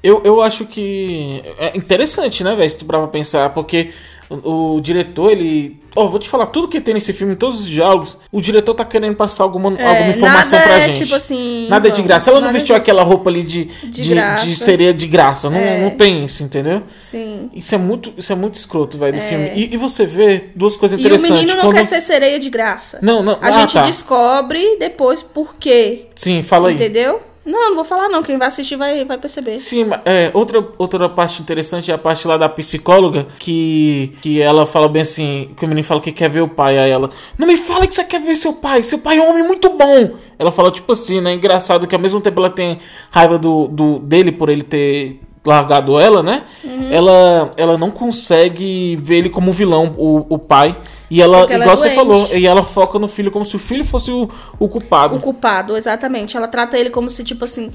Eu, 0.04 0.22
eu 0.24 0.42
acho 0.42 0.66
que 0.66 1.42
é 1.60 1.78
interessante, 1.78 2.44
né, 2.44 2.56
velho? 2.56 2.70
Se 2.70 2.78
tu 2.78 2.86
pra 2.86 3.06
pensar, 3.08 3.50
porque 3.54 3.92
o, 4.30 4.76
o 4.78 4.82
diretor, 4.82 5.32
ele. 5.32 5.78
Ó, 5.96 6.08
vou 6.08 6.18
te 6.18 6.30
falar 6.30 6.46
tudo 6.48 6.68
que 6.70 6.80
tem 6.80 6.94
nesse 6.94 7.12
filme, 7.12 7.36
todos 7.36 7.60
os 7.60 7.68
diálogos. 7.68 8.18
O 8.32 8.40
diretor 8.42 8.74
tá 8.74 8.86
querendo 8.86 9.14
passar 9.16 9.44
alguma, 9.44 9.70
alguma 9.70 9.90
É, 9.92 10.10
informação 10.10 10.58
nada 10.58 10.70
pra 10.72 10.80
é, 10.80 10.86
gente. 10.88 11.00
tipo 11.04 11.14
assim, 11.16 11.68
Nada 11.70 11.88
é 11.88 11.92
de 11.92 11.98
vamos, 11.98 12.08
graça. 12.08 12.32
Ela 12.32 12.40
não 12.40 12.54
vestiu 12.54 12.74
de- 12.74 12.82
aquela 12.82 13.04
roupa 13.04 13.30
ali 13.30 13.44
de, 13.44 13.66
De 13.84 14.02
de, 14.02 14.16
de 14.16 14.56
sereia 14.56 14.94
de 14.94 15.06
graça. 15.06 15.50
Não, 15.50 15.58
É. 15.60 15.82
não 15.82 15.90
tem 15.92 16.24
isso, 16.24 16.44
entendeu? 16.44 16.82
Sim. 17.02 17.50
Isso 17.54 17.76
é 17.76 17.78
muito, 17.78 18.14
isso 18.18 18.32
é 18.32 18.36
muito 18.36 18.56
escroto, 18.56 18.98
velho, 18.98 19.18
do 19.18 19.22
filme. 19.22 19.52
E, 19.54 19.74
e 19.74 19.78
você 19.78 20.06
vê 20.06 20.46
duas 20.56 20.78
coisas 20.78 20.98
É. 20.98 21.02
E 21.02 21.04
o 21.04 21.08
interessantes. 21.08 21.36
menino 21.36 21.56
não 21.58 21.64
quando... 21.66 21.76
quer 21.76 21.86
ser 21.86 22.02
sereia 22.02 22.40
de 22.40 22.50
graça. 22.50 23.00
Não, 23.02 23.22
não. 23.22 23.34
A 23.34 23.48
ah, 23.48 23.52
gente 23.52 23.74
tá. 23.74 23.82
descobre 23.82 24.78
depois 24.80 25.22
por 25.22 25.56
quê. 25.56 26.06
Sim, 26.16 26.42
fala 26.42 26.70
aí. 26.70 26.76
Entendeu? 26.76 27.20
Não, 27.46 27.70
não 27.70 27.76
vou 27.76 27.84
falar 27.84 28.08
não. 28.08 28.22
Quem 28.22 28.38
vai 28.38 28.48
assistir 28.48 28.76
vai, 28.76 29.04
vai 29.04 29.18
perceber. 29.18 29.60
Sim, 29.60 29.88
é, 30.06 30.30
outra, 30.34 30.66
outra 30.78 31.10
parte 31.10 31.42
interessante 31.42 31.92
é 31.92 31.94
a 31.94 31.98
parte 31.98 32.28
lá 32.28 32.38
da 32.38 32.48
psicóloga, 32.48 33.28
que, 33.40 34.14
que 34.22 34.42
ela 34.42 34.66
fala 34.66 34.88
bem 34.88 35.02
assim, 35.02 35.50
que 35.58 35.66
o 35.66 35.68
menino 35.68 35.86
fala 35.86 36.02
que 36.02 36.12
quer 36.12 36.30
ver 36.30 36.42
o 36.42 36.48
pai, 36.48 36.78
aí 36.78 36.92
ela, 36.92 37.10
não 37.38 37.48
me 37.48 37.58
fala 37.58 37.88
que 37.88 37.96
você 37.96 38.04
quer 38.04 38.22
ver 38.22 38.36
seu 38.36 38.54
pai, 38.54 38.84
seu 38.84 39.00
pai 39.00 39.18
é 39.18 39.22
um 39.22 39.30
homem 39.30 39.44
muito 39.44 39.70
bom. 39.70 40.12
Ela 40.38 40.52
fala 40.52 40.72
tipo 40.72 40.92
assim, 40.92 41.20
né, 41.20 41.34
engraçado 41.34 41.88
que 41.88 41.96
ao 41.96 42.02
mesmo 42.02 42.22
tempo 42.22 42.40
ela 42.40 42.50
tem 42.50 42.80
raiva 43.10 43.38
do, 43.38 43.68
do 43.68 44.00
dele 44.00 44.32
por 44.32 44.50
ele 44.50 44.64
ter 44.64 45.20
largado 45.44 46.00
ela, 46.00 46.22
né, 46.22 46.44
Uhum. 46.64 46.92
ela, 46.92 47.52
ela 47.58 47.78
não 47.78 47.90
consegue 47.92 48.96
ver 48.98 49.18
ele 49.18 49.30
como 49.30 49.52
vilão, 49.52 49.94
o, 49.98 50.26
o 50.36 50.38
pai, 50.40 50.78
e 51.10 51.22
ela, 51.22 51.40
ela 51.40 51.54
é 51.54 51.58
igual 51.58 51.76
você 51.76 51.90
doente. 51.90 51.96
falou, 51.96 52.30
e 52.34 52.48
ela 52.48 52.64
foca 52.64 52.98
no 52.98 53.08
filho 53.08 53.32
como 53.32 53.44
se 53.44 53.56
o 53.56 53.60
filho 53.60 53.84
fosse 53.84 54.12
o, 54.12 54.30
o 54.58 54.70
culpado. 54.70 55.18
O 55.18 55.20
culpado, 55.20 55.76
exatamente. 55.76 56.38
Ela 56.38 56.48
trata 56.48 56.78
ele 56.78 56.90
como 56.90 57.10
se, 57.10 57.22
tipo 57.24 57.44
assim, 57.44 57.70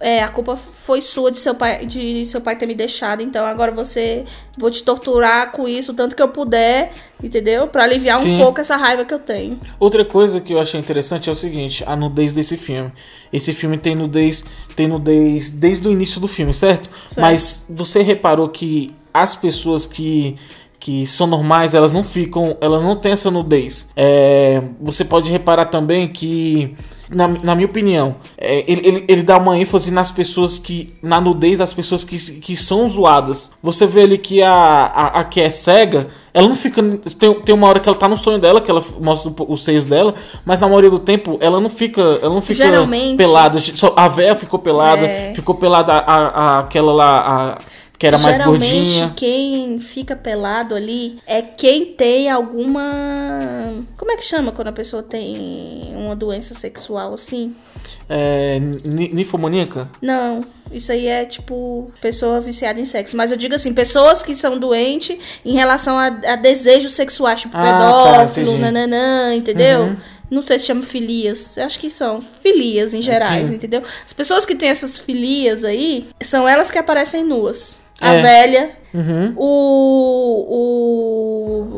é, 0.00 0.22
a 0.22 0.28
culpa 0.28 0.56
foi 0.56 1.02
sua 1.02 1.30
de 1.30 1.38
seu 1.38 1.54
pai, 1.54 1.84
de 1.84 2.24
seu 2.24 2.40
pai 2.40 2.56
ter 2.56 2.66
me 2.66 2.74
deixado, 2.74 3.20
então 3.20 3.44
agora 3.44 3.70
você 3.70 4.24
vou 4.58 4.70
te 4.70 4.82
torturar 4.82 5.52
com 5.52 5.68
isso 5.68 5.92
o 5.92 5.94
tanto 5.94 6.16
que 6.16 6.22
eu 6.22 6.28
puder, 6.28 6.92
entendeu? 7.22 7.66
Pra 7.68 7.84
aliviar 7.84 8.16
um 8.16 8.22
Sim. 8.22 8.38
pouco 8.38 8.60
essa 8.60 8.76
raiva 8.76 9.04
que 9.04 9.14
eu 9.14 9.18
tenho. 9.18 9.58
Outra 9.78 10.04
coisa 10.04 10.40
que 10.40 10.52
eu 10.52 10.60
achei 10.60 10.78
interessante 10.78 11.28
é 11.28 11.32
o 11.32 11.36
seguinte, 11.36 11.84
a 11.86 11.94
nudez 11.94 12.32
desse 12.32 12.56
filme. 12.56 12.92
Esse 13.32 13.52
filme 13.52 13.78
tem 13.78 13.94
nudez, 13.94 14.44
tem 14.74 14.88
nudez 14.88 15.50
desde 15.50 15.86
o 15.86 15.92
início 15.92 16.20
do 16.20 16.28
filme, 16.28 16.52
certo? 16.52 16.90
Certo. 17.06 17.20
Mas 17.20 17.64
você 17.68 18.02
reparou 18.02 18.48
que 18.48 18.94
as 19.14 19.34
pessoas 19.34 19.86
que 19.86 20.36
que 20.80 21.04
são 21.06 21.26
normais, 21.26 21.74
elas 21.74 21.92
não 21.92 22.04
ficam, 22.04 22.56
elas 22.60 22.82
não 22.82 22.94
têm 22.94 23.12
essa 23.12 23.30
nudez. 23.30 23.90
É, 23.96 24.62
você 24.80 25.04
pode 25.04 25.30
reparar 25.30 25.66
também 25.66 26.06
que, 26.06 26.74
na, 27.10 27.26
na 27.28 27.54
minha 27.54 27.66
opinião, 27.66 28.16
é, 28.36 28.64
ele, 28.70 28.86
ele, 28.86 29.04
ele 29.08 29.22
dá 29.22 29.38
uma 29.38 29.58
ênfase 29.58 29.90
nas 29.90 30.10
pessoas 30.10 30.58
que, 30.58 30.90
na 31.02 31.20
nudez 31.20 31.58
das 31.58 31.72
pessoas 31.72 32.04
que, 32.04 32.16
que 32.40 32.56
são 32.56 32.88
zoadas. 32.88 33.50
Você 33.62 33.86
vê 33.86 34.02
ali 34.02 34.18
que 34.18 34.42
a, 34.42 34.50
a, 34.52 35.20
a 35.20 35.24
que 35.24 35.40
é 35.40 35.50
cega, 35.50 36.08
ela 36.34 36.46
não 36.48 36.54
fica. 36.54 36.82
Tem, 37.18 37.34
tem 37.40 37.54
uma 37.54 37.66
hora 37.66 37.80
que 37.80 37.88
ela 37.88 37.96
tá 37.98 38.06
no 38.08 38.16
sonho 38.16 38.38
dela, 38.38 38.60
que 38.60 38.70
ela 38.70 38.84
mostra 39.00 39.32
os 39.48 39.64
seios 39.64 39.86
dela, 39.86 40.14
mas 40.44 40.60
na 40.60 40.66
maioria 40.68 40.90
do 40.90 40.98
tempo 40.98 41.38
ela 41.40 41.60
não 41.60 41.70
fica, 41.70 42.00
ela 42.22 42.34
não 42.34 42.42
fica 42.42 42.64
Geralmente- 42.64 43.16
pelada. 43.16 43.58
A 43.96 44.08
véia 44.08 44.34
ficou 44.36 44.58
pelada, 44.58 45.06
É. 45.06 45.32
ficou 45.34 45.54
pelada 45.54 45.92
a, 45.94 45.98
a- 45.98 46.58
aquela 46.60 46.92
lá, 46.92 47.18
a- 47.20 47.58
que 47.98 48.06
era 48.06 48.16
mais 48.18 48.36
Geralmente, 48.36 48.70
gordinha. 48.70 49.12
quem 49.16 49.78
fica 49.78 50.14
pelado 50.14 50.74
ali 50.74 51.18
é 51.26 51.42
quem 51.42 51.86
tem 51.86 52.30
alguma. 52.30 53.84
Como 53.96 54.10
é 54.12 54.16
que 54.16 54.24
chama 54.24 54.52
quando 54.52 54.68
a 54.68 54.72
pessoa 54.72 55.02
tem 55.02 55.92
uma 55.96 56.14
doença 56.14 56.54
sexual 56.54 57.12
assim? 57.14 57.54
É, 58.08 58.58
ni- 58.84 59.12
ninfomaníaca? 59.12 59.88
Não, 60.00 60.40
isso 60.72 60.92
aí 60.92 61.06
é 61.06 61.24
tipo 61.24 61.86
pessoa 62.00 62.40
viciada 62.40 62.80
em 62.80 62.84
sexo. 62.84 63.16
Mas 63.16 63.30
eu 63.32 63.36
digo 63.36 63.54
assim, 63.54 63.74
pessoas 63.74 64.22
que 64.22 64.34
são 64.36 64.58
doentes 64.58 65.18
em 65.44 65.54
relação 65.54 65.96
a, 65.98 66.06
a 66.06 66.36
desejos 66.36 66.92
sexuais, 66.92 67.40
tipo 67.40 67.56
Ah, 67.56 67.62
tá, 67.62 67.72
pedófilo, 67.78 68.48
entendi. 68.52 68.62
nananã, 68.62 69.34
entendeu? 69.34 69.80
Uhum. 69.82 69.96
Não 70.30 70.42
sei 70.42 70.58
se 70.58 70.66
chama 70.66 70.82
filias. 70.82 71.56
Eu 71.56 71.64
acho 71.64 71.78
que 71.78 71.90
são 71.90 72.20
filias 72.20 72.92
em 72.92 73.00
gerais, 73.00 73.48
Sim. 73.48 73.54
entendeu? 73.54 73.82
As 74.04 74.12
pessoas 74.12 74.44
que 74.44 74.54
têm 74.54 74.68
essas 74.68 74.98
filias 74.98 75.64
aí 75.64 76.08
são 76.22 76.46
elas 76.46 76.70
que 76.70 76.78
aparecem 76.78 77.24
nuas. 77.24 77.80
A 78.00 78.14
É. 78.14 78.22
velha, 78.22 78.70
Uhum. 78.94 79.34
o, 79.36 80.48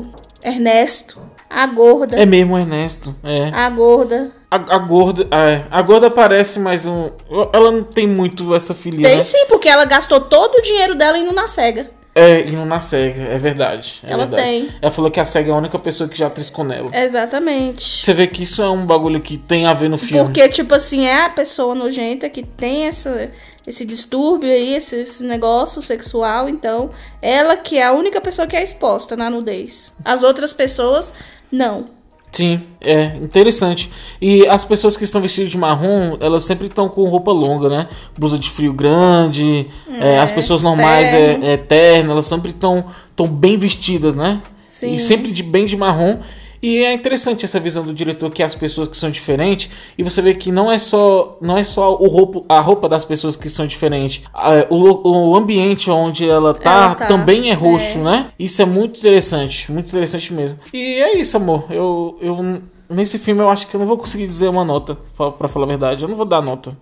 o 0.00 0.06
Ernesto, 0.42 1.20
a 1.48 1.66
gorda, 1.66 2.16
É 2.16 2.24
mesmo, 2.24 2.56
Ernesto. 2.58 3.14
É. 3.24 3.50
a 3.52 3.68
gorda. 3.70 4.28
A, 4.50 4.56
a 4.56 4.78
gorda. 4.78 5.26
é, 5.30 5.64
a 5.70 5.82
gorda 5.82 6.06
aparece, 6.08 6.58
mas 6.58 6.86
um, 6.86 7.10
ela 7.52 7.70
não 7.70 7.82
tem 7.82 8.06
muito 8.06 8.54
essa 8.54 8.74
filia. 8.74 9.06
Tem 9.08 9.16
né? 9.18 9.22
sim, 9.22 9.46
porque 9.48 9.68
ela 9.68 9.84
gastou 9.84 10.20
todo 10.20 10.56
o 10.56 10.62
dinheiro 10.62 10.94
dela 10.94 11.18
indo 11.18 11.32
na 11.32 11.46
cega. 11.46 11.90
É, 12.12 12.42
não 12.50 12.66
na 12.66 12.80
cega, 12.80 13.22
é 13.22 13.38
verdade. 13.38 14.00
é 14.04 14.10
Ela 14.12 14.26
verdade. 14.26 14.42
tem. 14.42 14.68
Ela 14.82 14.90
falou 14.90 15.10
que 15.12 15.20
a 15.20 15.24
cega 15.24 15.50
é 15.50 15.52
a 15.52 15.56
única 15.56 15.78
pessoa 15.78 16.08
que 16.10 16.18
já 16.18 16.28
triscou 16.28 16.64
nela. 16.64 16.90
Exatamente. 16.92 17.84
Você 18.04 18.12
vê 18.12 18.26
que 18.26 18.42
isso 18.42 18.60
é 18.62 18.68
um 18.68 18.84
bagulho 18.84 19.20
que 19.20 19.38
tem 19.38 19.64
a 19.66 19.72
ver 19.72 19.88
no 19.88 19.96
filme. 19.96 20.24
Porque, 20.24 20.48
tipo 20.48 20.74
assim, 20.74 21.06
é 21.06 21.26
a 21.26 21.30
pessoa 21.30 21.72
nojenta 21.72 22.28
que 22.28 22.42
tem 22.42 22.88
essa, 22.88 23.30
esse 23.66 23.84
distúrbio 23.84 24.50
aí, 24.50 24.74
esse, 24.74 24.96
esse 24.96 25.22
negócio 25.22 25.80
sexual. 25.82 26.48
Então, 26.48 26.90
ela 27.20 27.56
que 27.56 27.78
é 27.78 27.84
a 27.84 27.92
única 27.92 28.20
pessoa 28.20 28.46
que 28.46 28.56
é 28.56 28.62
exposta 28.62 29.16
na 29.16 29.30
nudez. 29.30 29.94
As 30.04 30.22
outras 30.22 30.52
pessoas, 30.52 31.12
não. 31.50 31.84
Sim, 32.32 32.62
é 32.80 33.16
interessante. 33.20 33.90
E 34.20 34.46
as 34.46 34.64
pessoas 34.64 34.96
que 34.96 35.04
estão 35.04 35.20
vestidas 35.20 35.50
de 35.50 35.58
marrom, 35.58 36.16
elas 36.20 36.44
sempre 36.44 36.68
estão 36.68 36.88
com 36.88 37.04
roupa 37.08 37.32
longa, 37.32 37.68
né? 37.68 37.88
Blusa 38.16 38.38
de 38.38 38.48
frio 38.48 38.72
grande. 38.72 39.66
é, 40.00 40.18
as 40.18 40.30
pessoas 40.30 40.62
normais 40.62 41.10
terno. 41.10 41.44
é, 41.44 41.52
é 41.52 41.56
terno, 41.56 42.12
elas 42.12 42.26
sempre 42.26 42.50
estão 42.50 42.84
tão 43.16 43.26
bem 43.26 43.58
vestidas, 43.58 44.14
né? 44.14 44.40
Sim. 44.64 44.94
E 44.94 45.00
sempre 45.00 45.32
de 45.32 45.42
bem 45.42 45.66
de 45.66 45.76
marrom. 45.76 46.20
E 46.62 46.78
é 46.78 46.92
interessante 46.92 47.44
essa 47.44 47.58
visão 47.58 47.82
do 47.82 47.92
diretor 47.92 48.30
que 48.30 48.42
é 48.42 48.46
as 48.46 48.54
pessoas 48.54 48.88
que 48.88 48.96
são 48.96 49.10
diferentes 49.10 49.70
e 49.96 50.02
você 50.02 50.20
vê 50.20 50.34
que 50.34 50.52
não 50.52 50.70
é 50.70 50.78
só 50.78 51.38
não 51.40 51.56
é 51.56 51.64
só 51.64 51.94
o 51.94 52.06
roupa, 52.06 52.42
a 52.48 52.60
roupa 52.60 52.88
das 52.88 53.04
pessoas 53.04 53.36
que 53.36 53.48
são 53.48 53.66
diferentes. 53.66 54.22
O, 54.68 55.30
o 55.30 55.36
ambiente 55.36 55.90
onde 55.90 56.28
ela 56.28 56.52
tá, 56.52 56.70
Ela 56.70 56.94
tá, 56.94 57.06
também 57.06 57.50
é 57.50 57.54
roxo, 57.54 57.98
é. 58.00 58.02
né? 58.02 58.26
Isso 58.38 58.60
é 58.60 58.66
muito 58.66 58.98
interessante, 58.98 59.70
muito 59.72 59.88
interessante 59.88 60.32
mesmo. 60.32 60.58
E 60.72 60.94
é 61.00 61.18
isso, 61.18 61.36
amor. 61.36 61.64
Eu, 61.70 62.18
eu 62.20 62.60
nesse 62.88 63.18
filme 63.18 63.40
eu 63.40 63.48
acho 63.48 63.66
que 63.66 63.74
eu 63.74 63.80
não 63.80 63.86
vou 63.86 63.96
conseguir 63.96 64.26
dizer 64.26 64.48
uma 64.48 64.64
nota, 64.64 64.96
pra 65.16 65.48
falar 65.48 65.64
a 65.64 65.68
verdade. 65.68 66.02
Eu 66.02 66.08
não 66.08 66.16
vou 66.16 66.26
dar 66.26 66.42
nota. 66.42 66.76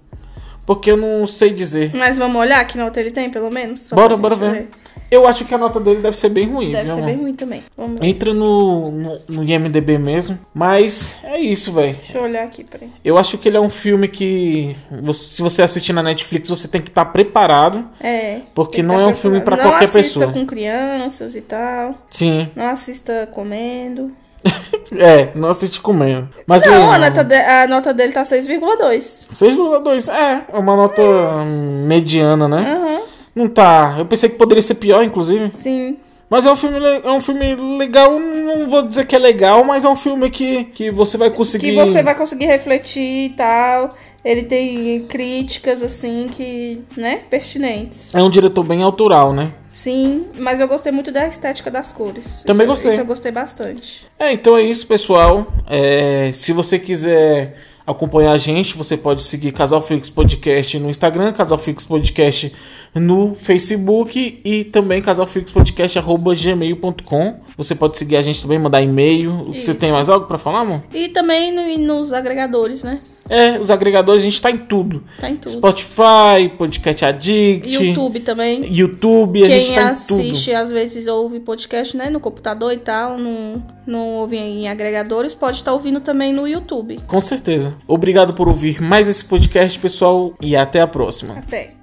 Porque 0.68 0.90
eu 0.90 0.98
não 0.98 1.26
sei 1.26 1.48
dizer. 1.48 1.92
Mas 1.94 2.18
vamos 2.18 2.37
olhar 2.37 2.62
que 2.66 2.76
nota 2.76 3.00
ele 3.00 3.11
tem, 3.11 3.31
pelo 3.31 3.50
menos? 3.50 3.78
Só 3.78 3.96
Bora, 3.96 4.14
bora 4.18 4.37
gente 4.37 4.50
ver. 4.50 4.68
Eu 5.11 5.26
acho 5.26 5.46
que 5.46 5.54
a 5.54 5.57
nota 5.59 5.81
dele 5.81 6.02
deve 6.02 6.14
ser 6.18 6.28
bem 6.28 6.46
ruim, 6.46 6.70
Deve 6.70 6.85
viu, 6.85 6.94
ser 6.94 7.00
amor? 7.00 7.07
bem 7.11 7.16
ruim 7.22 7.35
também. 7.35 7.62
Vamos 7.74 7.98
ver. 7.98 8.07
Entra 8.07 8.35
no, 8.35 8.90
no, 8.90 9.18
no 9.26 9.42
IMDB 9.42 9.96
mesmo. 9.96 10.38
Mas 10.52 11.16
é 11.24 11.38
isso, 11.40 11.72
velho. 11.72 11.96
Deixa 11.96 12.18
eu 12.18 12.24
olhar 12.24 12.44
aqui, 12.44 12.62
peraí. 12.62 12.90
Eu 13.02 13.16
acho 13.16 13.38
que 13.38 13.48
ele 13.48 13.57
é 13.57 13.61
um 13.61 13.70
filme 13.70 14.07
que, 14.07 14.76
você- 15.02 15.37
se 15.37 15.40
você 15.40 15.62
assistir 15.62 15.94
na 15.94 16.02
Netflix, 16.02 16.50
você 16.50 16.68
tem 16.68 16.83
que 16.83 16.90
estar 16.90 17.07
preparado. 17.07 17.87
É. 17.98 18.40
Porque 18.54 18.83
não 18.83 18.96
tá 18.96 19.00
é 19.00 19.07
um 19.07 19.14
filme 19.14 19.40
pra 19.40 19.57
preparado. 19.57 19.72
qualquer 19.78 19.87
Não 19.94 20.00
assista 20.00 20.18
pessoa. 20.20 20.33
com 20.35 20.44
crianças 20.46 21.35
e 21.35 21.40
tal. 21.40 21.94
Sim. 22.11 22.50
Não 22.54 22.66
assista 22.66 23.26
comendo. 23.33 24.12
É, 24.96 25.31
não 25.35 25.48
assiste 25.48 25.81
comendo. 25.81 26.29
Mas 26.46 26.64
Não, 26.64 26.88
o- 26.88 26.90
a 26.92 26.98
nota, 26.98 27.24
de- 27.24 27.35
a 27.35 27.66
nota 27.66 27.92
dele 27.94 28.12
tá 28.12 28.24
6,2. 28.24 29.29
6,2. 29.33 30.09
É, 30.09 30.42
é 30.53 30.59
uma 30.59 30.77
nota 30.77 31.03
hum, 31.03 31.85
mediana, 31.87 32.48
né? 32.48 32.72
Aham, 32.77 33.01
Não 33.35 33.48
tá. 33.48 33.96
Eu 33.98 34.07
pensei 34.07 34.29
que 34.29 34.37
poderia 34.37 34.62
ser 34.62 34.74
pior, 34.74 35.03
inclusive. 35.05 35.51
sim. 35.55 35.96
Mas 36.31 36.44
é 36.44 36.53
um 36.53 36.57
filme, 36.59 36.79
é 37.03 37.11
um 37.11 37.22
filme 37.22 37.55
legal. 37.79 38.20
Não 38.20 38.68
vou 38.68 38.87
dizer 38.87 39.07
que 39.07 39.16
é 39.16 39.18
legal, 39.18 39.64
mas 39.64 39.83
é 39.87 39.88
um 39.88 39.96
filme 39.96 40.29
que, 40.29 40.64
que 40.64 40.90
você 40.90 41.16
vai 41.16 41.31
conseguir. 41.31 41.70
Que 41.70 41.74
você 41.77 42.03
vai 42.03 42.14
conseguir 42.14 42.44
refletir 42.44 43.01
e 43.27 43.29
tal. 43.31 43.94
Ele 44.24 44.42
tem 44.42 45.02
críticas, 45.07 45.81
assim, 45.83 46.26
que, 46.31 46.83
né, 46.96 47.20
pertinentes. 47.31 48.12
É 48.14 48.22
um 48.22 48.28
diretor 48.28 48.62
bem 48.64 48.83
autoral, 48.83 49.33
né? 49.33 49.52
Sim, 49.70 50.26
mas 50.38 50.61
eu 50.61 50.68
gostei 50.68 50.90
muito 50.92 51.11
da 51.12 51.26
estética 51.26 51.70
das 51.70 51.90
cores. 51.92 52.42
Também 52.44 52.66
Isso- 52.66 52.74
gostei. 52.74 52.90
Isso 52.92 53.00
eu 53.00 53.07
gostei 53.07 53.33
bastante. 53.33 54.07
É, 54.18 54.33
então 54.33 54.54
é 54.57 54.62
isso, 54.62 54.87
pessoal. 54.87 55.46
É, 55.68 56.31
se 56.35 56.52
você 56.52 56.78
quiser 56.78 57.57
acompanhar 57.87 58.33
a 58.33 58.38
gente, 58.38 58.76
você 58.76 58.96
pode 58.98 59.22
seguir 59.22 59.52
Casal 59.52 59.81
Flix 59.81 60.11
Podcast 60.11 60.78
no 60.78 60.90
Instagram, 60.90 61.33
Casal 61.33 61.57
Flix 61.57 61.87
Podcast 61.87 62.52
no 62.94 63.35
Facebook 63.35 64.40
e 64.44 64.64
também 64.64 65.00
casalflixpodcast.gmail.com. 65.00 67.35
Você 67.57 67.74
pode 67.74 67.98
seguir 67.98 68.16
a 68.16 68.22
gente 68.22 68.42
também, 68.42 68.59
mandar 68.59 68.83
e-mail. 68.83 69.38
Você 69.46 69.57
Isso. 69.70 69.74
tem 69.74 69.92
mais 69.92 70.09
algo 70.09 70.26
pra 70.26 70.38
falar, 70.38 70.61
amor? 70.61 70.83
E 70.92 71.09
também 71.09 71.52
no- 71.52 71.78
nos 71.87 72.12
agregadores, 72.12 72.83
né? 72.83 73.00
É, 73.29 73.59
os 73.59 73.71
agregadores, 73.71 74.23
a 74.23 74.25
gente 74.25 74.41
tá 74.41 74.51
em 74.51 74.59
tudo. 74.59 75.05
Tá 75.21 75.29
em 75.29 75.37
tudo. 75.37 75.53
Spotify, 75.53 76.49
Podcast 76.57 77.05
Addict, 77.05 77.73
YouTube 77.73 78.21
também. 78.21 78.64
YouTube, 78.73 79.45
a 79.45 79.47
Quem 79.47 79.62
gente 79.62 79.75
tá 79.75 79.83
em 79.83 79.91
assiste, 79.91 80.53
às 80.53 80.71
vezes 80.71 81.07
ouve 81.07 81.41
podcast, 81.41 81.97
né, 81.97 82.11
no 82.11 82.21
computador 82.21 82.73
e 82.73 82.79
tal, 82.79 83.19
não, 83.19 83.62
não 83.87 84.14
ouve 84.14 84.37
em 84.37 84.69
agregadores, 84.69 85.35
pode 85.35 85.59
estar 85.59 85.73
ouvindo 85.73 86.01
também 86.01 86.33
no 86.33 86.47
YouTube. 86.47 86.99
Com 87.07 87.21
certeza. 87.21 87.75
Obrigado 87.87 88.35
por 88.35 88.49
ouvir 88.49 88.81
mais 88.81 89.09
esse 89.09 89.25
podcast, 89.25 89.79
pessoal, 89.79 90.35
e 90.41 90.57
até 90.57 90.81
a 90.81 90.87
próxima. 90.87 91.38
Até. 91.38 91.78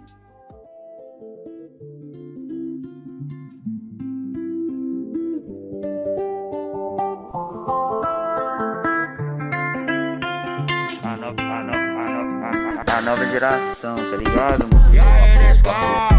Geração, 13.35 13.95
tá 13.97 14.15
ligado, 14.15 14.65
mano? 14.73 16.14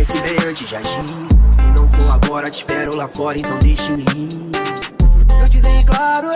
Pense 0.00 0.18
bem 0.22 0.48
antes 0.48 0.66
de 0.66 0.76
agir. 0.76 1.04
Se 1.50 1.66
não 1.78 1.86
for 1.86 2.14
agora, 2.14 2.48
te 2.48 2.54
espero 2.54 2.96
lá 2.96 3.06
fora, 3.06 3.38
então 3.38 3.58
deixe-me 3.58 4.02
ir. 4.02 4.28
Eu 5.38 5.46
dizer 5.46 5.84
claro, 5.84 6.28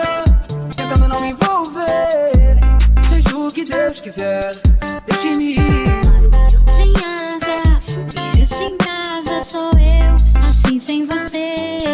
tentando 0.75 1.07
não 1.07 1.19
me 1.19 1.29
envolver. 1.29 2.59
Seja 3.09 3.35
o 3.35 3.51
que 3.51 3.65
Deus 3.65 3.99
quiser, 3.99 4.55
deixe-me 5.07 5.55
ir. 5.55 5.57
Sem 6.77 6.93
asa, 6.95 7.81
fogueira 7.81 8.47
sem 8.47 8.77
casa, 8.77 9.41
sou 9.41 9.71
eu, 9.79 10.47
assim 10.47 10.77
sem 10.77 11.07
você. 11.07 11.84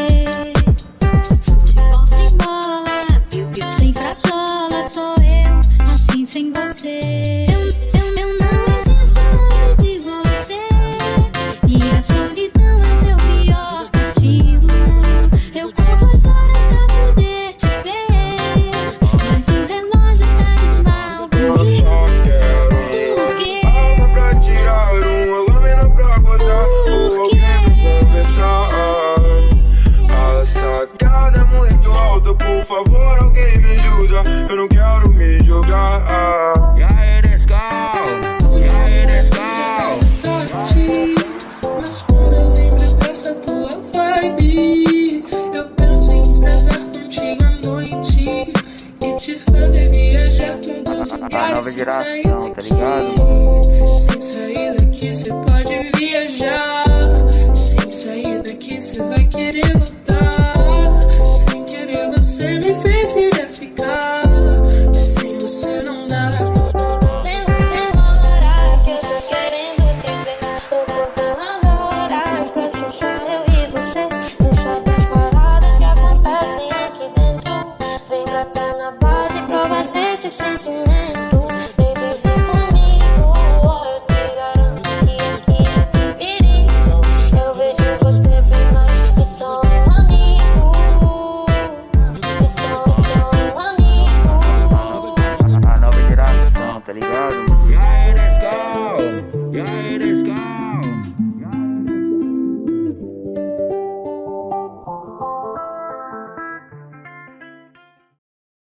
A 51.33 51.55
nova 51.55 51.69
geração, 51.69 52.51
tá 52.53 52.61
ligado, 52.61 53.20